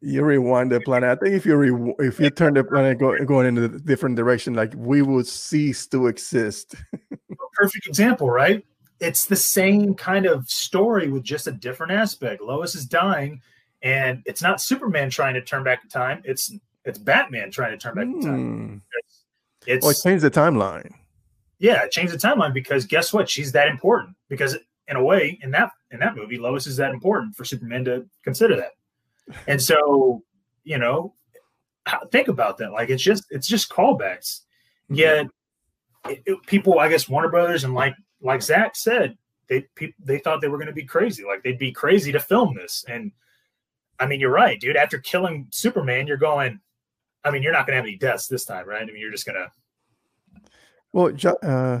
[0.00, 1.10] you rewind the planet.
[1.10, 4.16] I think if you re- if you turn the planet go, going in a different
[4.16, 6.74] direction, like we would cease to exist.
[7.52, 8.64] Perfect example, right?
[9.00, 12.42] It's the same kind of story with just a different aspect.
[12.42, 13.40] Lois is dying,
[13.82, 16.22] and it's not Superman trying to turn back time.
[16.24, 16.52] It's
[16.88, 18.22] it's Batman trying to turn back mm.
[18.22, 18.82] time.
[18.98, 19.24] It's,
[19.66, 20.92] it's oh, it changed the timeline.
[21.58, 23.28] Yeah, it changed the timeline because guess what?
[23.28, 24.16] She's that important.
[24.28, 24.56] Because
[24.86, 28.06] in a way, in that in that movie, Lois is that important for Superman to
[28.24, 28.72] consider that.
[29.46, 30.22] And so,
[30.64, 31.14] you know,
[32.10, 32.72] think about that.
[32.72, 34.40] Like it's just it's just callbacks.
[34.90, 34.94] Mm-hmm.
[34.94, 35.26] Yet
[36.08, 40.18] it, it, people, I guess, Warner Brothers and like like Zack said, they people they
[40.18, 41.24] thought they were going to be crazy.
[41.24, 42.84] Like they'd be crazy to film this.
[42.88, 43.12] And
[44.00, 44.76] I mean, you're right, dude.
[44.76, 46.60] After killing Superman, you're going.
[47.24, 48.82] I mean, you're not going to have any deaths this time, right?
[48.82, 49.50] I mean, you're just going to.
[50.92, 51.12] Well,
[51.42, 51.80] uh,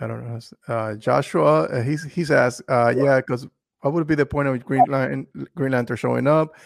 [0.00, 0.40] I don't know.
[0.66, 3.46] Uh, Joshua, uh, he's he's asked, uh, yeah, because
[3.80, 6.56] what would be the point of Green Lantern, Green Lantern showing up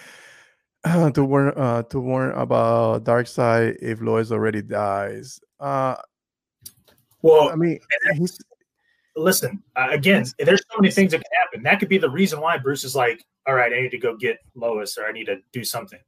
[0.84, 5.40] uh, to warn uh, to warn about Darkseid if Lois already dies?
[5.60, 5.96] Uh,
[7.22, 7.80] well, I mean,
[9.16, 10.24] listen uh, again.
[10.38, 11.62] There's so many things that can happen.
[11.64, 14.16] That could be the reason why Bruce is like, "All right, I need to go
[14.16, 16.00] get Lois, or I need to do something,"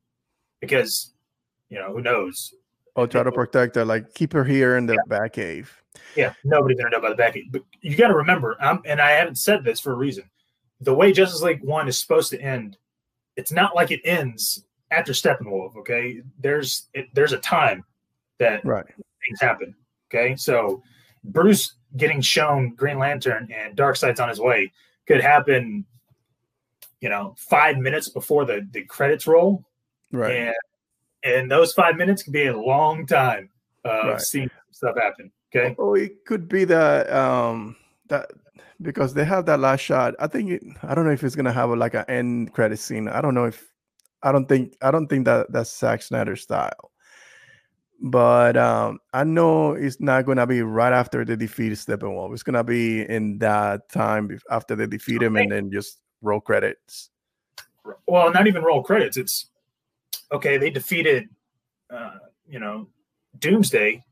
[0.61, 1.10] because
[1.71, 2.55] you know who knows.
[2.97, 5.29] I'll try to protect her, like keep her here in the yeah.
[5.29, 5.75] cave.
[6.17, 7.53] Yeah, nobody's gonna know about the Batcave.
[7.53, 10.25] But you got to remember, I'm, and I haven't said this for a reason
[10.81, 12.77] the way Justice League One is supposed to end,
[13.37, 15.77] it's not like it ends after Steppenwolf.
[15.77, 17.85] Okay, there's it, there's a time
[18.39, 18.87] that right.
[18.87, 19.75] things happen.
[20.13, 20.83] Okay, so
[21.25, 24.73] Bruce getting shown Green Lantern and Darkseid's on his way
[25.07, 25.85] could happen
[27.01, 29.65] you know, five minutes before the, the credits roll.
[30.13, 30.37] Right.
[30.37, 30.55] And,
[31.25, 33.51] and those five minutes could be a long time
[33.85, 34.21] of right.
[34.21, 35.31] seeing stuff happen.
[35.55, 35.75] Okay.
[35.79, 37.77] Oh, it could be that, um,
[38.09, 38.31] that
[38.83, 40.15] because they have that last shot.
[40.19, 42.79] I think it, I don't know if it's gonna have a, like an end credit
[42.79, 43.09] scene.
[43.09, 43.67] I don't know if
[44.23, 46.91] I don't think I don't think that that's Zack Snyder style.
[48.03, 52.33] But um, I know it's not gonna be right after they defeat Steppenwolf.
[52.33, 57.11] It's gonna be in that time after they defeat him, and then just roll credits.
[58.07, 59.17] Well, not even roll credits.
[59.17, 59.50] It's
[60.33, 60.59] okay.
[60.59, 61.29] They defeated,
[61.91, 62.19] uh,
[62.49, 62.89] you know,
[63.39, 64.03] Doomsday,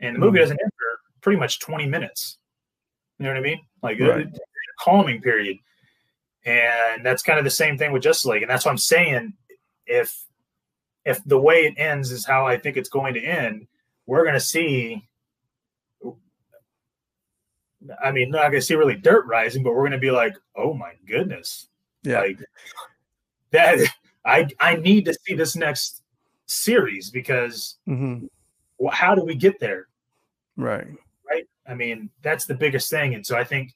[0.00, 0.42] and the movie mm.
[0.42, 2.38] doesn't end for pretty much twenty minutes.
[3.18, 3.60] You know what I mean?
[3.82, 4.26] Like right.
[4.26, 5.58] a, a calming period.
[6.44, 8.42] And that's kind of the same thing with Justice League.
[8.42, 9.34] And that's what I'm saying.
[9.86, 10.24] If
[11.04, 13.66] if the way it ends is how I think it's going to end,
[14.06, 15.08] we're gonna see
[18.02, 20.92] I mean, not gonna see really dirt rising, but we're gonna be like, oh my
[21.06, 21.68] goodness.
[22.02, 22.20] Yeah.
[22.20, 22.38] Like
[23.50, 23.78] that
[24.28, 26.02] I I need to see this next
[26.46, 28.26] series because mm-hmm.
[28.78, 29.88] well, how do we get there?
[30.56, 30.86] Right.
[31.28, 31.46] Right.
[31.66, 33.14] I mean, that's the biggest thing.
[33.14, 33.74] And so I think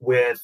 [0.00, 0.42] with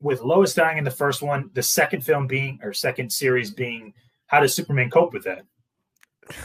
[0.00, 3.92] with Lois dying in the first one, the second film being or second series being
[4.26, 5.44] how does Superman cope with that?
[6.28, 6.36] And,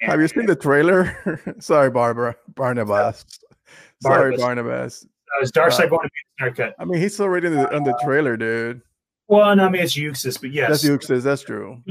[0.10, 1.40] Have you seen the trailer?
[1.58, 3.24] Sorry, Barbara Barnabas.
[4.02, 5.04] Sorry, Barnabas.
[5.04, 6.74] Uh, is Darkseid uh, going to be a haircut?
[6.78, 8.82] I mean, he's already in the, on the trailer, dude.
[9.32, 11.22] Well, no, I mean it's Uxas, but yes, that's Uxas.
[11.22, 11.82] That's true.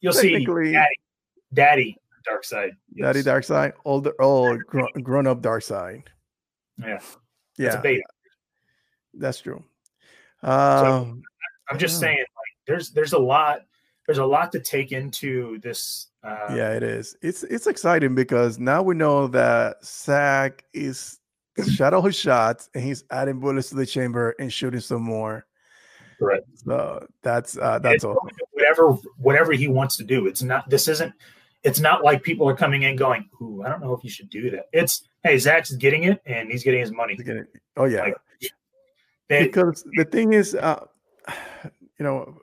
[0.00, 0.96] You'll see, Daddy,
[1.54, 1.96] Daddy
[2.28, 2.70] Darkseid.
[2.92, 3.04] Yes.
[3.04, 6.02] Daddy Darkseid, older, old, grown up Darkseid.
[6.76, 6.98] Yeah,
[7.56, 7.80] yeah,
[9.14, 9.62] that's true.
[10.42, 11.16] Um, so,
[11.70, 13.60] I'm just saying, like, there's there's a lot
[14.06, 16.08] there's a lot to take into this.
[16.24, 17.16] Uh, yeah, it is.
[17.22, 21.20] It's it's exciting because now we know that Zack is
[21.58, 25.46] shot shadow his shots and he's adding bullets to the chamber and shooting some more.
[26.20, 26.42] Right.
[26.54, 28.28] So that's uh, that's all.
[28.52, 30.26] Whatever whatever he wants to do.
[30.26, 30.68] It's not.
[30.68, 31.12] This isn't.
[31.62, 34.30] It's not like people are coming in going, "Ooh, I don't know if you should
[34.30, 37.16] do that." It's hey, Zack's getting it and he's getting his money.
[37.16, 37.46] Getting,
[37.76, 38.02] oh yeah.
[38.02, 38.16] Like,
[39.28, 40.86] they, because the thing is, uh,
[41.98, 42.40] you know,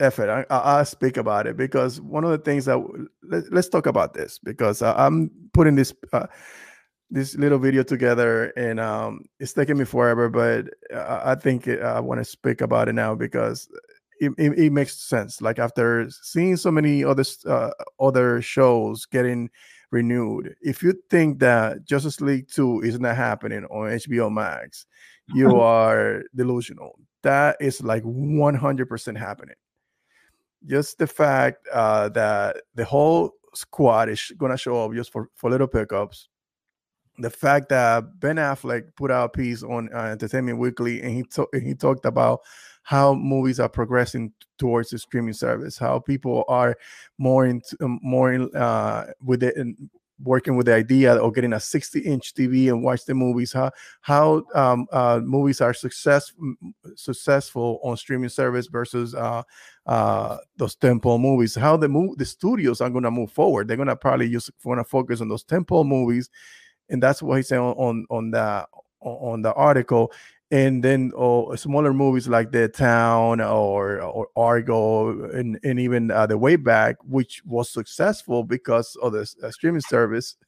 [0.00, 0.28] effort.
[0.28, 2.78] I, I'll speak about it because one of the things that
[3.22, 6.26] let, us talk about this because I'm putting this uh,
[7.12, 10.66] this little video together and um, it's taking me forever, but
[10.96, 13.68] I think it, I want to speak about it now because
[14.18, 15.42] it, it, it, makes sense.
[15.42, 17.70] Like after seeing so many other uh,
[18.00, 19.50] other shows getting
[19.90, 24.86] renewed, if you think that Justice League Two is not happening on HBO Max,
[25.28, 26.98] you are delusional.
[27.22, 29.54] That is like 100% happening
[30.66, 35.50] just the fact uh, that the whole squad is to show up just for, for
[35.50, 36.28] little pickups.
[37.18, 41.22] The fact that Ben Affleck put out a piece on uh, Entertainment Weekly and he
[41.34, 42.40] to- he talked about
[42.84, 46.76] how movies are progressing towards the streaming service, how people are
[47.18, 49.76] more into um, more in, uh, with it and
[50.24, 53.70] working with the idea of getting a 60 inch TV and watch the movies, how
[54.00, 56.32] how um, uh, movies are success,
[56.94, 59.42] successful on streaming service versus uh,
[59.86, 63.68] uh, those tentpole movies, how the move the studios are going to move forward.
[63.68, 66.30] They're going to probably use want to focus on those tentpole movies,
[66.92, 68.66] and that's what he said on on, on the
[69.00, 70.12] on the article
[70.52, 76.26] and then oh, smaller movies like The Town or or Argo and, and even uh,
[76.26, 80.36] The Way Back, which was successful because of the uh, streaming service.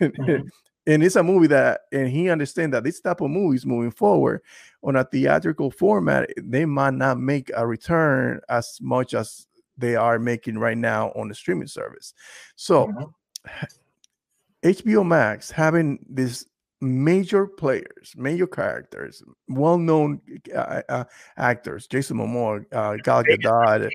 [0.00, 0.48] Mm-hmm.
[0.88, 4.42] and it's a movie that, and he understands that this type of movies moving forward
[4.82, 9.46] on a theatrical format, they might not make a return as much as
[9.78, 12.12] they are making right now on the streaming service.
[12.56, 12.88] So.
[12.88, 13.64] Mm-hmm.
[14.64, 16.46] HBO Max having this
[16.80, 20.20] major players, major characters, well-known
[20.54, 21.04] uh, uh,
[21.36, 23.90] actors, Jason Momoa, uh, Gal Gadot,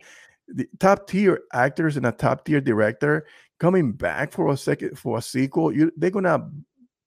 [0.47, 3.25] the top tier actors and a top tier director
[3.59, 5.71] coming back for a second for a sequel.
[5.71, 6.49] You, they're gonna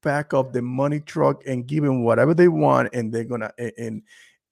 [0.03, 4.03] back up the money truck and give them whatever they want, and they're gonna and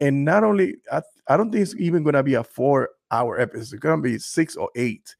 [0.00, 3.60] and not only I, I don't think it's even gonna be a four-hour episode.
[3.60, 5.14] It's gonna be six or eight.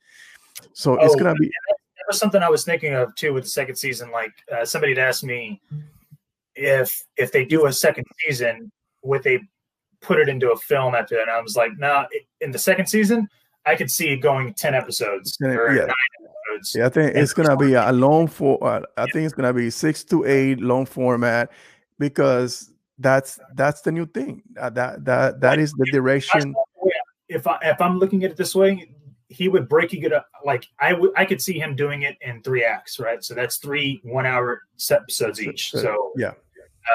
[0.73, 1.51] So oh, it's gonna be.
[2.11, 4.11] Was something I was thinking of too with the second season.
[4.11, 5.61] Like uh, somebody had asked me
[6.57, 8.73] if if they do a second season,
[9.05, 9.39] would they
[10.01, 11.23] put it into a film after that?
[11.23, 12.07] And I was like, no, nah,
[12.41, 13.29] in the second season,
[13.65, 15.83] I could see it going ten episodes or yeah.
[15.83, 15.95] nine
[16.51, 16.75] episodes.
[16.75, 18.59] Yeah, I think it's gonna be a long for.
[18.61, 21.53] Uh, I think it's gonna be six to eight long format
[22.01, 24.43] because that's that's the new thing.
[24.59, 26.57] Uh, that that that is the direction.
[27.29, 28.91] If I if I'm looking at it this way,
[29.31, 32.43] he would breaking it up like I would I could see him doing it in
[32.43, 33.25] three acts, right?
[33.25, 35.71] So that's three one hour episodes each.
[35.71, 36.33] So yeah.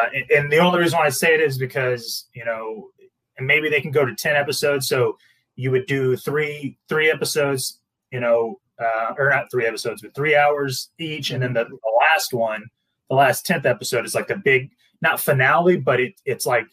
[0.02, 2.90] Uh, and, and, the only reason why I say it is because you know
[3.38, 4.88] and maybe they can go to 10 episodes.
[4.88, 5.18] So
[5.56, 7.80] you would do three three episodes,
[8.12, 11.99] you know, uh, or not three episodes, but three hours each, and then the, the
[11.99, 12.64] last one,
[13.10, 14.72] the last tenth episode is like the big
[15.02, 16.68] not finale, but it, it's like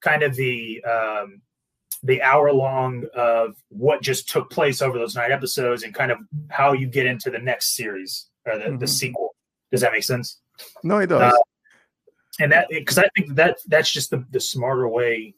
[0.00, 1.40] kind of the um,
[2.02, 6.18] the hour long of what just took place over those nine episodes and kind of
[6.48, 8.78] how you get into the next series or the, mm-hmm.
[8.78, 9.34] the sequel.
[9.72, 10.40] Does that make sense?
[10.82, 11.32] No, it does.
[11.32, 11.36] Uh,
[12.40, 15.34] and that because I think that that's just the, the smarter way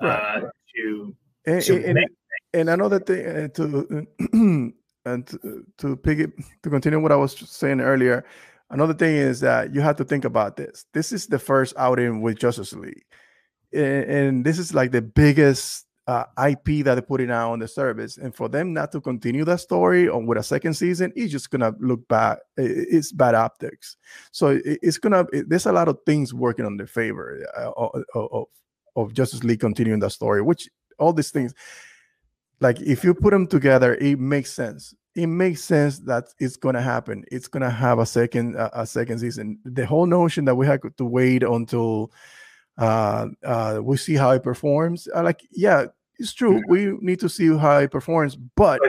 [0.00, 0.44] uh, right.
[0.76, 1.98] to, and, to and,
[2.52, 4.06] and, another thing uh, to
[5.04, 6.32] and to, to pick it
[6.62, 8.24] to continue what I was saying earlier.
[8.70, 10.86] Another thing is that you have to think about this.
[10.92, 13.04] This is the first outing with Justice League,
[13.72, 17.66] and, and this is like the biggest uh, IP that they're putting out on the
[17.66, 21.32] service, and for them not to continue that story on with a second season, it's
[21.32, 22.38] just gonna look bad.
[22.56, 23.96] It's bad optics.
[24.30, 25.26] So it's gonna.
[25.32, 27.70] There's a lot of things working on their favor uh,
[28.14, 28.46] of,
[28.94, 30.42] of Justice League continuing that story.
[30.42, 30.68] Which
[30.98, 31.52] all these things,
[32.60, 34.94] like if you put them together, it makes sense.
[35.16, 37.24] It makes sense that it's gonna happen.
[37.32, 39.58] It's gonna have a second a second season.
[39.64, 42.12] The whole notion that we have to wait until
[42.78, 45.08] uh, uh, we see how it performs.
[45.14, 45.86] Uh, like, yeah,
[46.18, 46.62] it's true.
[46.68, 48.80] We need to see how it performs, but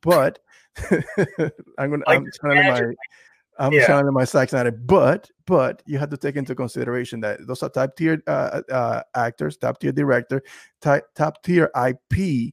[0.00, 0.38] but
[1.78, 2.94] I'm gonna like I'm channeling my
[3.58, 3.86] I'm yeah.
[3.86, 7.68] channeling my Zack Snyder, but but you have to take into consideration that those are
[7.68, 10.42] top tier uh, uh, actors, top tier director,
[10.80, 12.52] top, top tier IP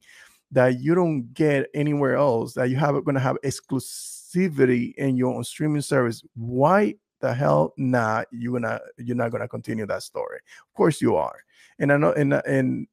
[0.52, 2.54] that you don't get anywhere else.
[2.54, 6.24] That you have going to have exclusivity in your own streaming service.
[6.36, 8.28] Why the hell not?
[8.32, 10.38] You're gonna you're not gonna continue that story.
[10.38, 11.38] Of course you are.
[11.80, 12.88] And I know and and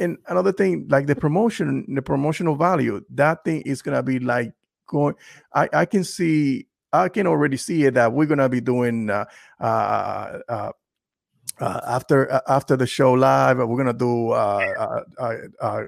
[0.00, 4.52] and another thing, like the promotion, the promotional value, that thing is gonna be like
[4.86, 5.14] going.
[5.54, 9.24] I I can see, I can already see it that we're gonna be doing uh,
[9.60, 10.72] uh, uh,
[11.60, 13.58] uh after uh, after the show live.
[13.58, 15.82] We're gonna do uh, uh, uh,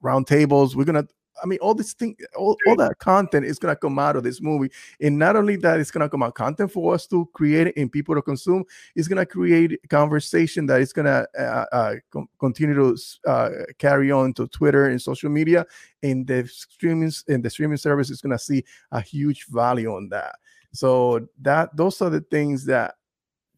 [0.00, 0.76] round tables.
[0.76, 1.06] We're gonna
[1.42, 4.40] I mean, all this thing, all, all that content is gonna come out of this
[4.40, 7.90] movie, and not only that, it's gonna come out content for us to create and
[7.90, 8.64] people to consume.
[8.94, 11.94] It's gonna create conversation that is gonna uh, uh,
[12.38, 12.96] continue to
[13.30, 15.66] uh, carry on to Twitter and social media,
[16.02, 20.36] and the streaming and the streaming service is gonna see a huge value on that.
[20.72, 22.94] So that those are the things that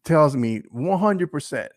[0.03, 1.71] tells me 100 percent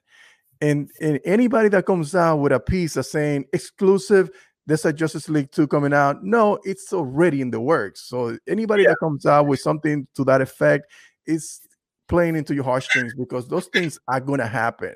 [0.60, 4.30] and, and anybody that comes out with a piece of saying exclusive
[4.68, 6.22] there's a Justice League 2 coming out.
[6.22, 8.02] No, it's already in the works.
[8.02, 8.90] So anybody yeah.
[8.90, 10.92] that comes out with something to that effect
[11.26, 11.60] is
[12.06, 14.94] playing into your heartstrings because those things are gonna happen.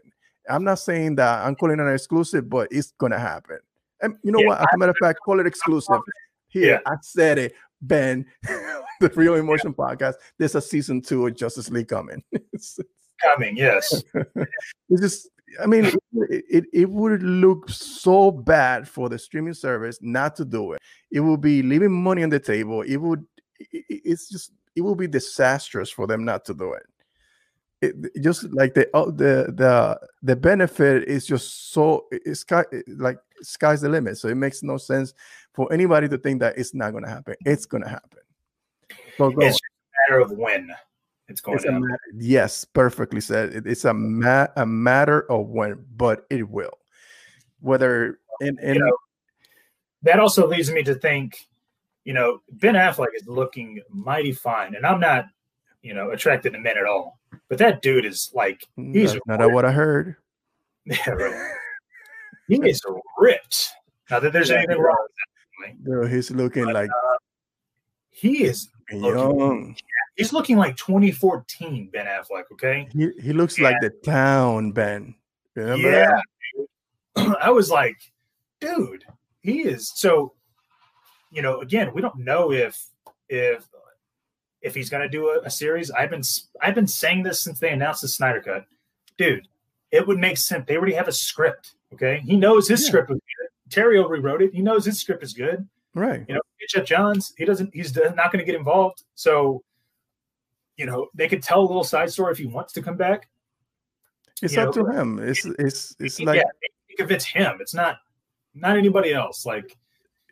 [0.48, 3.60] I'm not saying that I'm calling it an exclusive, but it's gonna happen.
[4.02, 4.60] And you know yeah, what?
[4.60, 6.00] As a matter of fact, call it exclusive.
[6.48, 6.92] Here, yeah.
[6.92, 8.26] I said it, Ben,
[9.00, 10.14] the Reel In Motion Podcast.
[10.38, 12.22] There's a season two of Justice League coming.
[13.22, 14.02] coming, yes.
[14.90, 15.28] it's just
[15.60, 20.44] I mean, it, it, it, would look so bad for the streaming service not to
[20.44, 20.80] do it.
[21.10, 22.82] It would be leaving money on the table.
[22.82, 23.24] It would,
[23.58, 26.82] it, it's just, it will be disastrous for them not to do it.
[27.82, 33.18] It, just like the uh, the the the benefit is just so it's sky like
[33.40, 34.18] sky's the limit.
[34.18, 35.14] So it makes no sense
[35.52, 37.34] for anybody to think that it's not going to happen.
[37.44, 38.20] It's going to happen.
[39.18, 40.72] So it's just a matter of when
[41.32, 46.26] it's going matter, yes perfectly said it, it's a, ma- a matter of when but
[46.30, 46.78] it will.
[47.60, 48.96] Whether in, in you know,
[50.02, 51.38] that also leads me to think
[52.04, 55.26] you know ben affleck is looking mighty fine and i'm not
[55.82, 59.52] you know attracted to men at all but that dude is like he's not, not
[59.52, 60.16] what i heard.
[60.84, 61.54] Yeah right.
[62.48, 62.82] he is
[63.18, 63.70] ripped.
[64.10, 67.16] Not that there's yeah, anything wrong with that Girl, he's looking but, like uh,
[68.10, 69.76] he is young
[70.16, 72.44] He's looking like 2014 Ben Affleck.
[72.52, 75.14] Okay, he, he looks like the town Ben.
[75.54, 76.20] Remember yeah,
[77.40, 77.96] I was like,
[78.60, 79.04] dude,
[79.40, 80.34] he is so.
[81.30, 82.78] You know, again, we don't know if
[83.30, 83.64] if
[84.60, 85.90] if he's going to do a, a, series.
[85.90, 86.22] I've been
[86.60, 88.66] I've been saying this since they announced the Snyder Cut,
[89.16, 89.48] dude.
[89.90, 90.64] It would make sense.
[90.66, 91.72] They already have a script.
[91.94, 92.88] Okay, he knows his yeah.
[92.88, 93.72] script was good.
[93.72, 94.54] Terry rewrote it.
[94.54, 95.66] He knows his script is good.
[95.94, 96.24] Right.
[96.28, 97.32] You know, Geoff Johns.
[97.36, 97.74] He doesn't.
[97.74, 99.02] He's not going to get involved.
[99.14, 99.62] So
[100.76, 103.28] you know, they could tell a little side story if he wants to come back.
[104.42, 105.18] It's up know, to him.
[105.20, 107.98] It's it's it's like yeah, if it's him, it's not
[108.54, 109.46] not anybody else.
[109.46, 109.76] Like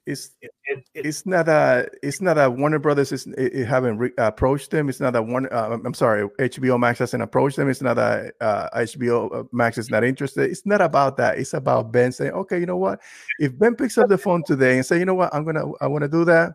[0.07, 3.99] it's it, it, it, it's not a it's not a Warner Brothers is it, haven't
[3.99, 4.89] re- approached them.
[4.89, 5.47] It's not that one.
[5.53, 7.69] Uh, I'm sorry, HBO Max hasn't approached them.
[7.69, 10.51] It's not that uh, HBO uh, Max is not interested.
[10.51, 11.39] It's not about that.
[11.39, 13.01] It's about Ben saying, okay, you know what?
[13.39, 15.87] If Ben picks up the phone today and say, you know what, I'm gonna I
[15.87, 16.55] want to do that.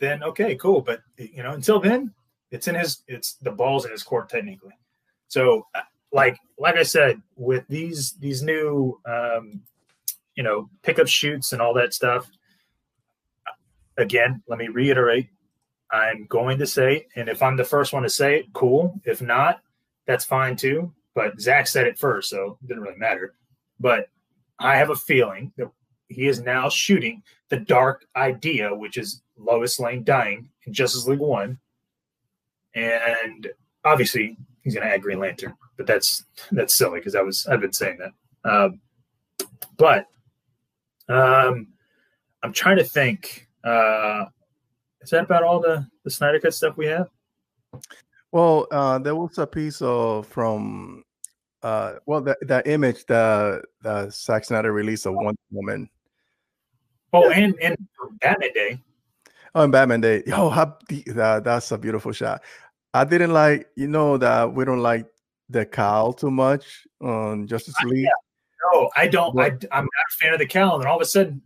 [0.00, 0.80] Then okay, cool.
[0.80, 2.12] But you know, until then,
[2.50, 4.72] it's in his it's the balls in his court technically.
[5.28, 5.66] So
[6.10, 9.62] like like I said, with these these new um,
[10.34, 12.28] you know pickup shoots and all that stuff.
[13.96, 15.28] Again, let me reiterate.
[15.92, 18.98] I'm going to say, and if I'm the first one to say it, cool.
[19.04, 19.60] If not,
[20.06, 20.92] that's fine too.
[21.14, 23.34] But Zack said it first, so it didn't really matter.
[23.78, 24.08] But
[24.58, 25.70] I have a feeling that
[26.08, 31.18] he is now shooting the dark idea, which is Lois Lane dying in Justice League
[31.18, 31.58] One,
[32.74, 33.48] and
[33.84, 37.60] obviously he's going to add Green Lantern, but that's that's silly because I was I've
[37.60, 38.48] been saying that.
[38.48, 38.70] Uh,
[39.76, 40.06] but
[41.08, 41.68] um,
[42.42, 43.48] I'm trying to think.
[43.64, 44.26] Uh,
[45.02, 47.08] is that about all the the Snyder Cut stuff we have?
[48.32, 51.02] Well, uh, there was a piece of from
[51.62, 55.88] uh, well, that that image the the Zack Snyder release of Wonder Woman.
[57.12, 57.76] Oh, and and
[58.20, 58.80] Batman Day.
[59.54, 60.22] Oh, and Batman Day.
[60.32, 62.42] Oh, how, that, that's a beautiful shot.
[62.94, 65.06] I didn't like, you know, that we don't like
[65.48, 68.04] the cowl too much on Justice League.
[68.04, 68.10] Yeah.
[68.72, 69.38] No, I don't.
[69.38, 70.78] I, I'm not a fan of the cowl.
[70.78, 71.42] And all of a sudden,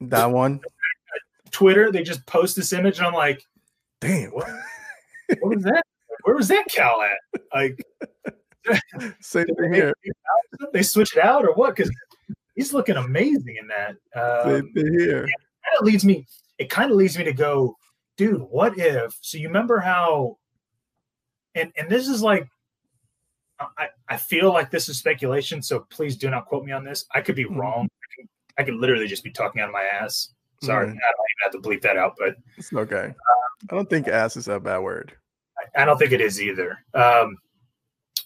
[0.00, 0.60] that one,
[1.50, 3.42] Twitter, they just post this image, and I'm like,
[4.00, 4.48] damn, what,
[5.40, 5.84] what was that?
[6.22, 7.42] Where was that cowl at?
[7.54, 7.82] Like,
[9.20, 9.94] same thing here.
[10.72, 11.76] They switch it out or what?
[11.76, 11.90] Because
[12.54, 13.96] he's looking amazing in that.
[14.14, 15.26] Um, same thing here.
[15.26, 16.26] That leads me.
[16.58, 17.76] It kind of leads me to go,
[18.16, 18.40] dude.
[18.40, 19.16] What if?
[19.20, 20.38] So you remember how
[21.54, 22.48] and and this is like
[23.78, 27.06] I, I feel like this is speculation, so please do not quote me on this.
[27.14, 27.58] I could be mm-hmm.
[27.58, 27.84] wrong.
[27.86, 28.28] I could,
[28.58, 30.28] I could, literally just be talking out of my ass.
[30.62, 30.96] Sorry, mm-hmm.
[30.96, 33.06] I don't even have to bleep that out, but it's okay.
[33.06, 35.14] Um, I don't think ass is a bad word.
[35.58, 36.78] I, I don't think it is either.
[36.92, 37.36] Um,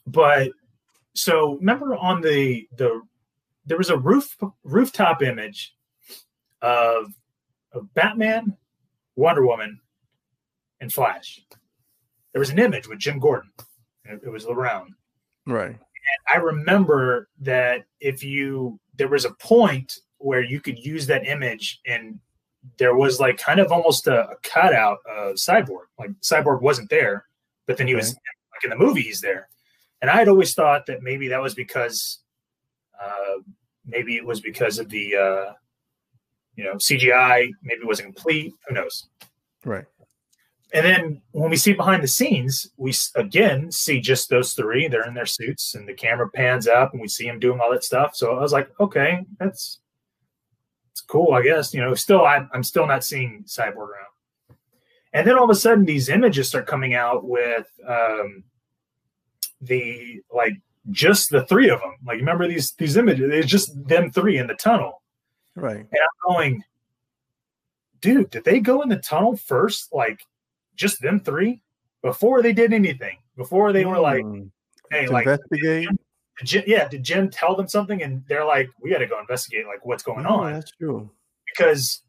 [0.07, 0.51] but
[1.15, 3.03] so remember on the the
[3.67, 5.75] there was a roof rooftop image
[6.63, 7.13] of
[7.73, 8.57] of Batman,
[9.17, 9.81] Wonder Woman,
[10.81, 11.41] and Flash
[12.33, 13.51] there was an image with Jim Gordon.
[14.05, 14.95] It was around.
[15.47, 15.71] Right.
[15.71, 15.79] And
[16.29, 21.81] I remember that if you there was a point where you could use that image
[21.87, 22.19] and
[22.79, 25.87] there was like kind of almost a, a cutout of Cyborg.
[25.99, 27.27] Like Cyborg wasn't there,
[27.67, 28.01] but then he okay.
[28.01, 29.49] was like in the movie he's there.
[30.03, 32.21] And I had always thought that maybe that was because
[33.03, 33.41] uh,
[33.87, 35.53] maybe it was because of the uh,
[36.57, 38.53] you know CGI, maybe wasn't complete.
[38.69, 39.09] Who knows?
[39.65, 39.85] Right.
[40.73, 44.87] And then when we see behind the scenes, we again see just those three.
[44.87, 47.73] They're in their suits, and the camera pans up, and we see them doing all
[47.73, 48.15] that stuff.
[48.15, 49.81] So I was like, okay, that's
[50.93, 51.75] it's cool, I guess.
[51.75, 54.07] You know, still, I'm, I'm still not seeing Cyborg around.
[55.13, 58.45] And then all of a sudden, these images start coming out with um,
[59.61, 60.55] the like
[60.91, 61.95] just the three of them.
[62.07, 63.31] Like, remember these these images?
[63.33, 65.03] It's just them three in the tunnel,
[65.55, 65.79] right?
[65.79, 66.65] And I'm going,
[68.01, 69.93] dude, did they go in the tunnel first?
[69.93, 70.21] Like
[70.77, 71.63] just them three
[72.03, 74.45] before they did anything, before they were like, hmm.
[74.91, 75.89] hey, to like investigate.
[75.89, 78.03] Did Jim, yeah, did Jim tell them something?
[78.03, 80.55] And they're like, we got to go investigate, like what's going oh, on.
[80.55, 81.11] That's true.
[81.47, 82.03] Because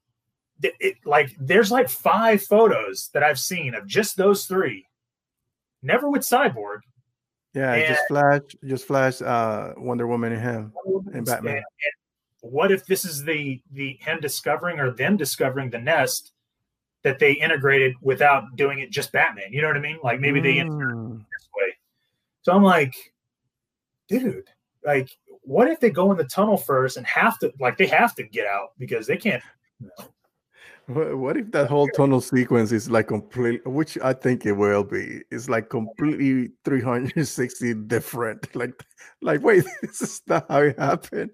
[0.63, 4.87] it, it, like there's like five photos that I've seen of just those three,
[5.81, 6.79] never with Cyborg.
[7.53, 10.73] Yeah, and, just Flash, just Flash, uh, Wonder Woman and him
[11.13, 11.55] and Batman.
[11.55, 11.93] And, and
[12.41, 16.31] what if this is the the him discovering or them discovering the nest
[17.03, 19.51] that they integrated without doing it just Batman.
[19.51, 19.99] You know what I mean?
[20.03, 21.17] Like maybe they mm.
[21.17, 21.75] this way.
[22.43, 22.93] So I'm like,
[24.07, 24.49] dude,
[24.85, 25.09] like,
[25.43, 28.23] what if they go in the tunnel first and have to like they have to
[28.23, 29.43] get out because they can't.
[29.79, 30.05] You know.
[30.93, 35.21] What if that whole tunnel sequence is like complete, which I think it will be,
[35.31, 38.47] is like completely 360 different.
[38.55, 38.83] Like,
[39.21, 41.31] like, wait, this is not how it happened.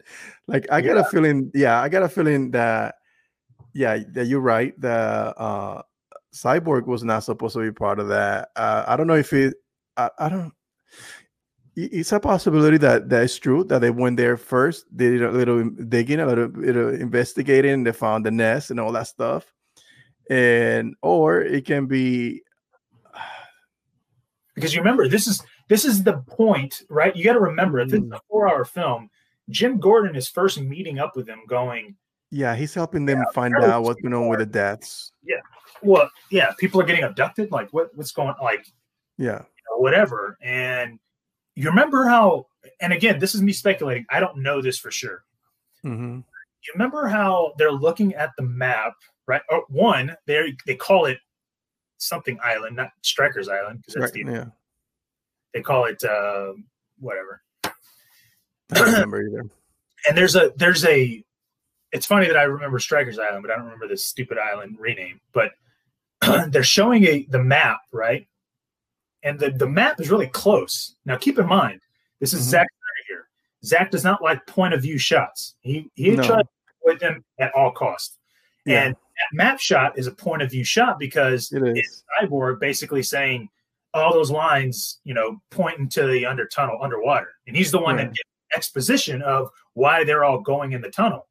[0.48, 0.94] Like, I yeah.
[0.94, 2.96] got a feeling, yeah, I got a feeling that
[3.78, 4.80] yeah, that you're right.
[4.82, 5.82] The uh,
[6.34, 8.50] Cyborg was not supposed to be part of that.
[8.56, 9.56] Uh, I don't know if it.
[9.96, 10.52] I, I don't.
[11.80, 15.30] It's a possibility that that is true that they went there first, they did a
[15.30, 19.54] little digging, a little bit of investigating, they found the nest and all that stuff,
[20.28, 22.42] and or it can be
[24.56, 27.16] because you remember this is this is the point, right?
[27.16, 27.92] You got to remember mm.
[27.92, 29.12] this is a four-hour film.
[29.52, 31.96] Jim Gordon is first meeting up with them going,
[32.32, 35.12] yeah, he's helping them yeah, find out what's going on with the deaths.
[35.24, 35.42] Yeah.
[35.82, 37.52] Well, yeah, people are getting abducted.
[37.52, 38.34] Like, what what's going?
[38.42, 38.66] Like,
[39.18, 40.38] yeah, you know, whatever.
[40.42, 41.00] And
[41.58, 42.46] you remember how?
[42.80, 44.06] And again, this is me speculating.
[44.12, 45.24] I don't know this for sure.
[45.84, 46.18] Mm-hmm.
[46.18, 48.94] You remember how they're looking at the map,
[49.26, 49.42] right?
[49.50, 51.18] Oh, one, they they call it
[51.98, 54.46] something island, not Striker's Island, because that's right, the yeah.
[55.54, 56.54] They call it uh,
[57.00, 57.42] whatever.
[57.64, 57.72] I
[58.74, 59.50] don't remember either.
[60.08, 61.24] And there's a there's a
[61.92, 65.22] it's funny that I remember Striker's Island, but I don't remember this stupid island rename.
[65.34, 65.54] But
[66.50, 68.28] they're showing a the map, right?
[69.24, 70.96] And the, the map is really close.
[71.06, 71.82] Now keep in mind,
[72.20, 72.50] This is mm-hmm.
[72.50, 72.68] Snyder
[73.08, 73.28] here.
[73.64, 75.56] Zack does not like point of view shots.
[75.62, 76.24] He he no.
[76.24, 76.50] tries to
[76.86, 78.18] avoid them at all costs.
[78.66, 78.84] Yeah.
[78.84, 81.78] And that map shot is a point of view shot because it is.
[81.78, 83.50] it's Cyborg basically saying
[83.94, 87.96] all those lines, you know, pointing to the under tunnel underwater, and he's the one
[87.96, 88.04] right.
[88.04, 91.28] that gives exposition of why they're all going in the tunnel.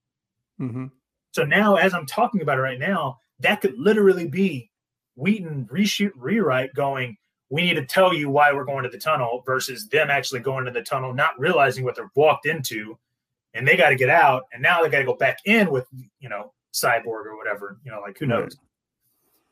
[0.61, 0.87] Mm-hmm.
[1.33, 4.71] So now, as I'm talking about it right now, that could literally be
[5.17, 7.17] Whedon reshoot rewrite going.
[7.51, 10.65] We need to tell you why we're going to the tunnel versus them actually going
[10.65, 12.99] to the tunnel, not realizing what they're walked into,
[13.55, 15.87] and they got to get out, and now they got to go back in with
[16.19, 17.79] you know cyborg or whatever.
[17.85, 18.57] You know, like who knows.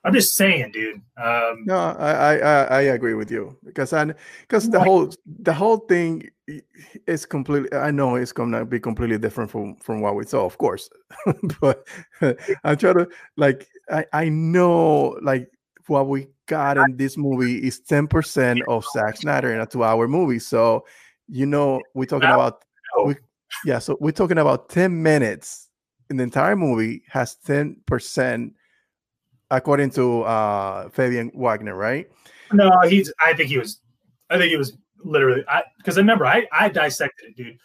[0.05, 1.01] I'm just saying, dude.
[1.16, 4.12] Um, no, I, I I agree with you because I
[4.43, 5.11] because the whole
[5.41, 6.29] the whole thing
[7.07, 7.73] is completely.
[7.77, 10.91] I know it's going to be completely different from from what we saw, of course,
[11.61, 11.89] but
[12.65, 13.09] I try to
[13.39, 15.51] like I I know like
[15.87, 19.85] what we got in this movie is 10 percent of Zack Snyder in a two
[19.85, 20.39] hour movie.
[20.39, 20.85] So
[21.29, 22.65] you know we're talking about
[23.05, 23.16] we,
[23.65, 25.69] yeah, so we're talking about 10 minutes
[26.11, 28.55] in the entire movie has 10 percent
[29.51, 32.09] according to uh Fabian Wagner, right?
[32.53, 33.12] No, he's.
[33.25, 33.81] I think he was.
[34.31, 35.45] I think he was literally.
[35.49, 37.59] I because remember, I I dissected it, dude.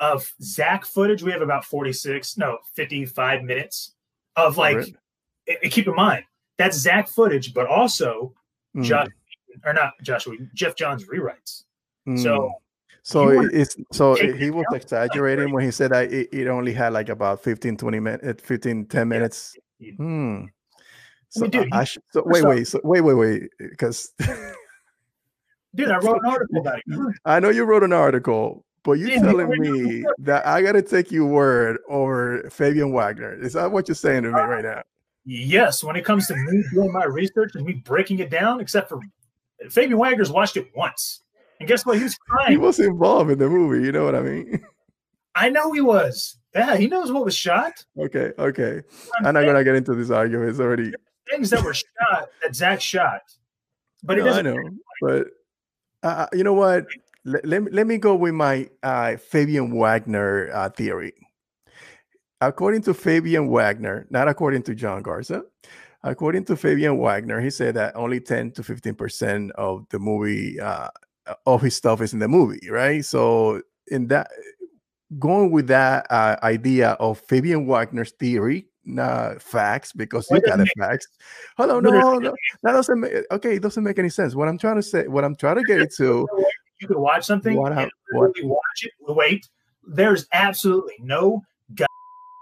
[0.00, 3.94] Of Zack footage, we have about forty six, no, fifty five minutes
[4.36, 4.76] of like.
[4.76, 4.94] Right.
[5.46, 6.24] It, it, keep in mind
[6.58, 8.34] that's Zack footage, but also
[8.76, 8.84] mm.
[8.84, 9.08] Josh
[9.64, 11.64] or not Joshua Geoff Johns rewrites.
[12.06, 12.22] Mm.
[12.22, 12.52] So.
[13.04, 17.08] So it's so he was exaggerating when he said that it, it, only had like
[17.08, 19.56] about 15, 20 minutes, 15, 10 minutes.
[19.78, 19.92] Yeah.
[19.92, 20.44] Hmm.
[21.30, 24.12] So, I mean, dude, I, should, so wait, wait, so wait, wait, wait, because
[25.74, 27.14] dude, I wrote an article about it.
[27.24, 30.82] I know you wrote an article, but you're yeah, telling me that I got to
[30.82, 33.32] take your word over Fabian Wagner.
[33.32, 34.82] Is that what you're saying to me right now?
[35.30, 38.88] Yes, when it comes to me doing my research and me breaking it down, except
[38.88, 38.98] for
[39.68, 41.20] Fabian Wagner's watched it once.
[41.60, 41.98] And guess what?
[41.98, 42.52] He was crying.
[42.52, 43.84] He was involved in the movie.
[43.84, 44.64] You know what I mean?
[45.34, 46.38] I know he was.
[46.54, 47.84] Yeah, he knows what was shot.
[47.98, 48.80] Okay, okay.
[49.18, 50.48] I'm, I'm not gonna get into this argument.
[50.48, 50.92] It's already
[51.30, 53.20] things that were shot that Zack shot.
[54.02, 54.56] But it no, I know.
[55.02, 55.26] But
[56.02, 56.86] uh, you know what?
[57.26, 61.12] Let, let, let me go with my uh, Fabian Wagner uh, theory.
[62.40, 65.42] According to Fabian Wagner, not according to John Garza,
[66.04, 70.88] according to Fabian Wagner, he said that only 10 to 15% of the movie, uh,
[71.46, 73.04] of his stuff is in the movie, right?
[73.04, 74.28] So, in that,
[75.18, 80.66] going with that uh, idea of Fabian Wagner's theory, nah, facts because you got the
[80.78, 81.08] facts.
[81.56, 83.56] Hold on, no, no, no, that doesn't make okay.
[83.56, 84.34] It doesn't make any sense.
[84.34, 86.26] What I'm trying to say, what I'm trying to get to,
[86.80, 88.32] you can watch something, what, I, what?
[88.42, 88.92] watch it.
[89.00, 89.48] Wait,
[89.86, 91.42] there's absolutely no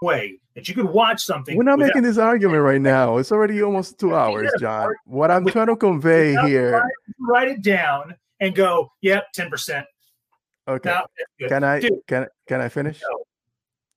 [0.02, 1.56] way that you could watch something.
[1.56, 3.18] We're not making this argument right now.
[3.18, 4.92] It's already almost two hours, John.
[5.04, 6.82] What I'm trying to convey here.
[7.18, 8.92] Write it down and go.
[9.02, 9.86] Yep, ten percent.
[10.68, 10.90] Okay.
[10.90, 11.06] Now,
[11.48, 13.00] can I Dude, can can I finish?
[13.00, 13.24] No.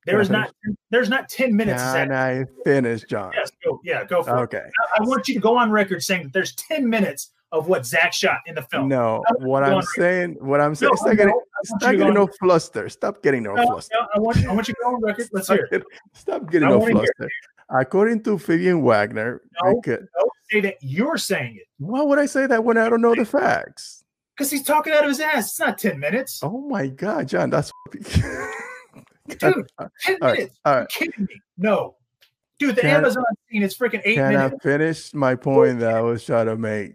[0.05, 0.53] There is not.
[0.91, 1.81] There's not ten minutes.
[1.81, 3.31] Can I finish, John?
[3.35, 3.51] Yes.
[3.63, 4.05] Go, yeah.
[4.05, 4.57] Go for okay.
[4.57, 4.61] it.
[4.61, 4.69] Okay.
[4.95, 7.85] I, I, want you to go on record saying that there's ten minutes of what
[7.85, 8.87] Zack shot in the film.
[8.89, 9.23] No.
[9.39, 10.37] What I'm saying.
[10.39, 10.91] What I'm saying.
[10.91, 12.89] No, stop getting, stop getting no fluster.
[12.89, 13.95] Stop getting no, no fluster.
[13.99, 14.45] No, I want.
[14.45, 15.29] I want you to go on record.
[15.31, 15.83] Let's hear it.
[16.13, 17.29] Stop getting no fluster.
[17.69, 20.05] According to Fabian Wagner, no, don't
[20.49, 21.67] say that you're saying it.
[21.77, 24.03] Why would I say that when I don't know the facts?
[24.35, 25.49] Because he's talking out of his ass.
[25.49, 26.39] It's not ten minutes.
[26.41, 27.71] Oh my god, John, that's.
[29.27, 30.21] Dude, 10 all minutes.
[30.21, 30.89] Right, all right.
[30.89, 31.39] kidding me?
[31.57, 31.95] No.
[32.57, 34.61] Dude, the can Amazon scene is freaking eight can minutes.
[34.61, 36.93] Can I finish my point that I was trying to make?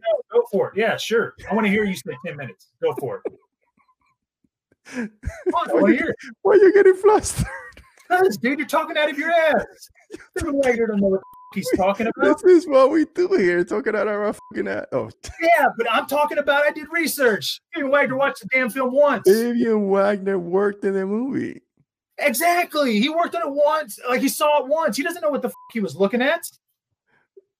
[0.55, 0.77] For it.
[0.77, 1.35] Yeah, sure.
[1.51, 2.69] I want to hear you say 10 minutes.
[2.81, 5.11] Go for it.
[5.51, 7.45] why, are you, why are you getting flustered?
[8.09, 9.65] Because, dude, you're talking out of your ass.
[10.41, 11.23] Wagner don't know what
[11.55, 12.41] he's talking about.
[12.41, 14.85] This is what we do here, talking out of our fucking ass.
[14.93, 15.11] Oh,
[15.43, 17.61] yeah, but I'm talking about I did research.
[17.73, 19.23] Stephen Wagner watched the damn film once.
[19.27, 21.63] Stephen Wagner worked in the movie.
[22.19, 23.01] Exactly.
[23.01, 23.99] He worked on it once.
[24.09, 24.97] Like he saw it once.
[24.97, 26.49] He doesn't know what the fuck he was looking at.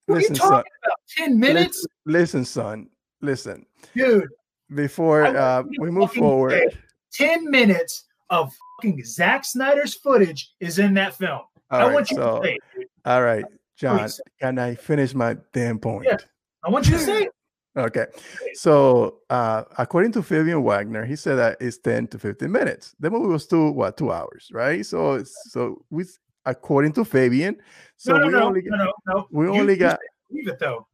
[0.07, 0.99] What listen, are you talking son, about?
[1.17, 1.87] 10 minutes?
[2.05, 2.89] Listen, son.
[3.21, 3.65] Listen.
[3.95, 4.29] Dude.
[4.75, 6.77] Before uh, we move forward.
[7.13, 8.53] 10 minutes of
[8.83, 11.43] fucking Zack Snyder's footage is in that film.
[11.71, 13.45] All I right, want you so, to say it, All right,
[13.77, 14.21] John, Please.
[14.41, 16.07] can I finish my damn point?
[16.07, 16.17] Yeah,
[16.65, 17.33] I want you to say it.
[17.77, 18.07] Okay.
[18.55, 22.95] So, uh, according to Fabian Wagner, he said that it's 10 to 15 minutes.
[23.01, 24.87] The movie was two, what, two hours, right?
[24.87, 27.57] So, so with according to Fabian,
[27.97, 29.29] so no, no, we no, only no, no, no.
[29.31, 29.99] we you, only got
[30.31, 30.87] believe it though.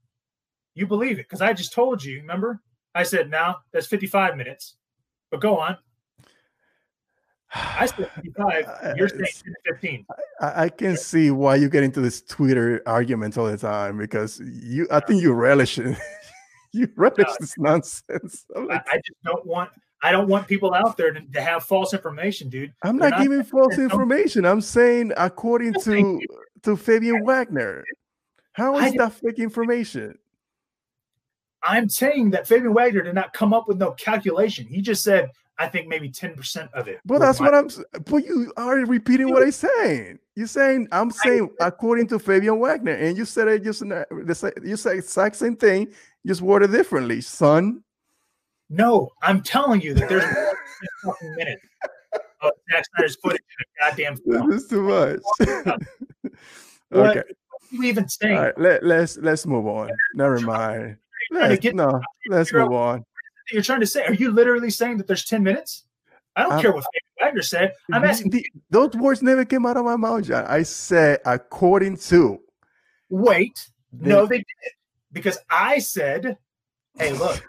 [0.74, 2.18] You believe it because I just told you.
[2.18, 2.60] Remember,
[2.94, 4.77] I said now that's 55 minutes.
[5.31, 5.77] But go on.
[7.52, 8.66] I said 55.
[8.97, 10.06] You're saying 15.
[10.40, 14.40] I, I, can see why you get into this Twitter argument all the time because
[14.40, 14.86] you.
[14.90, 15.97] I think you relish it.
[16.72, 18.47] you relish uh, this nonsense.
[18.55, 19.70] Like, I, I, just don't want.
[20.02, 22.72] I don't want people out there to, to have false information, dude.
[22.82, 24.47] I'm not, not, giving false information.
[24.47, 26.20] I'm saying according to
[26.62, 27.85] to Fabian Wagner.
[28.52, 30.18] How is that fake information?
[31.62, 34.66] I'm saying that Fabian Wagner did not come up with no calculation.
[34.66, 37.01] He just said, I think maybe 10% of it.
[37.05, 40.18] But that's my- what I'm but you are repeating what I'm saying.
[40.35, 44.97] You're saying I'm saying according to Fabian Wagner, and you said it just you said
[44.97, 45.93] exact same thing,
[46.27, 47.82] just worded differently, son.
[48.71, 50.25] No, I'm telling you that there's
[51.05, 51.63] more than minutes
[52.41, 54.51] of Zack Snyder's footage in a goddamn film.
[54.51, 55.21] This is too much.
[56.93, 57.23] okay.
[57.73, 58.39] you even saying?
[58.39, 59.91] All right, let, let's let's move on.
[60.15, 60.97] Never mind.
[61.33, 63.05] Let's, no, let's move on.
[63.51, 64.05] You're trying to say?
[64.05, 65.85] Are you literally saying that there's 10 minutes?
[66.37, 66.85] I don't care what
[67.21, 67.75] Wagner said.
[67.93, 68.31] I'm asking.
[68.31, 70.47] The, those words never came out of my mouth, John.
[70.47, 72.41] I said according to.
[73.09, 74.47] Wait, no, they did
[75.13, 76.39] because I said,
[76.97, 77.43] "Hey, look,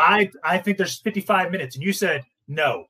[0.00, 2.86] I I think there's 55 minutes," and you said no.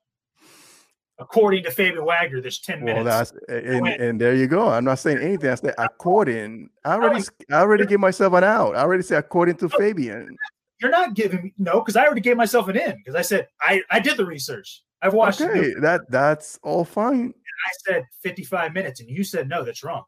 [1.19, 3.05] According to Fabian Wagner, there's 10 minutes.
[3.05, 4.71] Well, that's and, and, there you go.
[4.71, 5.51] I'm not saying anything.
[5.51, 6.71] I said according.
[6.83, 8.75] I already I already gave myself an out.
[8.75, 10.35] I already said according to Fabian.
[10.81, 13.49] You're not giving me no, because I already gave myself an in because I said
[13.61, 14.83] I I did the research.
[15.03, 15.43] I've watched.
[15.43, 17.35] Okay, that that's all fine.
[17.67, 20.05] I said 55 minutes, and you said no, that's wrong.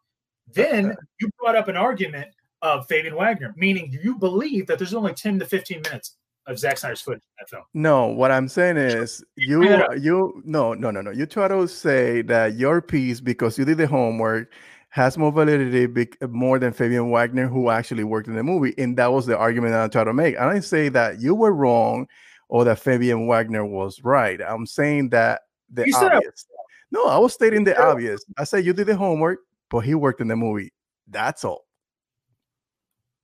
[0.49, 0.95] Uh, then uh.
[1.21, 2.29] you brought up an argument
[2.63, 6.17] of Fabian Wagner, meaning do you believe that there's only 10 to 15 minutes
[6.47, 7.63] of Zack Snyder's footage in that film.
[7.75, 9.63] No, what I'm saying is you
[9.97, 11.11] you no no no no.
[11.11, 14.53] You try to say that your piece because you did the homework
[14.91, 19.13] has more validity more than Fabian Wagner, who actually worked in the movie, and that
[19.13, 20.39] was the argument that I tried to make.
[20.39, 22.07] I didn't say that you were wrong
[22.49, 24.41] or that Fabian Wagner was right.
[24.43, 25.43] I'm saying that
[25.73, 26.47] the you obvious.
[26.91, 28.23] No, I was stating the obvious.
[28.37, 29.41] I said you did the homework,
[29.71, 30.75] but he worked in the movie.
[31.09, 31.65] That's all.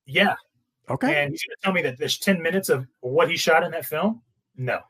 [0.07, 0.37] Yeah.
[0.91, 1.23] Okay.
[1.23, 3.71] And he's going to tell me that there's 10 minutes of what he shot in
[3.73, 4.23] that film?
[4.57, 4.81] No.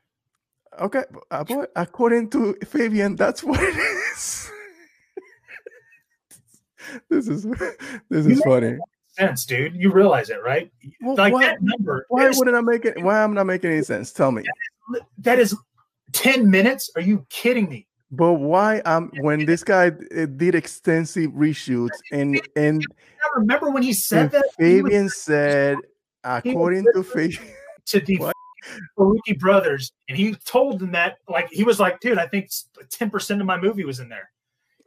[0.80, 1.04] Okay.
[1.30, 4.50] Uh, but according to Fabian, that's what it is.
[7.10, 7.42] this is
[8.08, 8.78] this is funny
[9.18, 9.74] sense, dude.
[9.74, 10.70] You realize it, right?
[11.00, 12.06] Well, like why, that number.
[12.08, 13.02] Why wouldn't I make it?
[13.02, 14.12] Why am I not making any sense?
[14.12, 14.42] Tell me.
[14.42, 15.56] That is, that is
[16.12, 16.90] ten minutes.
[16.94, 17.86] Are you kidding me?
[18.10, 18.80] But why?
[18.80, 22.82] Um, when this guy uh, did extensive reshoots and and
[23.22, 25.76] I remember when he said that Fabian was, said,
[26.24, 27.52] according to Fabian,
[27.86, 28.32] to the
[28.98, 32.50] Faruqi brothers, and he told them that like he was like, dude, I think
[32.90, 34.30] ten percent of my movie was in there.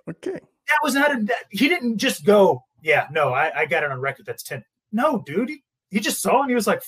[0.09, 1.23] Okay, that was not a.
[1.23, 4.25] That, he didn't just go yeah, no, I, I got it on record.
[4.25, 4.63] That's 10.
[4.91, 5.49] No, dude.
[5.49, 6.81] He, he just saw and he was like,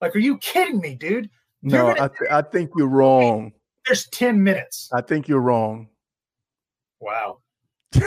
[0.00, 1.30] like, are you kidding me, dude?
[1.62, 3.52] You're no, gonna, I, th- I think you're wrong.
[3.90, 4.88] There's 10 minutes.
[4.92, 5.88] I think you're wrong.
[7.00, 7.38] Wow.
[7.96, 8.02] wow.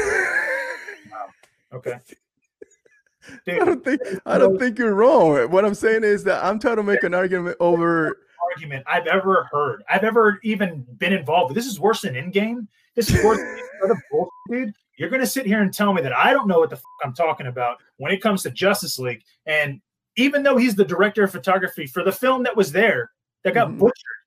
[1.73, 1.99] Okay.
[3.45, 5.51] Dude, I don't think I don't think you're wrong.
[5.51, 8.15] What I'm saying is that I'm trying to make an argument over
[8.49, 9.83] argument I've ever heard.
[9.89, 11.55] I've ever even been involved with.
[11.55, 12.69] This is worse than in game.
[12.95, 14.73] This is worse than bullshit, dude.
[14.97, 17.13] You're going to sit here and tell me that I don't know what the I'm
[17.13, 19.23] talking about when it comes to Justice League.
[19.45, 19.81] And
[20.15, 23.11] even though he's the director of photography for the film that was there
[23.43, 23.79] that got mm-hmm.
[23.79, 24.22] butchered,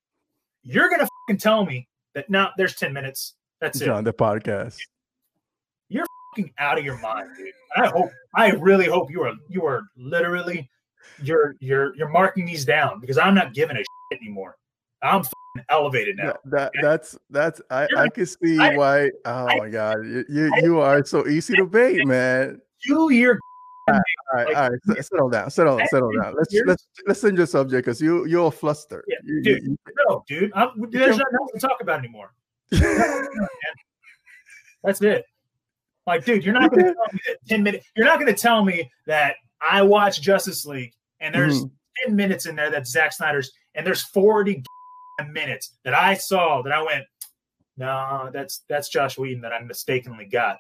[0.67, 3.35] you're to fucking tell me that now there's 10 minutes.
[3.61, 3.89] That's it.
[3.89, 4.77] On the podcast.
[5.89, 7.53] You're fucking out of your mind, dude.
[7.77, 10.69] I hope, I really hope you are, you are literally,
[11.23, 14.57] you're, you're, you're marking these down because I'm not giving a shit anymore.
[15.03, 15.23] I'm
[15.69, 16.35] elevated now.
[16.47, 19.11] That that's that's I, I can see I, why.
[19.25, 22.61] Oh I, my god, you you, you are so easy to bait, man.
[22.85, 23.39] You you're
[24.37, 25.05] all right, all right, all right.
[25.05, 26.35] Settle down, settle, settle down.
[26.37, 29.05] Let's let's let's change the subject because you you're a fluster.
[29.09, 29.77] Yeah, you, dude, you,
[30.09, 30.53] no, dude.
[30.55, 32.33] I'm, there's nothing else to talk about anymore.
[34.83, 35.25] That's it.
[36.07, 37.87] Like, dude, you're not going to tell me that ten minutes.
[37.97, 42.07] You're not going to tell me that I watch Justice League and there's mm-hmm.
[42.07, 44.63] ten minutes in there that's Zack Snyder's and there's forty
[45.31, 47.05] minutes that I saw that I went,
[47.77, 50.59] no, that's that's Joss Whedon that I mistakenly got.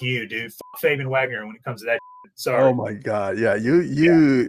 [0.00, 0.46] You, dude.
[0.46, 1.98] F- Fabian Wagner when it comes to that.
[2.34, 2.62] Sorry.
[2.62, 4.42] Oh my god, yeah, you you.
[4.42, 4.48] Yeah.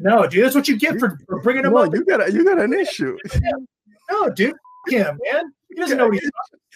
[0.00, 1.92] No, dude, that's what you get for, for bringing him up.
[1.92, 3.16] You got a, you got an issue.
[4.10, 4.54] no, dude,
[4.88, 5.52] him, man.
[5.68, 6.30] He doesn't know what he's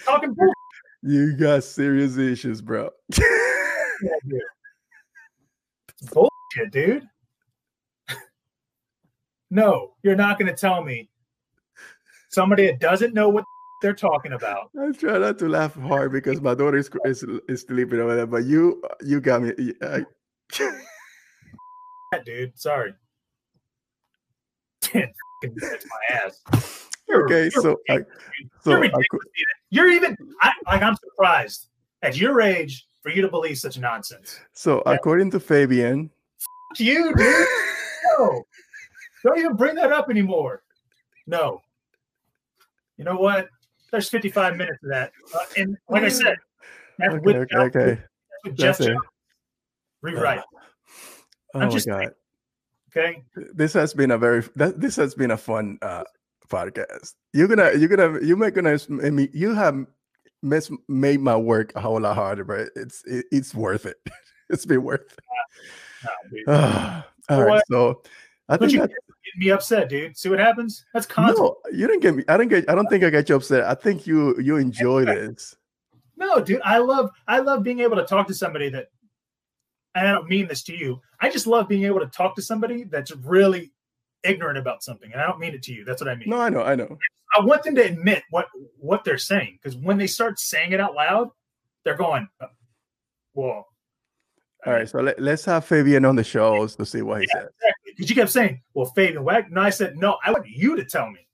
[0.04, 0.34] talking.
[0.34, 0.52] talking
[1.02, 2.90] you got serious issues, bro.
[3.18, 3.26] yeah,
[4.28, 4.40] dude.
[6.12, 7.08] Bullshit, dude.
[9.50, 11.08] no, you're not going to tell me
[12.28, 13.44] somebody that doesn't know what
[13.82, 14.70] they're talking about.
[14.80, 18.26] I try not to laugh hard because my daughter is is, is sleeping over there.
[18.26, 19.74] But you you got me.
[19.82, 20.04] I...
[22.24, 22.94] dude, sorry.
[24.92, 25.06] That's
[25.42, 26.88] my ass.
[27.08, 27.98] You're, okay, you're so I,
[28.62, 29.02] so you're, I,
[29.70, 31.68] you're even I, like I'm surprised
[32.02, 34.40] at your age for you to believe such nonsense.
[34.52, 34.92] So yeah.
[34.94, 36.10] according to Fabian,
[36.72, 37.46] F- you dude,
[38.18, 38.44] no,
[39.24, 40.62] don't even bring that up anymore.
[41.26, 41.60] No,
[42.96, 43.48] you know what?
[43.92, 46.38] There's 55 minutes of that, uh, and like I said,
[47.00, 48.02] okay, with, okay, okay.
[48.44, 48.98] With Geoff Johns,
[50.00, 50.38] rewrite.
[50.38, 50.42] Uh,
[51.54, 52.14] oh I'm just my god.
[52.96, 53.22] Okay.
[53.54, 56.04] This has been a very this has been a fun uh
[56.48, 57.14] podcast.
[57.32, 59.86] You're gonna you're gonna you make gonna I mean, you have
[60.42, 63.96] miss, made my work a whole lot harder, but it's it, it's worth it.
[64.50, 66.48] it's been worth it.
[66.48, 68.02] Uh, all right, so
[68.48, 68.90] I think you get
[69.36, 70.16] me upset, dude.
[70.16, 70.84] See what happens?
[70.92, 71.38] That's content.
[71.38, 72.24] No, you didn't get me.
[72.28, 72.68] I didn't get.
[72.68, 73.64] I don't think I got you upset.
[73.64, 75.56] I think you you enjoy this.
[76.16, 76.60] No, dude.
[76.64, 78.88] I love I love being able to talk to somebody that.
[79.94, 81.02] And I don't mean this to you.
[81.20, 83.72] I just love being able to talk to somebody that's really
[84.22, 85.84] ignorant about something, and I don't mean it to you.
[85.84, 86.30] That's what I mean.
[86.30, 86.96] No, I know, I know.
[87.36, 88.46] I want them to admit what
[88.78, 91.28] what they're saying because when they start saying it out loud,
[91.84, 92.46] they're going, uh,
[93.32, 93.66] "Whoa."
[94.64, 97.42] All right, so let, us have Fabian on the shows to see what he yeah,
[97.42, 97.50] says.
[97.96, 100.84] Because you kept saying, "Well, Fabian Wagner," and I said, "No, I want you to
[100.84, 101.26] tell me."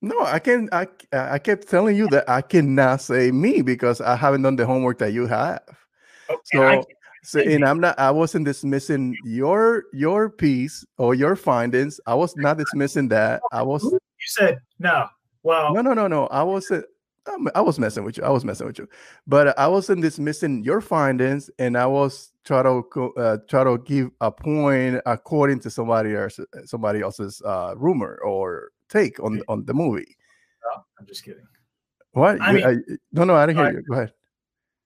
[0.00, 0.68] No, I can.
[0.72, 4.66] I I kept telling you that I cannot say me because I haven't done the
[4.66, 5.62] homework that you have.
[6.30, 6.84] Okay, so
[7.24, 7.98] so, and I'm not.
[7.98, 12.00] I wasn't dismissing your your piece or your findings.
[12.06, 13.42] I was not dismissing that.
[13.52, 13.82] I was.
[13.84, 15.08] You said no.
[15.42, 16.26] Well, no, no, no, no.
[16.28, 16.84] I wasn't.
[17.54, 18.24] I was messing with you.
[18.24, 18.88] I was messing with you,
[19.26, 24.10] but I wasn't dismissing your findings, and I was try to uh, try to give
[24.20, 29.74] a point according to somebody else, somebody else's uh, rumor or take on on the
[29.74, 30.16] movie.
[30.64, 31.46] No, I'm just kidding.
[32.12, 32.40] What?
[32.40, 32.76] I mean, I,
[33.12, 33.82] no, no, I didn't hear you.
[33.82, 34.12] Go ahead.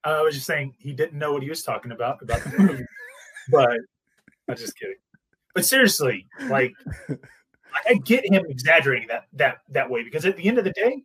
[0.05, 2.85] I was just saying he didn't know what he was talking about about the movie,
[3.51, 3.79] but
[4.49, 4.97] I'm just kidding.
[5.55, 6.75] But seriously, like
[7.87, 11.05] I get him exaggerating that that that way because at the end of the day,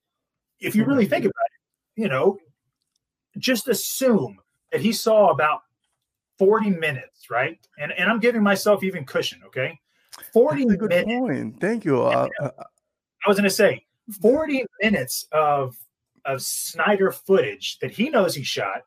[0.59, 2.38] if you really think about it, you know,
[3.38, 4.39] just assume
[4.71, 5.61] that he saw about
[6.38, 7.57] 40 minutes, right?
[7.79, 9.79] And and I'm giving myself even cushion, okay?
[10.34, 11.05] 40 minutes.
[11.05, 11.59] Point.
[11.59, 12.03] Thank you.
[12.03, 13.85] Uh, uh, I was going to say
[14.21, 15.75] 40 minutes of
[16.25, 18.81] of Snyder footage that he knows he shot.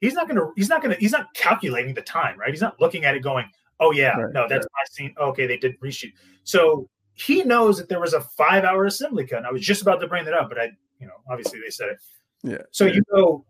[0.00, 0.46] He's not gonna.
[0.56, 0.96] He's not gonna.
[0.98, 2.50] He's not calculating the time, right?
[2.50, 3.44] He's not looking at it going,
[3.80, 4.72] "Oh yeah, right, no, that's right.
[4.72, 5.14] my scene.
[5.20, 6.12] Okay, they did reshoot."
[6.44, 9.38] So he knows that there was a five-hour assembly cut.
[9.38, 11.70] And I was just about to bring that up, but I, you know, obviously they
[11.70, 11.98] said it.
[12.42, 12.62] Yeah.
[12.70, 13.44] So you go,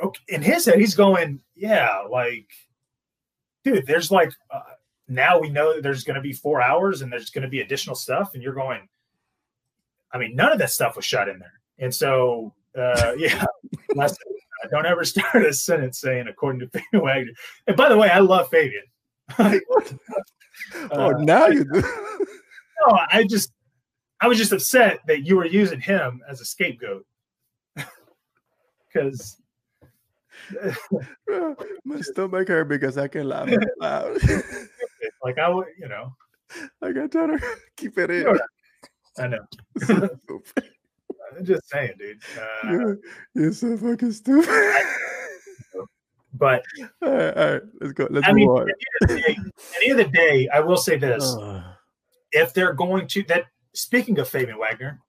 [0.00, 2.48] okay, in his head, he's going, "Yeah, like,
[3.64, 4.60] dude, there's like." Uh,
[5.06, 7.60] now we know that there's going to be four hours and there's going to be
[7.60, 8.88] additional stuff and you're going
[10.14, 11.60] I mean, none of that stuff was shot in there.
[11.78, 13.44] And so, uh, yeah,
[13.96, 14.18] last,
[14.64, 17.32] uh, don't ever start a sentence saying, according to Fabian Wagner.
[17.66, 18.84] And by the way, I love Fabian.
[19.38, 19.60] oh,
[20.92, 21.82] uh, now you do.
[22.86, 23.52] No, I just,
[24.20, 27.06] I was just upset that you were using him as a scapegoat.
[28.92, 29.38] Because
[31.84, 33.48] my stomach hurt because I can laugh
[33.80, 34.18] loud.
[35.24, 36.14] like I would, you know.
[36.82, 37.38] I got to
[37.76, 38.38] keep it in.
[39.18, 39.44] I know.
[39.88, 42.20] I'm just saying, dude.
[42.38, 42.98] Uh, you're,
[43.34, 44.48] you're, so fucking stupid.
[46.34, 46.62] but
[47.02, 48.06] all right, all right, let's go.
[48.10, 48.70] Let's I move mean, on.
[48.70, 51.36] At the, day, at the, end of the day, I will say this:
[52.34, 55.00] if they're going to that, speaking of Fabian Wagner,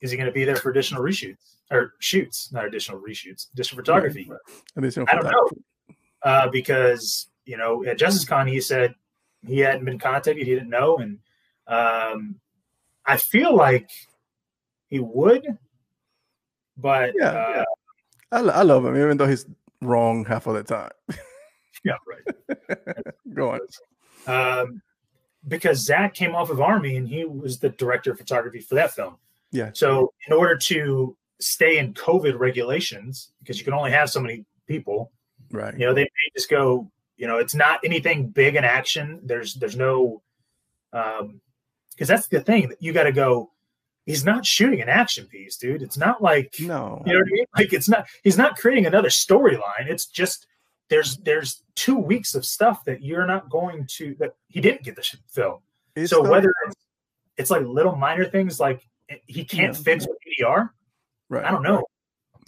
[0.00, 1.38] is he going to be there for additional reshoots
[1.70, 4.30] or shoots, not additional reshoots, additional photography?
[4.76, 5.48] Additional I don't know
[6.22, 8.94] uh, because you know at Justice Con he said
[9.46, 11.18] he hadn't been contacted, he didn't know, and
[11.68, 12.40] um,
[13.06, 13.88] I feel like
[14.88, 15.46] he would,
[16.76, 17.64] but yeah, uh, yeah.
[18.32, 19.46] I, I love him even though he's
[19.80, 20.90] wrong half of the time.
[21.84, 22.68] yeah, right.
[23.34, 23.60] Go on.
[24.26, 24.82] Um,
[25.48, 28.92] because Zack came off of Army and he was the director of photography for that
[28.92, 29.16] film.
[29.52, 29.70] Yeah.
[29.74, 34.44] So in order to stay in COVID regulations, because you can only have so many
[34.66, 35.12] people,
[35.50, 35.74] right?
[35.78, 36.90] You know, they may just go.
[37.16, 39.20] You know, it's not anything big in action.
[39.24, 40.22] There's there's no
[40.92, 41.40] um,
[41.92, 43.50] because that's the thing that you got to go.
[44.04, 45.82] He's not shooting an action piece, dude.
[45.82, 47.44] It's not like no, you know what I mean.
[47.56, 48.06] Like it's not.
[48.22, 49.86] He's not creating another storyline.
[49.88, 50.46] It's just
[50.88, 54.96] there's there's two weeks of stuff that you're not going to that he didn't get
[54.96, 55.58] the film.
[55.94, 56.76] It's so whether it's,
[57.36, 58.82] it's, like little minor things like
[59.26, 59.82] he can't yeah.
[59.82, 60.70] fix with ADR,
[61.28, 61.44] right?
[61.44, 61.84] I don't know.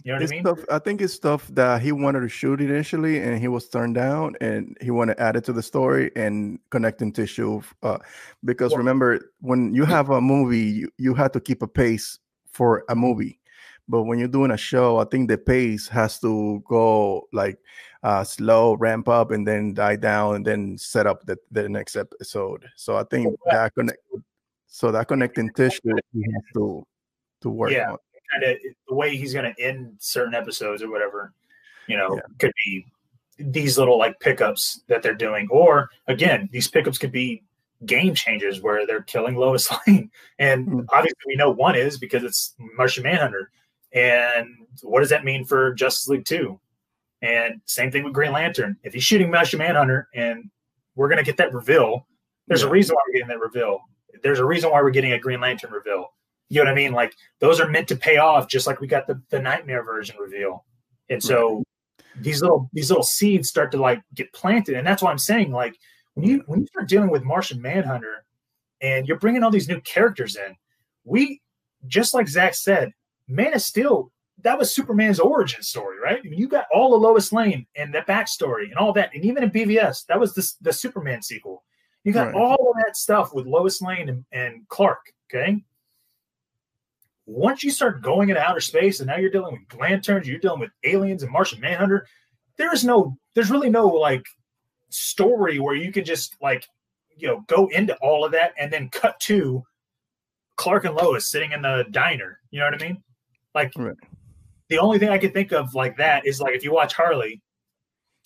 [0.03, 0.43] You know what it's I mean?
[0.43, 3.95] Stuff, I think it's stuff that he wanted to shoot initially, and he was turned
[3.95, 7.61] down, and he wanted to add it to the story and connecting tissue.
[7.83, 7.97] Uh,
[8.45, 12.17] because well, remember, when you have a movie, you, you have to keep a pace
[12.49, 13.38] for a movie.
[13.89, 17.57] But when you're doing a show, I think the pace has to go like
[18.03, 21.95] uh, slow, ramp up, and then die down, and then set up the, the next
[21.95, 22.65] episode.
[22.75, 23.97] So I think that connect,
[24.67, 26.85] so that connecting tissue he has to
[27.41, 27.91] to work yeah.
[27.91, 27.97] on
[28.31, 28.57] kind of
[28.87, 31.33] the way he's going to end certain episodes or whatever,
[31.87, 32.21] you know, yeah.
[32.37, 32.85] could be
[33.39, 37.43] these little like pickups that they're doing, or again, these pickups could be
[37.85, 40.11] game changers where they're killing Lois Lane.
[40.37, 40.79] And mm-hmm.
[40.93, 43.51] obviously, we know one is because it's Martian Manhunter.
[43.93, 44.47] And
[44.81, 46.59] what does that mean for Justice League 2?
[47.21, 48.77] And same thing with Green Lantern.
[48.83, 50.49] If he's shooting Martian Manhunter and
[50.95, 52.07] we're going to get that reveal,
[52.47, 52.67] there's yeah.
[52.67, 53.79] a reason why we're getting that reveal.
[54.23, 56.13] There's a reason why we're getting a Green Lantern reveal.
[56.49, 56.93] You know what I mean?
[56.93, 60.17] Like those are meant to pay off, just like we got the, the Nightmare version
[60.19, 60.65] reveal.
[61.09, 62.23] And so right.
[62.23, 65.51] these little these little seeds start to like get planted, and that's why I'm saying
[65.51, 65.75] like
[66.13, 68.25] when you when you start dealing with Martian Manhunter,
[68.81, 70.55] and you're bringing all these new characters in,
[71.03, 71.41] we
[71.87, 72.91] just like Zack said,
[73.29, 74.11] Man of Steel
[74.43, 76.19] that was Superman's origin story, right?
[76.19, 79.25] I mean, you got all of Lois Lane and that backstory and all that, and
[79.25, 81.63] even in BVS, that was the, the Superman sequel.
[82.03, 82.35] You got right.
[82.35, 84.99] all of that stuff with Lois Lane and, and Clark.
[85.29, 85.63] Okay,
[87.25, 90.59] once you start going into outer space and now you're dealing with lanterns, you're dealing
[90.59, 92.07] with aliens and Martian Manhunter,
[92.57, 94.25] there's no, there's really no like
[94.89, 96.65] story where you can just like,
[97.15, 99.63] you know, go into all of that and then cut to
[100.55, 102.39] Clark and Lois sitting in the diner.
[102.49, 103.03] You know what I mean?
[103.55, 103.95] Like, right.
[104.69, 107.41] the only thing I can think of like that is like if you watch Harley,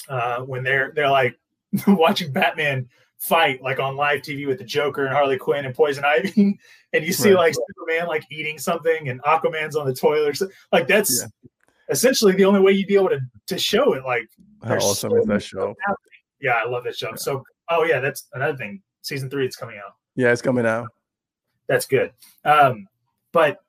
[0.09, 1.37] uh, when they're they're like
[1.87, 2.87] watching Batman
[3.19, 6.59] fight like on live TV with the Joker and Harley Quinn and Poison Ivy,
[6.93, 7.37] and you see right.
[7.37, 10.37] like Superman like eating something and Aquaman's on the toilet.
[10.71, 11.49] Like that's yeah.
[11.89, 14.03] essentially the only way you'd be able to to show it.
[14.03, 14.27] Like
[14.63, 15.73] how awesome so is that show?
[16.41, 17.09] Yeah, I love that show.
[17.09, 17.15] Yeah.
[17.15, 18.81] So oh yeah, that's another thing.
[19.01, 19.93] Season three, it's coming out.
[20.15, 20.87] Yeah, it's coming out.
[21.67, 22.11] That's good.
[22.45, 22.87] Um,
[23.31, 23.59] but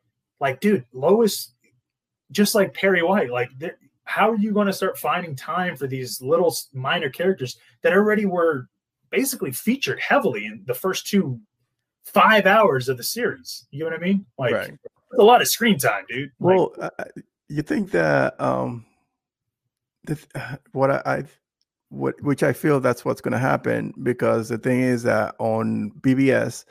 [0.41, 1.53] like, dude, Lois,
[2.31, 3.51] just like Perry White, like
[4.05, 8.27] how are you going to start finding time for these little minor characters that already
[8.27, 8.69] were
[9.11, 11.41] basically featured heavily in the first two
[12.05, 13.67] five hours of the series.
[13.71, 14.27] You know what I mean?
[14.39, 14.71] Like right.
[15.19, 16.31] a lot of screen time, dude.
[16.39, 17.05] Well, like, uh,
[17.49, 18.85] you think that um,
[20.05, 20.19] the,
[20.73, 21.25] what I, I
[21.89, 25.93] what which I feel that's what's going to happen because the thing is that on
[26.01, 26.65] BVS,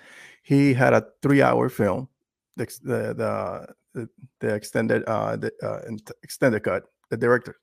[0.43, 2.09] he had a three-hour film,
[2.55, 4.09] the the the,
[4.39, 5.81] the extended uh the uh,
[6.23, 7.55] extended cut, the director,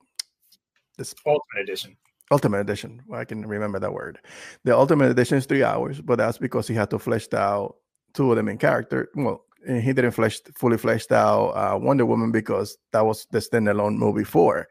[0.97, 1.97] this ultimate edition.
[2.31, 3.01] Ultimate Edition.
[3.13, 4.17] I can remember that word.
[4.63, 7.75] The Ultimate Edition is three hours, but that's because he had to flesh out
[8.13, 9.09] two of the main characters.
[9.15, 13.97] Well, he didn't flesh fully fleshed out uh, Wonder Woman because that was the standalone
[13.97, 14.67] movie for.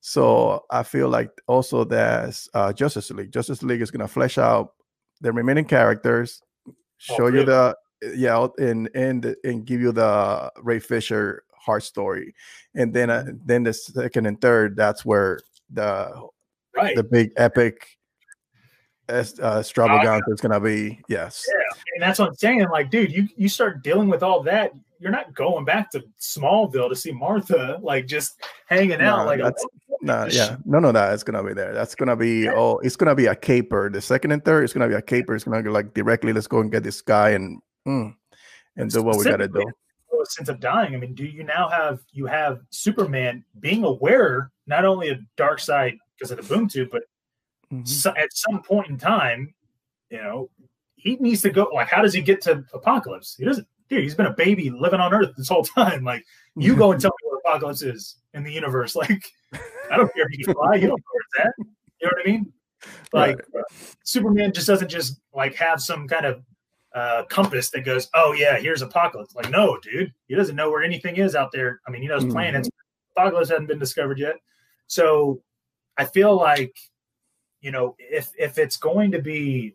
[0.00, 3.32] So I feel like also there's uh, Justice League.
[3.32, 4.72] Justice League is gonna flesh out
[5.20, 6.42] the remaining characters,
[6.98, 7.76] show oh, you the
[8.14, 12.34] yeah, and and and give you the Ray Fisher heart story,
[12.74, 13.36] and then uh, mm-hmm.
[13.44, 15.40] then the second and third that's where
[15.70, 16.28] the
[16.76, 16.96] right.
[16.96, 17.96] the big epic
[19.08, 19.22] uh,
[19.58, 21.44] extravaganza is going to be yes.
[21.48, 21.64] Yeah
[21.94, 25.10] and that's what i'm saying like dude you you start dealing with all that you're
[25.10, 29.64] not going back to smallville to see martha like just hanging out like that's
[30.02, 32.78] nah, yeah none of that is going to be there that's going to be oh
[32.78, 35.02] it's going to be a caper the second and third is going to be a
[35.02, 38.14] caper it's going to be like directly let's go and get this guy and mm,
[38.76, 39.64] and do what we got to do
[40.26, 44.84] sense of dying i mean do you now have you have superman being aware not
[44.84, 47.02] only of Darkseid because of the boom tube, but
[47.72, 47.84] mm-hmm.
[47.84, 49.54] so, at some point in time,
[50.10, 50.50] you know,
[50.96, 51.68] he needs to go.
[51.72, 53.36] Like, how does he get to Apokolips?
[53.36, 53.66] He doesn't.
[53.90, 56.04] Dude, he's been a baby living on Earth this whole time.
[56.04, 56.24] Like,
[56.56, 58.96] you go and tell me what Apokolips is in the universe.
[59.04, 59.24] Like,
[59.90, 60.74] I don't care if you can fly.
[60.74, 61.66] You don't know where it's at.
[62.00, 62.52] You know what I mean?
[63.12, 63.64] Like, right.
[64.02, 66.42] Superman just doesn't just like have some kind of
[66.94, 69.34] uh, compass that goes, oh yeah, here's Apokolips.
[69.34, 71.80] Like, no, dude, he doesn't know where anything is out there.
[71.86, 72.32] I mean, he knows mm-hmm.
[72.32, 72.70] planets.
[73.18, 74.36] Apokolips hasn't been discovered yet.
[74.86, 75.42] So
[75.96, 76.76] I feel like,
[77.60, 79.74] you know, if if it's going to be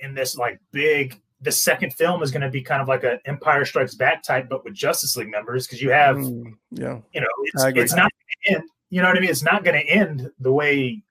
[0.00, 3.20] in this like big, the second film is going to be kind of like an
[3.26, 7.20] Empire Strikes Back type, but with Justice League members because you have, mm, yeah, you
[7.20, 8.70] know, it's, it's not going to end.
[8.88, 9.30] You know what I mean?
[9.30, 11.02] It's not going to end the way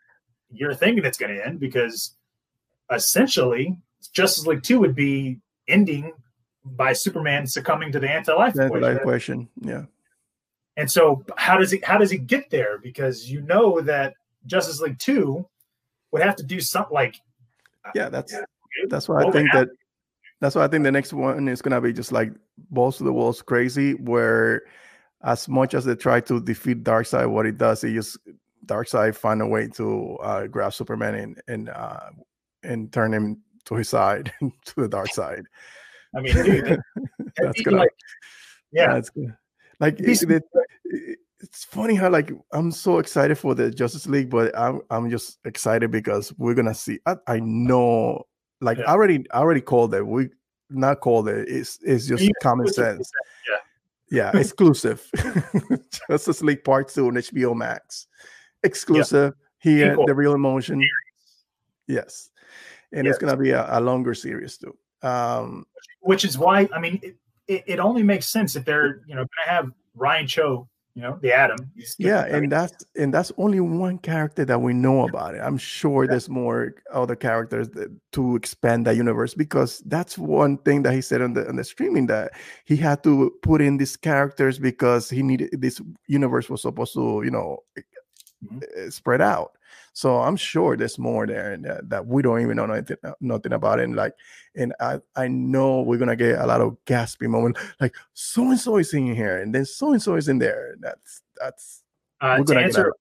[0.52, 2.16] you're thinking it's going to end because
[2.92, 3.78] essentially
[4.08, 6.14] Justice League Two would be ending
[6.66, 8.98] by Superman succumbing to the anti-life equation.
[8.98, 9.50] equation.
[9.62, 9.84] Yeah.
[10.78, 12.78] And so how does he how does he get there?
[12.78, 14.14] Because you know that
[14.46, 15.48] Justice League Two
[16.12, 17.16] would have to do something like
[17.96, 18.34] yeah, that's
[18.88, 19.70] that's why I think that
[20.40, 22.32] that's why I think the next one is gonna be just like
[22.72, 24.64] balls of the walls crazy, where
[25.24, 28.18] as much as they try to defeat Darkseid, what it does, he just
[28.66, 32.10] Darkseid find a way to uh, grab Superman and and uh,
[32.64, 35.44] and turn him to his side, to the dark side.
[36.16, 36.82] I mean, dude,
[37.38, 37.94] that's gonna, like,
[38.72, 39.36] yeah, that's good.
[39.80, 40.22] Like it,
[40.86, 45.10] it, it's funny how like I'm so excited for the Justice League, but I'm I'm
[45.10, 47.00] just excited because we're gonna see.
[47.06, 48.24] I, I know,
[48.60, 48.86] like yeah.
[48.86, 50.06] I already I already called it.
[50.06, 50.30] We
[50.70, 51.48] not called it.
[51.48, 53.10] It's it's just yeah, common sense.
[53.48, 55.10] Yeah, yeah, exclusive.
[56.10, 58.08] Justice League Part Two on HBO Max,
[58.64, 59.34] exclusive
[59.64, 59.72] yeah.
[59.72, 59.98] here.
[60.06, 60.86] The Reel In Motion.
[61.88, 62.29] Yes,
[62.92, 63.16] and yes.
[63.16, 64.76] it's gonna be a, a, longer series too.
[65.02, 65.66] Um,
[66.02, 67.16] which is why I mean it,
[67.48, 70.66] it, it only makes sense if they're you know gonna have Ryan Choi
[71.00, 71.58] you know the atom
[71.98, 76.04] yeah and that's and that's only one character that we know about it i'm sure
[76.04, 76.10] yeah.
[76.10, 81.02] there's more other characters that, to expand that universe because that's one thing that he
[81.02, 82.32] said on the on the streaming that
[82.66, 87.22] he had to put in these characters because he needed this universe was supposed to
[87.24, 87.60] you know
[88.44, 88.60] mm-hmm.
[88.76, 89.52] Eh, spread out
[89.94, 93.54] so I'm sure there's more there and that, that we don't even know nothing, nothing
[93.54, 93.80] about.
[93.80, 93.84] It.
[93.84, 94.14] And like,
[94.56, 98.60] and I, I know we're gonna get a lot of gasping moment, like so and
[98.60, 100.76] so is in here, and then so and so is in there.
[100.80, 101.84] That's that's.
[102.22, 102.94] Uh, gonna answer,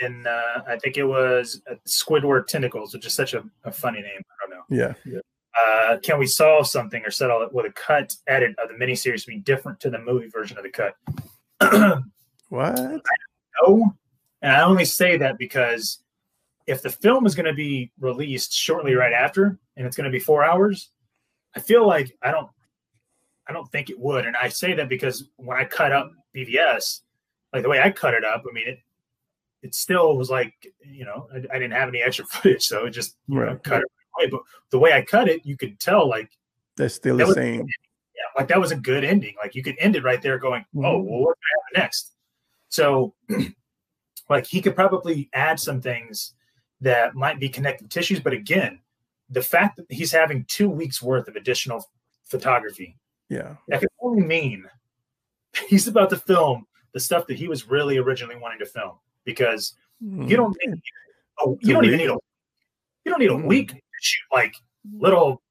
[0.00, 4.00] in uh, I think it was uh, Squidward Tentacles, which is such a, a funny
[4.00, 4.20] name.
[4.20, 4.76] I don't know.
[4.76, 4.94] Yeah.
[5.04, 5.20] yeah.
[5.60, 9.22] Uh, can we solve something or settle it with a cut edit of the miniseries
[9.24, 10.94] to be different to the movie version of the cut?
[12.48, 12.78] what?
[13.62, 13.94] No,
[14.42, 15.98] and I only say that because
[16.68, 20.10] if the film is going to be released shortly right after and it's going to
[20.10, 20.90] be four hours
[21.56, 22.48] i feel like i don't
[23.48, 24.26] i don't think it would.
[24.26, 27.00] And i say that because when i cut up bvs
[27.52, 28.78] like the way i cut it up i mean it
[29.62, 30.54] it still was like
[30.84, 33.52] you know i, I didn't have any extra footage so it just right.
[33.52, 33.88] know, cut it
[34.18, 34.30] away.
[34.30, 36.30] But the way i cut it you could tell like
[36.76, 37.60] that's still the same.
[37.60, 37.88] yeah
[38.38, 39.34] like that was a good ending.
[39.42, 40.86] Like you could end it right there going oh, mm-hmm.
[40.86, 42.12] oh well what's going to happen next?
[42.68, 43.14] So
[44.30, 46.34] like he could probably add some things
[46.80, 48.20] that might be connective tissues.
[48.20, 48.80] But again,
[49.30, 51.84] the fact that he's having two weeks worth of additional
[52.24, 52.96] photography,
[53.28, 54.64] yeah, that can only mean
[55.68, 58.92] he's about to film the stuff that he was really originally wanting to film.
[59.24, 60.28] Because mm.
[60.28, 60.80] you don't need,
[61.40, 62.16] oh, you don't even need a
[63.04, 63.46] you don't need a mm.
[63.46, 64.54] week to shoot like
[64.92, 65.42] little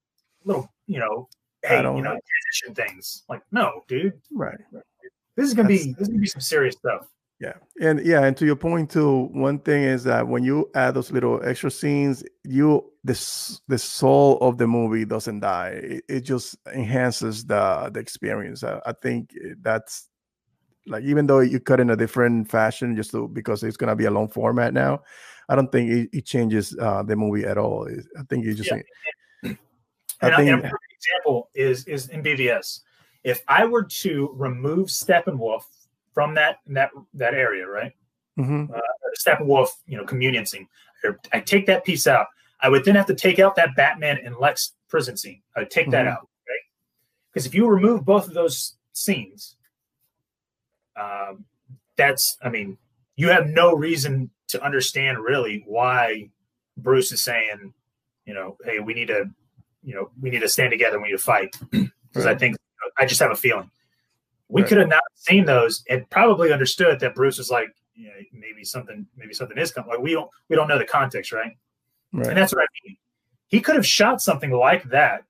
[0.45, 1.27] little you know
[1.63, 2.17] hey you know
[2.61, 3.23] transition things.
[3.29, 4.57] Like no, dude, right.
[5.35, 7.07] This is gonna That's, be this is gonna be some serious stuff.
[7.39, 10.95] Yeah, and yeah, and to your point too, one thing is that when you add
[10.95, 15.79] those little extra scenes, you this the soul of the movie doesn't die.
[15.83, 18.63] It, it just enhances the the experience.
[18.63, 20.09] I, I, think that's
[20.87, 24.05] like even though you cut in a different fashion, just to, because it's gonna be
[24.05, 25.03] a long format now,
[25.47, 27.87] I don't think it, it changes uh, the movie at all.
[28.17, 28.71] I think you just.
[28.71, 29.53] Yeah.
[30.21, 32.79] I think, and a example is is in BVS.
[33.23, 35.65] If I were to remove Steppenwolf
[36.17, 37.93] from that that that area, right?
[38.39, 38.73] Mm-hmm.
[38.73, 38.79] Uh,
[39.23, 40.67] Steppenwolf, you know, communion scene.
[41.31, 42.25] I take that piece out.
[42.59, 45.43] I would then have to take out that Batman and Lex prison scene.
[45.55, 45.91] I would take mm-hmm.
[45.91, 46.65] that out, right?
[47.31, 49.57] Because if you remove both of those scenes,
[50.99, 51.45] um,
[51.97, 52.79] that's, I mean,
[53.15, 56.31] you have no reason to understand really why
[56.77, 57.75] Bruce is saying,
[58.25, 59.29] you know, hey, we need to,
[59.83, 60.99] you know, we need to stand together.
[60.99, 61.55] We need to fight.
[62.07, 62.35] Because right.
[62.35, 62.55] I think
[62.97, 63.69] I just have a feeling
[64.49, 64.69] we right.
[64.69, 68.63] could have not seen those and probably understood that Bruce was like, you know, maybe
[68.63, 69.89] something, maybe something is coming.
[69.89, 71.57] Like we don't, we don't know the context, right?
[72.13, 72.27] right?
[72.27, 72.97] And that's what I mean.
[73.47, 75.23] He could have shot something like that,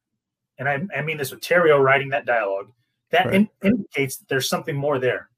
[0.57, 2.72] and I, I mean this with Terrio writing that dialogue.
[3.11, 3.35] That right.
[3.35, 5.30] in, indicates that there's something more there.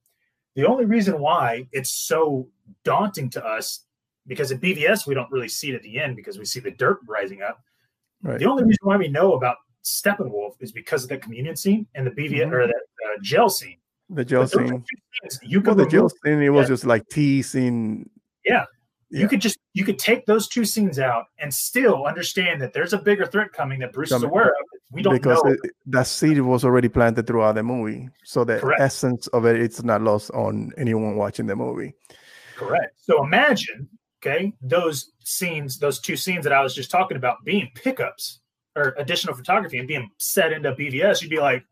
[0.55, 2.47] The only reason why it's so
[2.83, 3.81] daunting to us,
[4.27, 6.71] because at BVS we don't really see it at the end because we see the
[6.71, 7.61] dirt rising up.
[8.23, 8.39] Right.
[8.39, 9.57] The only reason why we know about
[9.89, 12.53] Steppenwolf is because of the communion scene and the BVS mm-hmm.
[12.53, 13.77] or that uh, jail scene.
[14.09, 14.83] The jail scene.
[15.43, 16.41] You could well, the jail scene.
[16.41, 18.09] It was just like teasing.
[18.43, 18.65] Yeah.
[19.09, 19.21] yeah.
[19.21, 22.93] You could just you could take those two scenes out and still understand that there's
[22.93, 24.27] a bigger threat coming that Bruce coming.
[24.27, 24.65] is aware of.
[24.91, 25.51] We don't because know.
[25.51, 28.81] It, that seed was already planted throughout the movie, so the Correct.
[28.81, 31.93] essence of it it's not lost on anyone watching the movie.
[32.55, 32.93] Correct.
[32.97, 33.87] So imagine,
[34.21, 38.39] okay, those scenes, those two scenes that I was just talking about being pickups
[38.79, 41.63] or additional photography and being set into BVS, you'd be like,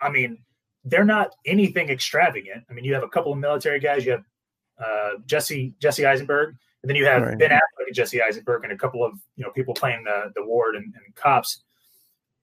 [0.00, 0.38] I mean,
[0.84, 2.64] they're not anything extravagant.
[2.70, 4.04] I mean, you have a couple of military guys.
[4.04, 4.24] You have
[4.78, 7.38] uh, Jesse Jesse Eisenberg, and then you have right.
[7.38, 10.44] Ben Affleck and Jesse Eisenberg, and a couple of you know people playing the the
[10.44, 11.62] ward and, and cops.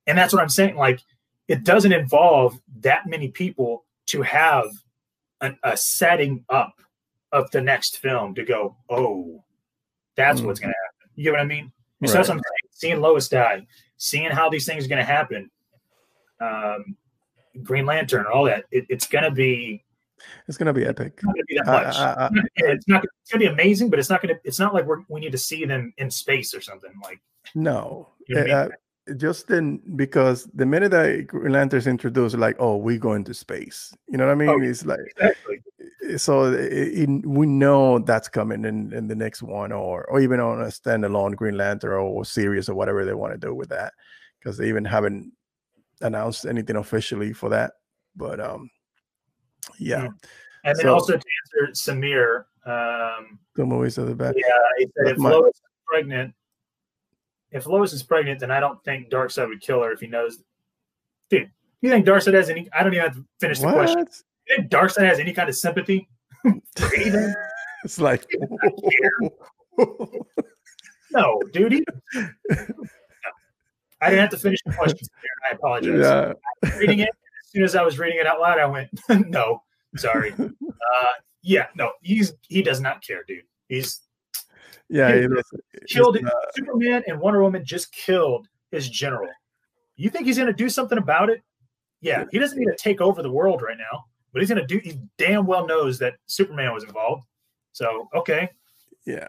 [0.05, 0.75] And that's what I'm saying.
[0.75, 1.01] Like,
[1.47, 4.67] it doesn't involve that many people to have
[5.41, 6.75] an, a setting up
[7.31, 9.43] of the next film to go, oh,
[10.15, 10.45] that's mm.
[10.45, 11.11] what's going to happen.
[11.15, 11.71] You get what I mean?
[11.99, 12.09] Right.
[12.09, 12.56] So that's what I'm saying.
[12.77, 13.65] Seeing Lois die,
[13.97, 15.49] seeing how these things are going to happen.
[16.39, 16.95] Um,
[17.63, 18.65] Green Lantern, all that.
[18.69, 19.83] It, it's gonna be.
[20.47, 21.19] It's gonna be epic.
[21.23, 21.95] It's be that much.
[21.95, 23.03] Uh, uh, uh, it's not.
[23.03, 24.35] It's gonna be amazing, but it's not gonna.
[24.43, 27.19] It's not like we we need to see them in space or something like.
[27.55, 28.53] No, you know I mean?
[28.53, 28.69] Uh,
[29.15, 33.91] just then because the minute that Green Lantern's introduced, like, oh, we go into space.
[34.07, 34.49] You know what I mean?
[34.49, 34.99] Oh, it's like.
[35.17, 35.61] Exactly.
[36.15, 40.39] So it, it, we know that's coming in, in the next one, or or even
[40.39, 43.93] on a standalone Green Lantern or series or whatever they want to do with that,
[44.39, 45.33] because they even haven't
[46.01, 47.73] announced anything officially for that.
[48.15, 48.69] But um,
[49.79, 50.03] yeah.
[50.03, 50.09] yeah.
[50.63, 51.23] And then also to
[51.63, 54.37] answer Samir, um, the movies are the best.
[54.37, 55.31] Yeah, he said if my...
[55.31, 56.33] Lois is pregnant,
[57.51, 60.43] if Lois is pregnant, then I don't think Darkseid would kill her if he knows.
[61.29, 61.49] Dude,
[61.81, 62.69] you think Darkseid has any?
[62.71, 63.75] I don't even have to finish the what?
[63.75, 64.07] question.
[64.49, 66.07] You think Darkseid has any kind of sympathy
[66.75, 67.33] for anything?
[67.83, 68.25] it's like.
[71.11, 71.71] no, dude.
[71.73, 72.27] He, no.
[74.01, 75.07] I didn't have to finish the question.
[75.49, 75.99] I apologize.
[75.99, 76.33] Yeah.
[76.77, 77.09] reading it
[77.47, 78.89] as soon as I was reading it out loud, I went,
[79.29, 79.63] "No,
[79.95, 83.43] sorry." Uh, yeah, no, he's he does not care, dude.
[83.69, 84.01] He's
[84.89, 85.27] yeah, he
[85.87, 89.29] killed uh, Superman and Wonder Woman just killed his general.
[89.95, 91.41] You think he's going to do something about it?
[92.01, 94.05] Yeah, he doesn't need to take over the world right now,
[94.37, 94.77] but he's to do.
[94.77, 97.23] He damn well knows that Superman was involved.
[97.71, 98.49] So okay,
[99.03, 99.27] yeah,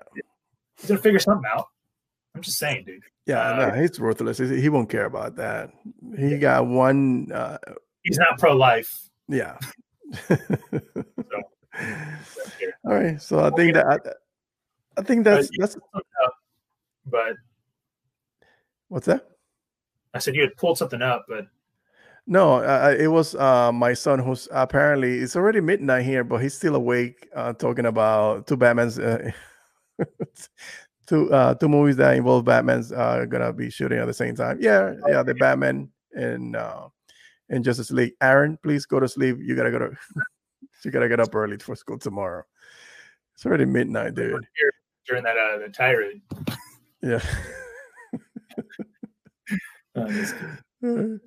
[0.77, 1.69] he's to figure something out.
[2.35, 3.03] I'm just saying, dude.
[3.25, 4.37] Yeah, uh, no, he's worthless.
[4.37, 5.71] He won't care about that.
[6.19, 7.33] He got one.
[7.33, 7.57] Uh,
[8.03, 9.09] he's not pro life.
[9.29, 9.57] Yeah.
[10.29, 10.37] so,
[12.85, 15.77] All right, so I think that I, I think that's that's.
[17.07, 17.37] But
[18.89, 19.27] what's that?
[20.13, 21.47] I said you had pulled something up, but
[22.29, 26.55] no, uh, it was uh, my son who's apparently it's already midnight here, but he's
[26.55, 29.31] still awake, uh, talking about two Batman's, uh,
[31.07, 34.59] two uh, two movies that involve Batman's uh, gonna be shooting at the same time.
[34.61, 36.89] Yeah, yeah, the Batman and uh,
[37.49, 38.13] and Justice League.
[38.21, 39.39] Aaron, please go to sleep.
[39.41, 39.91] You gotta go to,
[40.85, 42.45] you gotta get up early for school tomorrow.
[43.35, 44.45] It's already midnight, dude
[45.09, 46.21] during that uh, the tirade.
[47.03, 47.21] Yeah.
[50.85, 51.19] oh,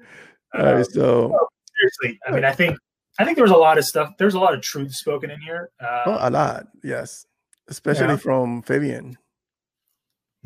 [0.54, 2.78] All right, so seriously, I mean, I think
[3.20, 4.14] I think there was a lot of stuff.
[4.18, 5.70] There's a lot of truth spoken in here.
[5.80, 7.26] Uh, oh, a lot, yes,
[7.68, 8.18] especially yeah.
[8.18, 9.18] from Fabian.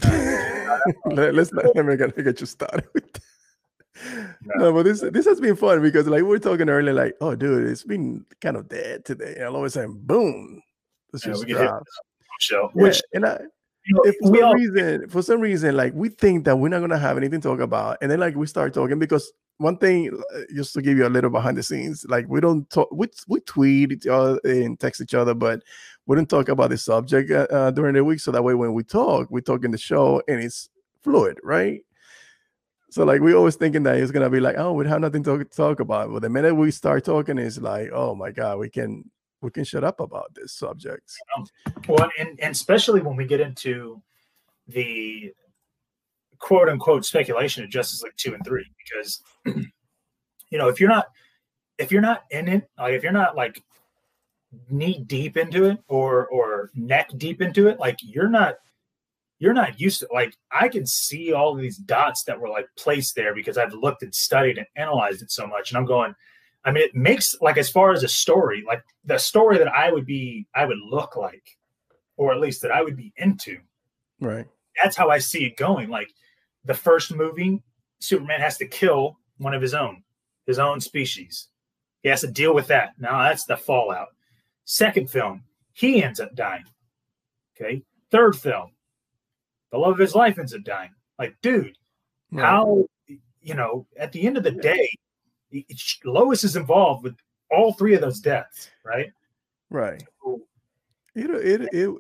[1.05, 3.19] Let, us let me get, get you started with.
[4.45, 4.55] No.
[4.55, 4.73] no.
[4.73, 7.69] but this this has been fun because like we were talking earlier, like, oh, dude,
[7.69, 10.61] it's been kind of dead today, and all of a sudden, boom,
[11.11, 11.91] this yeah, just drops
[12.39, 12.69] show.
[12.73, 13.39] Which yeah, and I,
[13.85, 16.69] you know, if for some all, reason, for some reason, like we think that we're
[16.69, 19.77] not gonna have anything to talk about, and then like we start talking because one
[19.77, 22.89] thing, uh, just to give you a little behind the scenes, like we don't talk,
[22.91, 25.63] we, we tweet each other and text each other, but
[26.05, 28.19] we don't talk about the subject uh, uh, during the week.
[28.19, 30.69] So that way, when we talk, we talk in the show and it's
[31.03, 31.81] fluid, right?
[32.89, 35.43] So like we always thinking that it's gonna be like, oh, we have nothing to
[35.45, 36.11] talk about.
[36.11, 39.09] But the minute we start talking, it's like, oh my god, we can
[39.41, 41.11] we can shut up about this subject.
[41.87, 44.01] Well, and, and especially when we get into
[44.67, 45.33] the
[46.39, 51.07] quote unquote speculation of Justice League two and three, because you know if you're not
[51.77, 53.61] if you're not in it, like if you're not like
[54.69, 58.55] knee deep into it or or neck deep into it, like you're not
[59.39, 63.15] you're not used to like I can see all these dots that were like placed
[63.15, 66.15] there because I've looked and studied and analyzed it so much, and I'm going
[66.65, 69.91] I mean, it makes like as far as a story, like the story that I
[69.91, 71.43] would be, I would look like,
[72.17, 73.59] or at least that I would be into.
[74.19, 74.47] Right.
[74.81, 75.89] That's how I see it going.
[75.89, 76.09] Like
[76.65, 77.61] the first movie,
[77.99, 80.03] Superman has to kill one of his own,
[80.45, 81.47] his own species.
[82.01, 82.93] He has to deal with that.
[82.99, 84.09] Now that's the fallout.
[84.65, 85.43] Second film,
[85.73, 86.65] he ends up dying.
[87.55, 87.83] Okay.
[88.11, 88.71] Third film,
[89.71, 90.91] the love of his life ends up dying.
[91.17, 91.77] Like, dude,
[92.31, 92.43] right.
[92.43, 92.85] how,
[93.41, 94.89] you know, at the end of the day,
[96.03, 97.15] Lois is involved with
[97.51, 99.11] all three of those deaths, right?
[99.69, 100.03] Right.
[101.15, 101.95] it it it.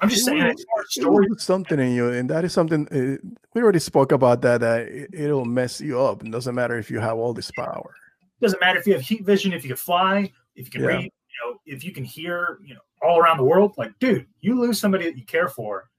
[0.00, 3.78] I'm just saying, it, story something in you, and that is something uh, we already
[3.78, 4.42] spoke about.
[4.42, 6.24] That it, will mess you up.
[6.24, 7.94] It doesn't matter if you have all this power.
[8.40, 10.82] It doesn't matter if you have heat vision, if you can fly, if you can
[10.82, 10.86] yeah.
[10.86, 11.10] read, you
[11.44, 13.74] know, if you can hear, you know, all around the world.
[13.76, 15.90] Like, dude, you lose somebody that you care for,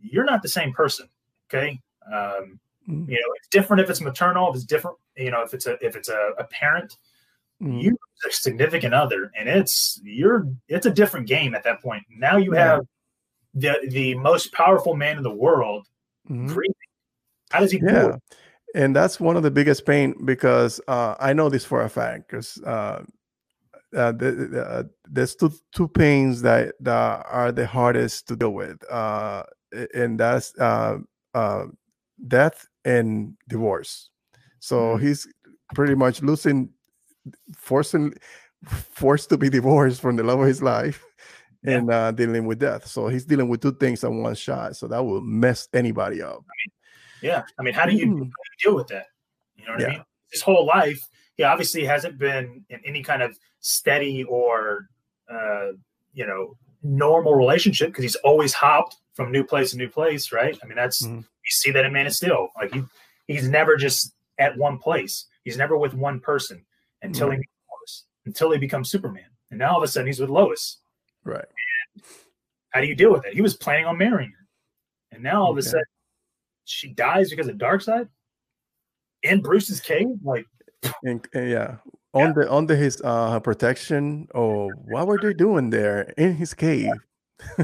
[0.00, 1.08] you're not the same person.
[1.48, 1.80] Okay.
[2.12, 3.10] Um, Mm-hmm.
[3.10, 5.76] You know, it's different if it's maternal, if it's different, you know, if it's a
[5.84, 6.96] if it's a, a parent,
[7.62, 7.78] mm-hmm.
[7.78, 12.02] you a significant other, and it's you're it's a different game at that point.
[12.10, 12.64] Now you yeah.
[12.64, 12.86] have
[13.54, 15.86] the the most powerful man in the world
[16.28, 16.56] mm-hmm.
[17.50, 18.16] How does he yeah.
[18.74, 22.28] And that's one of the biggest pain because uh, I know this for a fact
[22.28, 23.02] because uh,
[23.96, 28.50] uh, the, the, uh, there's two two pains that, that are the hardest to deal
[28.50, 29.44] with, uh,
[29.94, 30.98] and that's uh,
[31.32, 31.64] uh,
[32.26, 34.10] death and divorce.
[34.60, 35.06] So mm-hmm.
[35.06, 35.26] he's
[35.74, 36.68] pretty much losing,
[37.56, 38.14] forcing,
[38.66, 41.02] forced to be divorced from the love of his life
[41.62, 41.76] yeah.
[41.76, 42.86] and uh, dealing with death.
[42.86, 44.76] So he's dealing with two things in one shot.
[44.76, 46.44] So that will mess anybody up.
[47.22, 47.42] yeah.
[47.58, 48.18] I mean, how do you, mm.
[48.18, 49.06] how do you deal with that?
[49.56, 49.86] You know what yeah.
[49.86, 50.04] I mean?
[50.30, 54.88] His whole life, he obviously hasn't been in any kind of steady or,
[55.30, 55.68] uh,
[56.12, 60.58] you know, normal relationship because he's always hopped from new place to new place, right?
[60.62, 61.16] I mean, that's mm-hmm.
[61.16, 62.48] you see that in Man of Steel.
[62.56, 62.82] Like he
[63.26, 65.26] he's never just at one place.
[65.44, 66.64] He's never with one person
[67.02, 67.40] until mm-hmm.
[67.40, 67.48] he
[68.26, 69.24] until he becomes Superman.
[69.50, 70.78] And now all of a sudden he's with Lois.
[71.24, 71.44] Right.
[71.94, 72.04] And
[72.70, 73.34] how do you deal with it?
[73.34, 74.46] He was planning on marrying her.
[75.12, 75.84] And now all of a sudden
[76.64, 78.08] she dies because of Darkseid
[79.22, 80.06] in Bruce's cave.
[80.22, 80.46] Like,
[81.02, 81.76] in, yeah,
[82.14, 82.32] on yeah.
[82.32, 84.28] the under his uh protection.
[84.34, 86.92] Oh, what were they doing there in his cave?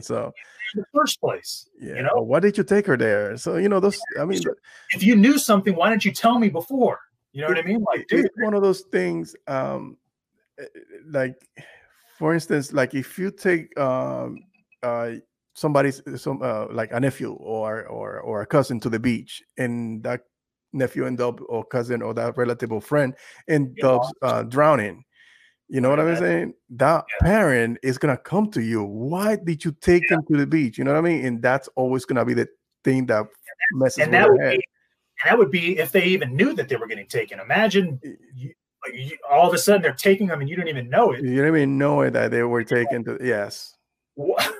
[0.00, 0.32] so
[0.74, 1.68] in the first place.
[1.80, 1.96] Yeah.
[1.96, 3.36] You know, why did you take her there?
[3.36, 4.00] So you know those.
[4.18, 4.42] I mean,
[4.90, 7.00] if you knew something, why didn't you tell me before?
[7.32, 7.82] You know what I mean?
[7.82, 9.34] Like, dude, it's one of those things.
[9.46, 9.96] Um,
[10.58, 10.64] eh,
[11.06, 11.48] like,
[12.22, 14.38] for instance, like if you take um
[14.84, 15.10] uh
[15.54, 20.04] somebody's some uh, like a nephew or or or a cousin to the beach, and
[20.04, 20.20] that
[20.72, 23.14] nephew end up or cousin or that relative or friend
[23.48, 25.02] end up uh, drowning
[25.72, 26.52] you know what I'm saying?
[26.68, 27.26] That yeah.
[27.26, 28.84] parent is gonna come to you.
[28.84, 30.16] Why did you take yeah.
[30.16, 30.76] them to the beach?
[30.76, 31.24] You know what I mean?
[31.24, 32.46] And that's always gonna be the
[32.84, 33.24] thing that
[33.72, 34.50] messes and that with head.
[34.50, 34.64] Be,
[35.24, 37.40] and that would be if they even knew that they were getting taken.
[37.40, 37.98] Imagine
[38.34, 38.52] you,
[38.92, 41.22] you, all of a sudden they're taking them and you don't even know it.
[41.22, 43.18] You don't even know it that they were taken to.
[43.20, 43.76] Yes.
[44.14, 44.52] What?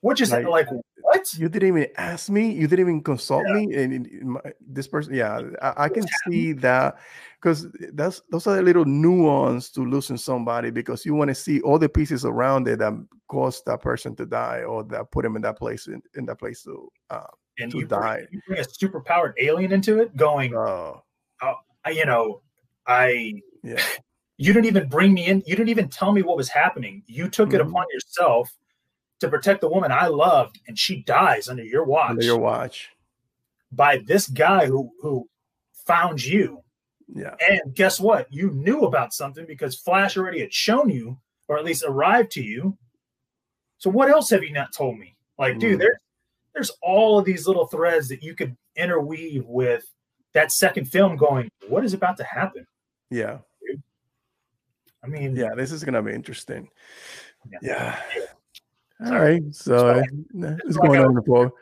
[0.00, 0.68] Which is like, like
[1.00, 1.34] what?
[1.34, 2.52] You didn't even ask me.
[2.52, 3.54] You didn't even consult yeah.
[3.54, 3.74] me.
[3.74, 6.98] And my, this person, yeah, I, I can see that
[7.40, 11.60] because that's those are the little nuance to losing somebody because you want to see
[11.62, 12.92] all the pieces around it that
[13.28, 16.38] caused that person to die or that put him in that place in, in that
[16.38, 17.26] place to uh,
[17.58, 18.16] and to you die.
[18.16, 21.02] Bring, you bring a super powered alien into it, going, oh,
[21.42, 21.54] uh,
[21.90, 22.42] you know,
[22.86, 23.34] I.
[23.62, 23.82] Yeah.
[24.36, 25.42] You didn't even bring me in.
[25.46, 27.02] You didn't even tell me what was happening.
[27.06, 27.56] You took mm-hmm.
[27.56, 28.50] it upon yourself
[29.20, 32.10] to protect the woman I loved, and she dies under your watch.
[32.10, 32.90] Under your watch.
[33.72, 35.28] By this guy who who
[35.86, 36.62] found you
[37.14, 37.34] yeah.
[37.40, 38.32] And guess what?
[38.32, 41.18] You knew about something because Flash already had shown you,
[41.48, 42.76] or at least arrived to you.
[43.78, 45.16] So what else have you not told me?
[45.38, 45.60] Like, mm.
[45.60, 45.98] dude, there's
[46.52, 49.84] there's all of these little threads that you could interweave with
[50.34, 52.66] that second film going, what is about to happen?
[53.10, 53.38] Yeah.
[55.02, 56.68] I mean, yeah, this is gonna be interesting.
[57.62, 57.98] Yeah.
[58.16, 59.06] yeah.
[59.06, 59.42] All right.
[59.52, 60.02] So,
[60.34, 61.52] it's going on the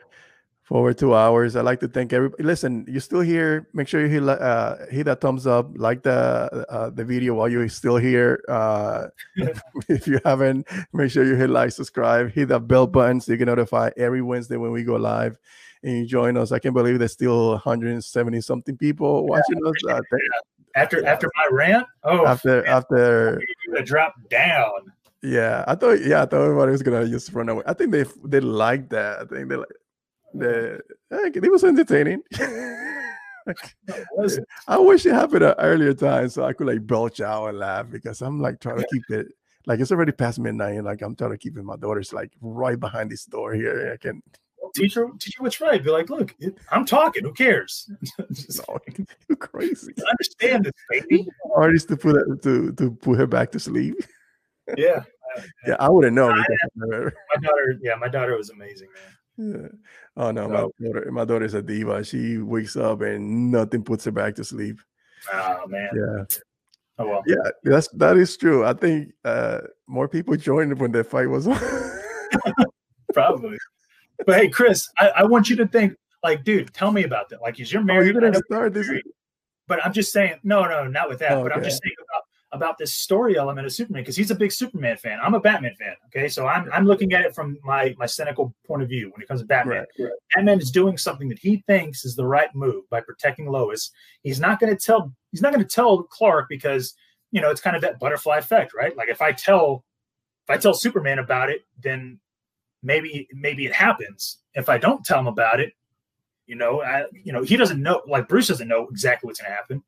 [0.67, 1.55] for two hours.
[1.55, 2.43] I'd like to thank everybody.
[2.43, 3.69] Listen, you're still here.
[3.73, 7.47] Make sure you hit, uh, hit that thumbs up, like the uh, the video while
[7.47, 8.43] you're still here.
[8.49, 9.07] Uh,
[9.87, 13.37] if you haven't, make sure you hit like, subscribe, hit that bell button so you
[13.37, 15.37] get notified every Wednesday when we go live.
[15.83, 16.51] And you join us.
[16.51, 20.01] I can't believe there's still 170 something people watching us.
[20.77, 23.41] After after my rant, oh, after man, after
[23.83, 24.93] drop down.
[25.23, 27.63] Yeah, I thought yeah, I thought everybody was gonna just run away.
[27.65, 29.21] I think they they like that.
[29.21, 29.67] I think they like
[30.35, 30.79] the
[31.11, 32.21] eh, it was entertaining.
[34.67, 37.89] I wish it happened at earlier time so I could like belch out and laugh
[37.89, 39.27] because I'm like trying to keep it
[39.65, 41.63] like it's already past midnight and like I'm trying to keep it.
[41.63, 43.91] My daughter's like right behind this door here.
[43.93, 44.21] I can
[44.75, 45.83] teacher teacher what's right.
[45.83, 46.35] Be like, look,
[46.71, 47.23] I'm talking.
[47.23, 47.89] Who cares?
[48.19, 48.79] no,
[49.29, 49.93] you're crazy.
[49.97, 51.27] I understand this, baby.
[51.55, 53.95] Artist to put it, to to put her back to sleep.
[54.77, 55.03] Yeah.
[55.67, 56.31] Yeah, I wouldn't know.
[56.31, 56.43] I,
[56.77, 58.87] my daughter, yeah, my daughter was amazing,
[59.37, 59.61] man.
[59.61, 59.67] Yeah.
[60.15, 62.03] Oh no, my daughter, my daughter's a diva.
[62.03, 64.79] She wakes up and nothing puts her back to sleep.
[65.31, 65.89] Oh man.
[65.93, 66.37] Yeah.
[66.97, 67.23] Oh well.
[67.27, 68.65] Yeah, that's that is true.
[68.65, 71.59] I think uh more people joined when the fight was on.
[73.13, 73.57] Probably.
[74.25, 77.41] But hey, Chris, I, I, want you to think like, dude, tell me about that.
[77.41, 78.15] Like, is your married?
[78.15, 78.89] Oh, you didn't start this.
[79.67, 81.33] But I'm just saying, no, no, not with that.
[81.33, 81.59] Oh, but okay.
[81.59, 82.23] I'm just saying about
[82.53, 85.19] about this story element of Superman because he's a big Superman fan.
[85.21, 85.95] I'm a Batman fan.
[86.07, 89.21] Okay, so I'm I'm looking at it from my my cynical point of view when
[89.21, 89.85] it comes to Batman.
[89.99, 90.11] Right, right.
[90.35, 93.91] Batman is doing something that he thinks is the right move by protecting Lois.
[94.23, 96.93] He's not going to tell he's not going to tell Clark because
[97.31, 98.95] you know it's kind of that butterfly effect, right?
[98.95, 99.83] Like if I tell
[100.47, 102.19] if I tell Superman about it, then
[102.83, 104.39] maybe maybe it happens.
[104.53, 105.73] If I don't tell him about it,
[106.45, 108.01] you know, I, you know, he doesn't know.
[108.07, 109.83] Like Bruce doesn't know exactly what's going to happen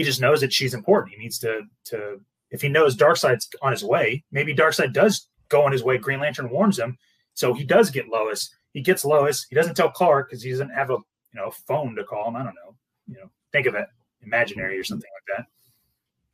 [0.00, 1.14] he just knows that she's important.
[1.14, 2.20] He needs to to
[2.50, 5.98] if he knows Darkseid's on his way, maybe Darkseid does go on his way.
[5.98, 6.96] Green Lantern warns him,
[7.34, 8.48] so he does get Lois.
[8.72, 9.46] He gets Lois.
[9.50, 12.36] He doesn't tell Clark because he doesn't have a you know phone to call him.
[12.36, 12.74] I don't know.
[13.08, 13.88] You know, think of it
[14.22, 15.46] imaginary or something like that.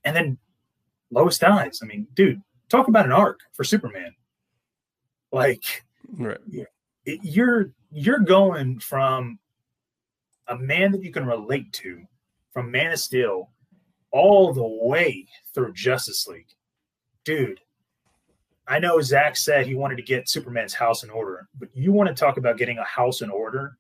[0.05, 0.39] And then
[1.11, 1.81] Lois dies.
[1.82, 4.15] I mean, dude, talk about an arc for Superman.
[5.32, 5.85] Like,
[6.16, 6.39] right.
[7.05, 9.39] you're you're going from
[10.48, 12.03] a man that you can relate to
[12.53, 13.51] from Man of Steel
[14.12, 16.48] all the way through Justice League.
[17.24, 17.61] Dude,
[18.69, 22.09] I know Zack said he wanted to get Superman's house in order, but you want
[22.09, 23.77] to talk about getting a house in order?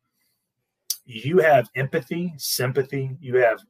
[1.04, 3.60] You have empathy, sympathy, you have,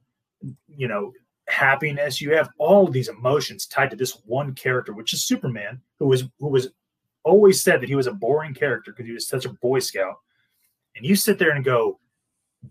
[0.67, 1.13] you know,
[1.47, 5.81] happiness, you have all of these emotions tied to this one character, which is Superman,
[5.99, 6.69] who was who was
[7.27, 10.15] always said that he was a boring character because he was such a boy scout.
[10.95, 11.99] And you sit there and go,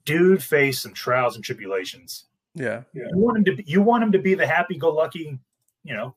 [0.04, 2.24] dude faced some trials and tribulations.
[2.54, 2.82] Yeah.
[2.92, 5.38] You want him to be, you want him to be the happy go lucky,
[5.84, 6.16] you know,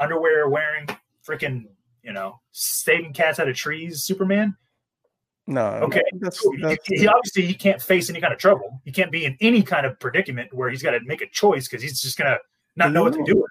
[0.00, 0.88] underwear wearing
[1.26, 1.66] freaking,
[2.02, 4.56] you know, saving cats out of trees Superman.
[5.46, 6.02] No, okay.
[6.14, 8.80] That's, that's, he, he, obviously he can't face any kind of trouble.
[8.84, 11.68] He can't be in any kind of predicament where he's got to make a choice
[11.68, 12.38] because he's just gonna
[12.76, 13.46] not know, know what to do.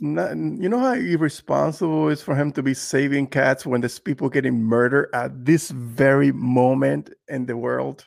[0.00, 3.98] Not, you know how irresponsible it is for him to be saving cats when there's
[3.98, 8.06] people getting murdered at this very moment in the world.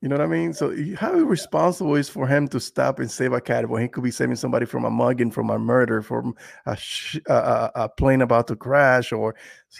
[0.00, 0.52] You know what I mean?
[0.52, 4.02] So how irresponsible is for him to stop and save a cat when he could
[4.02, 6.34] be saving somebody from a mugging, from a murder, from
[6.66, 9.36] a, sh- a, a plane about to crash, or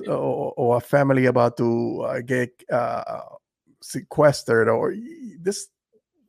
[0.06, 3.20] or, or a family about to uh, get uh,
[3.80, 4.94] sequestered, or
[5.40, 5.66] this,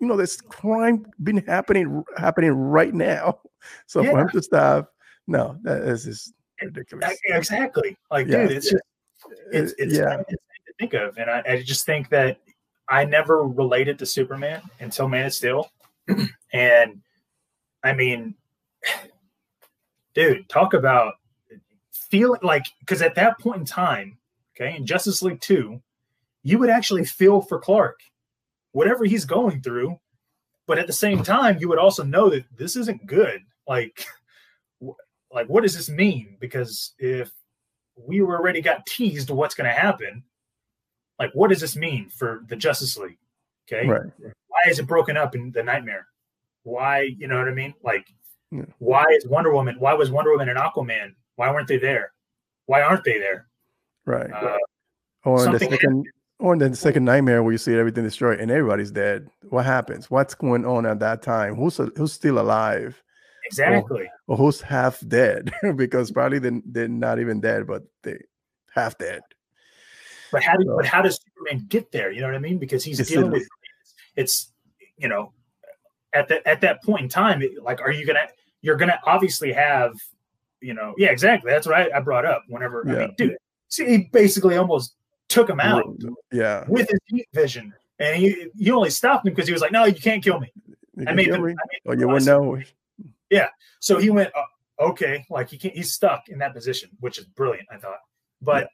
[0.03, 3.39] you know, this crime been happening happening right now.
[3.88, 4.11] So yeah.
[4.11, 4.93] for him to stop,
[5.25, 7.17] no, that is just ridiculous.
[7.27, 8.41] Exactly, like yeah.
[8.45, 8.84] dude, it's just
[9.25, 10.17] uh, it's it's, yeah.
[10.17, 10.38] to
[10.77, 12.39] think of, and I, I just think that
[12.89, 15.71] I never related to Superman until Man of Steel.
[16.53, 17.01] and
[17.85, 18.35] I mean,
[20.13, 21.13] dude, talk about
[21.93, 24.17] feeling like because at that point in time,
[24.57, 25.81] okay, in Justice League 2,
[26.43, 28.01] you would actually feel for Clark,
[28.74, 29.98] whatever he's going through.
[30.68, 33.41] But at the same time, you would also know that this isn't good.
[33.68, 34.06] Like,
[35.32, 36.38] like what does this mean?
[36.40, 37.32] Because if
[37.95, 40.24] we already got teased what's going to happen,
[41.20, 43.18] like what does this mean for the Justice League?
[43.72, 43.88] Okay.
[43.88, 44.04] Right.
[44.20, 46.08] Why is it broken up in the nightmare?
[46.64, 47.74] Why, you know what I mean?
[47.84, 48.08] Like,
[48.52, 48.64] yeah.
[48.80, 51.14] why is Wonder Woman, why was Wonder Woman and Aquaman?
[51.36, 52.14] Why weren't they there?
[52.68, 53.48] Why aren't they there?
[54.06, 54.32] Right.
[54.32, 54.58] Uh,
[55.26, 56.06] or the second
[56.39, 59.30] Oh, or in the second nightmare where you see everything destroyed and everybody's dead.
[59.49, 60.10] What happens?
[60.10, 61.55] What's going on at that time?
[61.55, 63.01] Who's who's still alive?
[63.45, 64.10] Exactly.
[64.27, 65.51] Or, or who's half dead?
[65.76, 68.18] because probably they're, they're not even dead, but they
[68.73, 69.22] half dead.
[70.31, 72.11] But how do but how does Superman get there?
[72.11, 72.57] You know what I mean?
[72.57, 73.47] Because he's dealing with
[74.15, 74.51] it's
[74.97, 75.31] you know
[76.14, 78.27] at that at that point in time, like are you gonna
[78.61, 79.93] you're gonna obviously have
[80.64, 82.93] you know yeah exactly that's what I, I brought up whenever yeah.
[82.93, 83.38] I mean dude
[83.68, 84.95] see he basically almost
[85.34, 85.84] took him out
[86.31, 89.72] yeah with his heat vision and he you only stopped him because he was like
[89.72, 90.51] no you can't kill me
[90.95, 91.55] you I made, the, I made
[91.88, 92.61] oh you wouldn't know
[93.30, 93.49] yeah
[93.80, 97.26] so he went uh, okay like he can't he's stuck in that position which is
[97.26, 97.99] brilliant I thought
[98.41, 98.69] but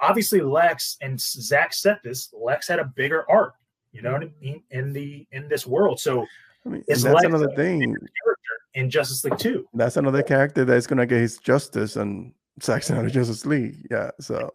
[0.00, 2.32] obviously Lex and Zack said this.
[2.32, 3.54] Lex had a bigger arc,
[3.92, 6.00] you know what I mean, in the in this world.
[6.00, 6.26] So
[6.66, 7.80] I mean, that's Lex another thing.
[7.80, 9.66] Character in Justice League Two.
[9.74, 13.86] That's another character that's gonna get his justice and Zack Snyder Justice League.
[13.90, 14.10] Yeah.
[14.20, 14.50] So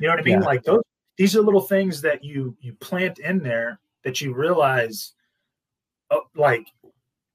[0.00, 0.40] you know what I mean?
[0.40, 0.46] Yeah.
[0.46, 0.82] Like those
[1.16, 5.12] these are little things that you you plant in there that you realize
[6.10, 6.66] oh, like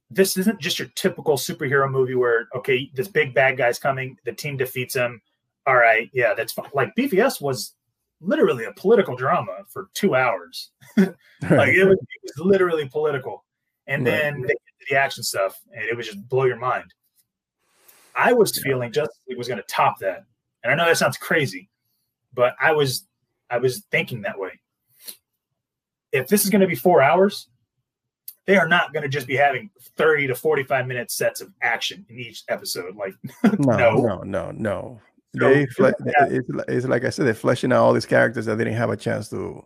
[0.10, 4.32] this isn't just your typical superhero movie where okay this big bad guy's coming the
[4.32, 5.22] team defeats him
[5.68, 6.70] all right, yeah, that's fine.
[6.74, 7.74] Like BVS was
[8.22, 10.72] literally a political drama for two hours.
[10.98, 13.44] like it was, it was, literally political.
[13.88, 14.52] And then right.
[14.90, 16.94] the action stuff, and it would just blow your mind.
[18.16, 20.24] I was feeling Justice League was going to top that,
[20.64, 21.70] and I know that sounds crazy,
[22.36, 23.08] but I was,
[23.50, 24.60] I was thinking that way.
[26.12, 27.48] If this is going to be four hours,
[28.46, 32.06] they are not going to just be having 30 to 45 minute sets of action
[32.10, 32.96] in each episode.
[32.96, 33.14] Like,
[33.60, 35.00] no, no, no, no, no
[35.34, 36.28] they fle- yeah.
[36.30, 38.92] it's, it's like I said, they're fleshing out all these characters that they didn't have
[38.92, 39.66] a chance to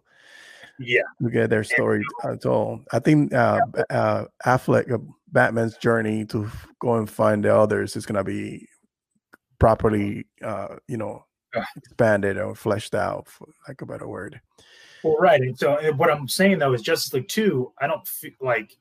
[0.79, 2.79] yeah to get their story at all.
[2.93, 3.59] I think uh,
[3.89, 4.97] uh, Affleck, uh,
[5.27, 8.67] Batman's journey to go and find the others is gonna be
[9.59, 11.25] properly, uh, you know,
[11.76, 14.39] expanded or fleshed out, for like a better word.
[15.03, 15.41] Well, right.
[15.41, 17.71] And so what I'm saying though is Justice League Two.
[17.80, 18.77] I don't feel like.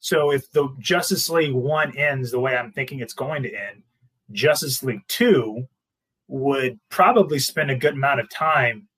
[0.00, 3.82] So if the Justice League one ends the way I'm thinking it's going to end,
[4.32, 5.66] Justice League 2
[6.28, 8.88] would probably spend a good amount of time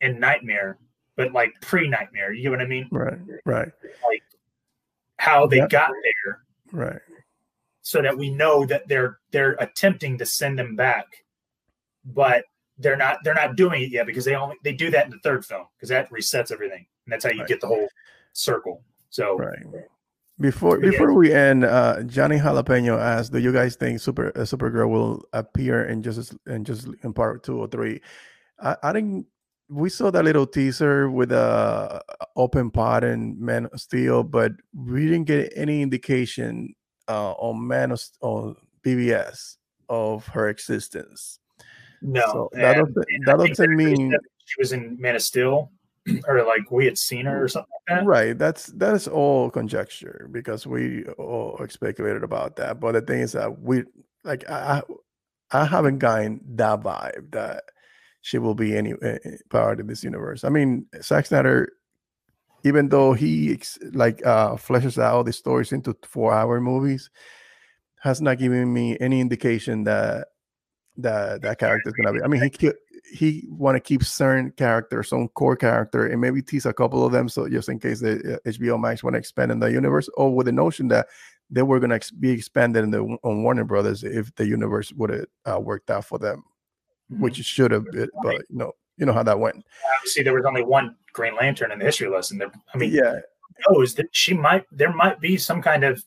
[0.00, 0.78] in Nightmare,
[1.16, 2.32] but like pre Nightmare.
[2.32, 2.88] You know what I mean?
[2.90, 3.72] Right, right.
[4.08, 4.22] Like
[5.18, 5.70] how they yep.
[5.70, 6.40] got there.
[6.72, 7.00] Right.
[7.82, 11.24] So that we know that they're they're attempting to send them back,
[12.06, 12.44] but
[12.78, 15.18] they're not they're not doing it yet because they only they do that in the
[15.18, 17.48] third film because that resets everything and that's how you right.
[17.48, 17.88] get the whole
[18.32, 18.82] circle.
[19.10, 19.58] So right.
[20.38, 24.90] Before before we end, uh, Johnny Jalapeno asked, "Do you guys think Super uh, Supergirl
[24.90, 28.02] will appear in just in just in part two or three?
[28.60, 29.26] I, I think
[29.70, 34.52] we saw that little teaser with a uh, open pot and Man of Steel, but
[34.74, 36.74] we didn't get any indication
[37.08, 39.56] uh, on Man of on BVS
[39.88, 41.40] of her existence.
[42.02, 45.70] No, so that doesn't, that doesn't mean she was in Man of Steel.
[46.28, 48.06] or like we had seen her or something like that.
[48.06, 48.38] Right.
[48.38, 52.80] That's that's all conjecture because we all speculated about that.
[52.80, 53.84] But the thing is that we
[54.24, 54.82] like I
[55.50, 57.64] I haven't gotten that vibe that
[58.20, 60.44] she will be any eh, eh, part of this universe.
[60.44, 61.72] I mean, Zack Snyder,
[62.64, 63.58] even though he
[63.92, 67.10] like uh fleshes out all the stories into four hour movies,
[68.00, 70.28] has not given me any indication that
[70.98, 72.22] that that character is gonna be.
[72.22, 72.72] I mean, he
[73.12, 77.12] he want to keep certain characters, some core character, and maybe tease a couple of
[77.12, 80.08] them, so just in case the HBO uh, Max want to expand in the universe,
[80.16, 81.06] or with the notion that
[81.50, 85.26] they were gonna be expanded in the on Warner Brothers if the universe would have
[85.44, 86.44] uh, worked out for them,
[87.12, 87.22] mm-hmm.
[87.22, 89.64] which it should have been, but you know, you know how that went.
[89.98, 92.38] Obviously, there was only one Green Lantern in the history lesson.
[92.38, 93.20] There, I mean, yeah,
[93.68, 96.02] knows that she might there might be some kind of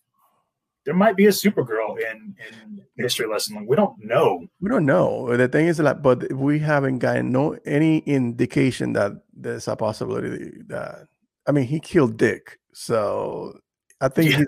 [0.85, 3.55] there might be a Supergirl in in history lesson.
[3.55, 4.47] Like we don't know.
[4.59, 5.35] We don't know.
[5.35, 10.51] The thing is that, but we haven't gotten no any indication that there's a possibility
[10.67, 11.07] that.
[11.47, 13.59] I mean, he killed Dick, so
[14.01, 14.43] I think yeah.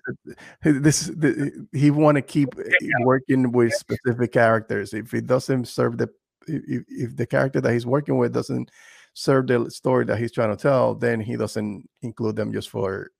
[0.64, 2.92] he, this the, he want to keep yeah.
[3.04, 4.94] working with specific characters.
[4.94, 6.10] If it doesn't serve the
[6.48, 8.72] if, if the character that he's working with doesn't
[9.14, 13.12] serve the story that he's trying to tell, then he doesn't include them just for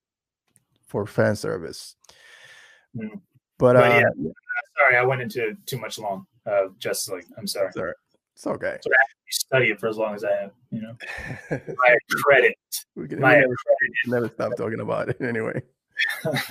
[0.86, 1.96] for fan service.
[2.96, 3.20] Mm.
[3.58, 4.30] But, but uh, yeah,
[4.78, 6.26] sorry, I went into too much long.
[6.46, 7.72] Uh, just like I'm sorry.
[7.72, 7.92] Sorry.
[8.34, 8.78] It's okay.
[8.80, 10.96] So I study it for as long as I have, you know.
[11.50, 12.56] my credit.
[12.96, 13.92] We can my never, credit.
[14.06, 15.62] never stop talking about it anyway.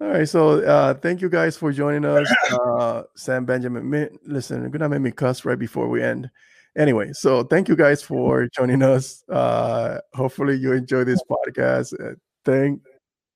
[0.00, 2.32] All right, so uh, thank you guys for joining us.
[2.52, 6.30] Uh, Sam Benjamin, listen, you're gonna make me cuss right before we end.
[6.76, 9.24] Anyway, so thank you guys for joining us.
[9.28, 11.92] Uh, hopefully, you enjoy this podcast.
[12.00, 12.80] Uh, thank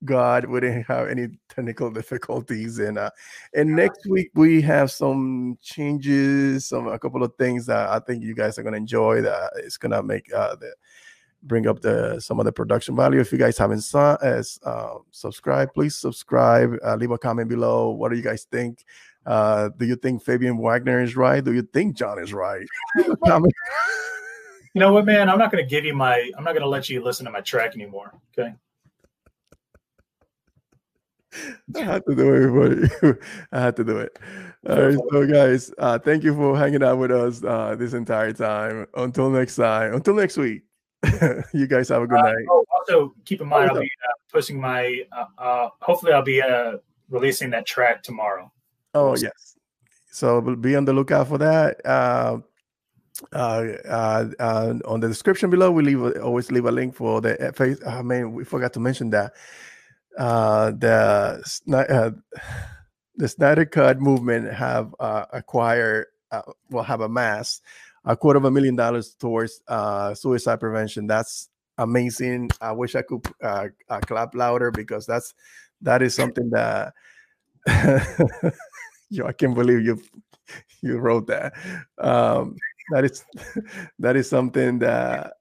[0.05, 2.79] God we didn't have any technical difficulties.
[2.79, 3.11] And uh,
[3.55, 8.23] and next week we have some changes, some a couple of things that I think
[8.23, 9.23] you guys are gonna enjoy.
[9.23, 10.73] That it's gonna make uh, the
[11.45, 13.21] bring up the some of the production value.
[13.21, 16.77] If you guys haven't saw, as uh, subscribe, please subscribe.
[16.85, 17.91] Uh, leave a comment below.
[17.91, 18.85] What do you guys think?
[19.25, 21.45] Uh, do you think Fabian Wagner is right?
[21.45, 22.67] Do you think John is right?
[22.97, 23.15] you
[24.75, 25.29] know what, man?
[25.29, 26.31] I'm not to give you my.
[26.37, 28.13] I'm not going to let you listen to my track anymore.
[28.37, 28.53] Okay.
[31.77, 33.19] I had to do it, everybody.
[33.53, 34.19] I had to do it.
[34.69, 38.33] All right, so guys, uh, thank you for hanging out with us uh, this entire
[38.33, 38.87] time.
[38.95, 40.63] Until next time, until next week.
[41.53, 42.47] you guys have a good uh, night.
[42.49, 45.03] Oh, also, keep in mind, I'll be uh, posting my.
[45.11, 46.41] Uh, uh, hopefully, I'll be
[47.11, 48.53] releasing that track tomorrow.
[48.95, 49.57] Oh yes,
[50.11, 51.85] so be on the lookout for that.
[51.85, 52.39] Uh,
[53.33, 57.53] uh, uh, uh, on the description below, we leave always leave a link for the
[57.55, 57.79] face.
[57.87, 59.35] I mean, we forgot to mention that
[60.19, 61.43] uh, the
[61.73, 62.11] uh,
[63.17, 67.63] the Snyder Cut movement have uh, acquired, uh, will have amassed
[68.05, 71.07] a quarter of a million dollars towards uh, suicide prevention.
[71.07, 72.51] That's amazing.
[72.61, 75.35] I wish I could uh, uh, clap louder because that's
[75.83, 76.95] that is something that
[79.11, 80.03] yo, I can't believe you
[80.81, 81.55] you wrote that.
[81.99, 82.57] Um,
[82.91, 83.25] that is
[83.99, 85.35] that is something that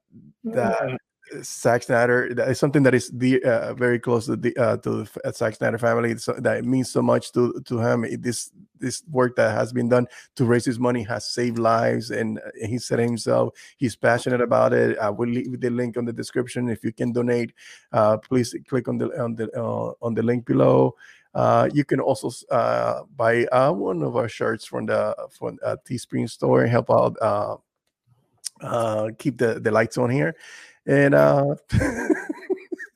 [0.44, 0.98] that
[1.42, 5.20] Zack Snyder is something that is the uh, very close to the uh, to the
[5.24, 6.16] uh, Zack Snyder family.
[6.18, 8.04] So that means so much to to him.
[8.20, 12.40] This this work that has been done to raise his money has saved lives, and
[12.54, 14.98] he said himself he's passionate about it.
[14.98, 17.52] I will leave the link on the description if you can donate.
[17.92, 20.94] Uh, please click on the on the uh, on the link below.
[21.34, 25.76] Uh, you can also uh, buy uh, one of our shirts from the from uh,
[25.88, 27.56] Teespring store and help out uh,
[28.60, 30.34] uh, keep the, the lights on here.
[30.86, 31.54] And uh,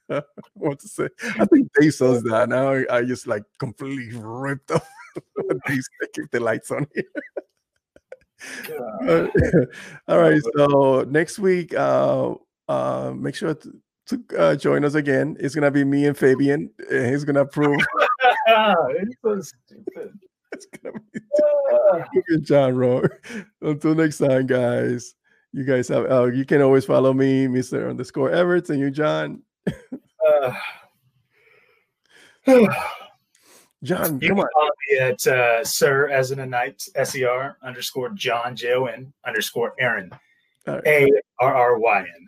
[0.54, 1.08] what to say?
[1.38, 2.82] I think Dave says that now.
[2.90, 4.84] I just like completely ripped up.
[5.66, 7.04] Dave's keep the lights on here.
[10.08, 10.42] all right.
[10.56, 12.34] So next week, uh,
[12.68, 15.36] uh, make sure to, to uh, join us again.
[15.40, 16.70] It's gonna be me and Fabian.
[16.90, 17.80] And he's gonna prove.
[18.48, 20.18] it's so stupid.
[20.52, 21.00] It's gonna
[22.28, 23.04] be John Rowe.
[23.62, 25.14] Until next time, guys
[25.56, 27.88] you guys have uh, you can always follow me, Mr.
[27.88, 29.42] underscore Evertz, and you, John.
[30.26, 30.52] uh,
[33.82, 34.46] John, you come on.
[34.52, 38.74] Follow me at uh, Sir as in a knight, S E R underscore John J
[38.74, 40.12] O N underscore Arryn,
[40.68, 41.10] A
[41.40, 42.26] R R Y N.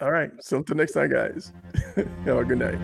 [0.00, 0.32] All right.
[0.40, 1.52] So until next time, guys.
[2.24, 2.80] have a good night.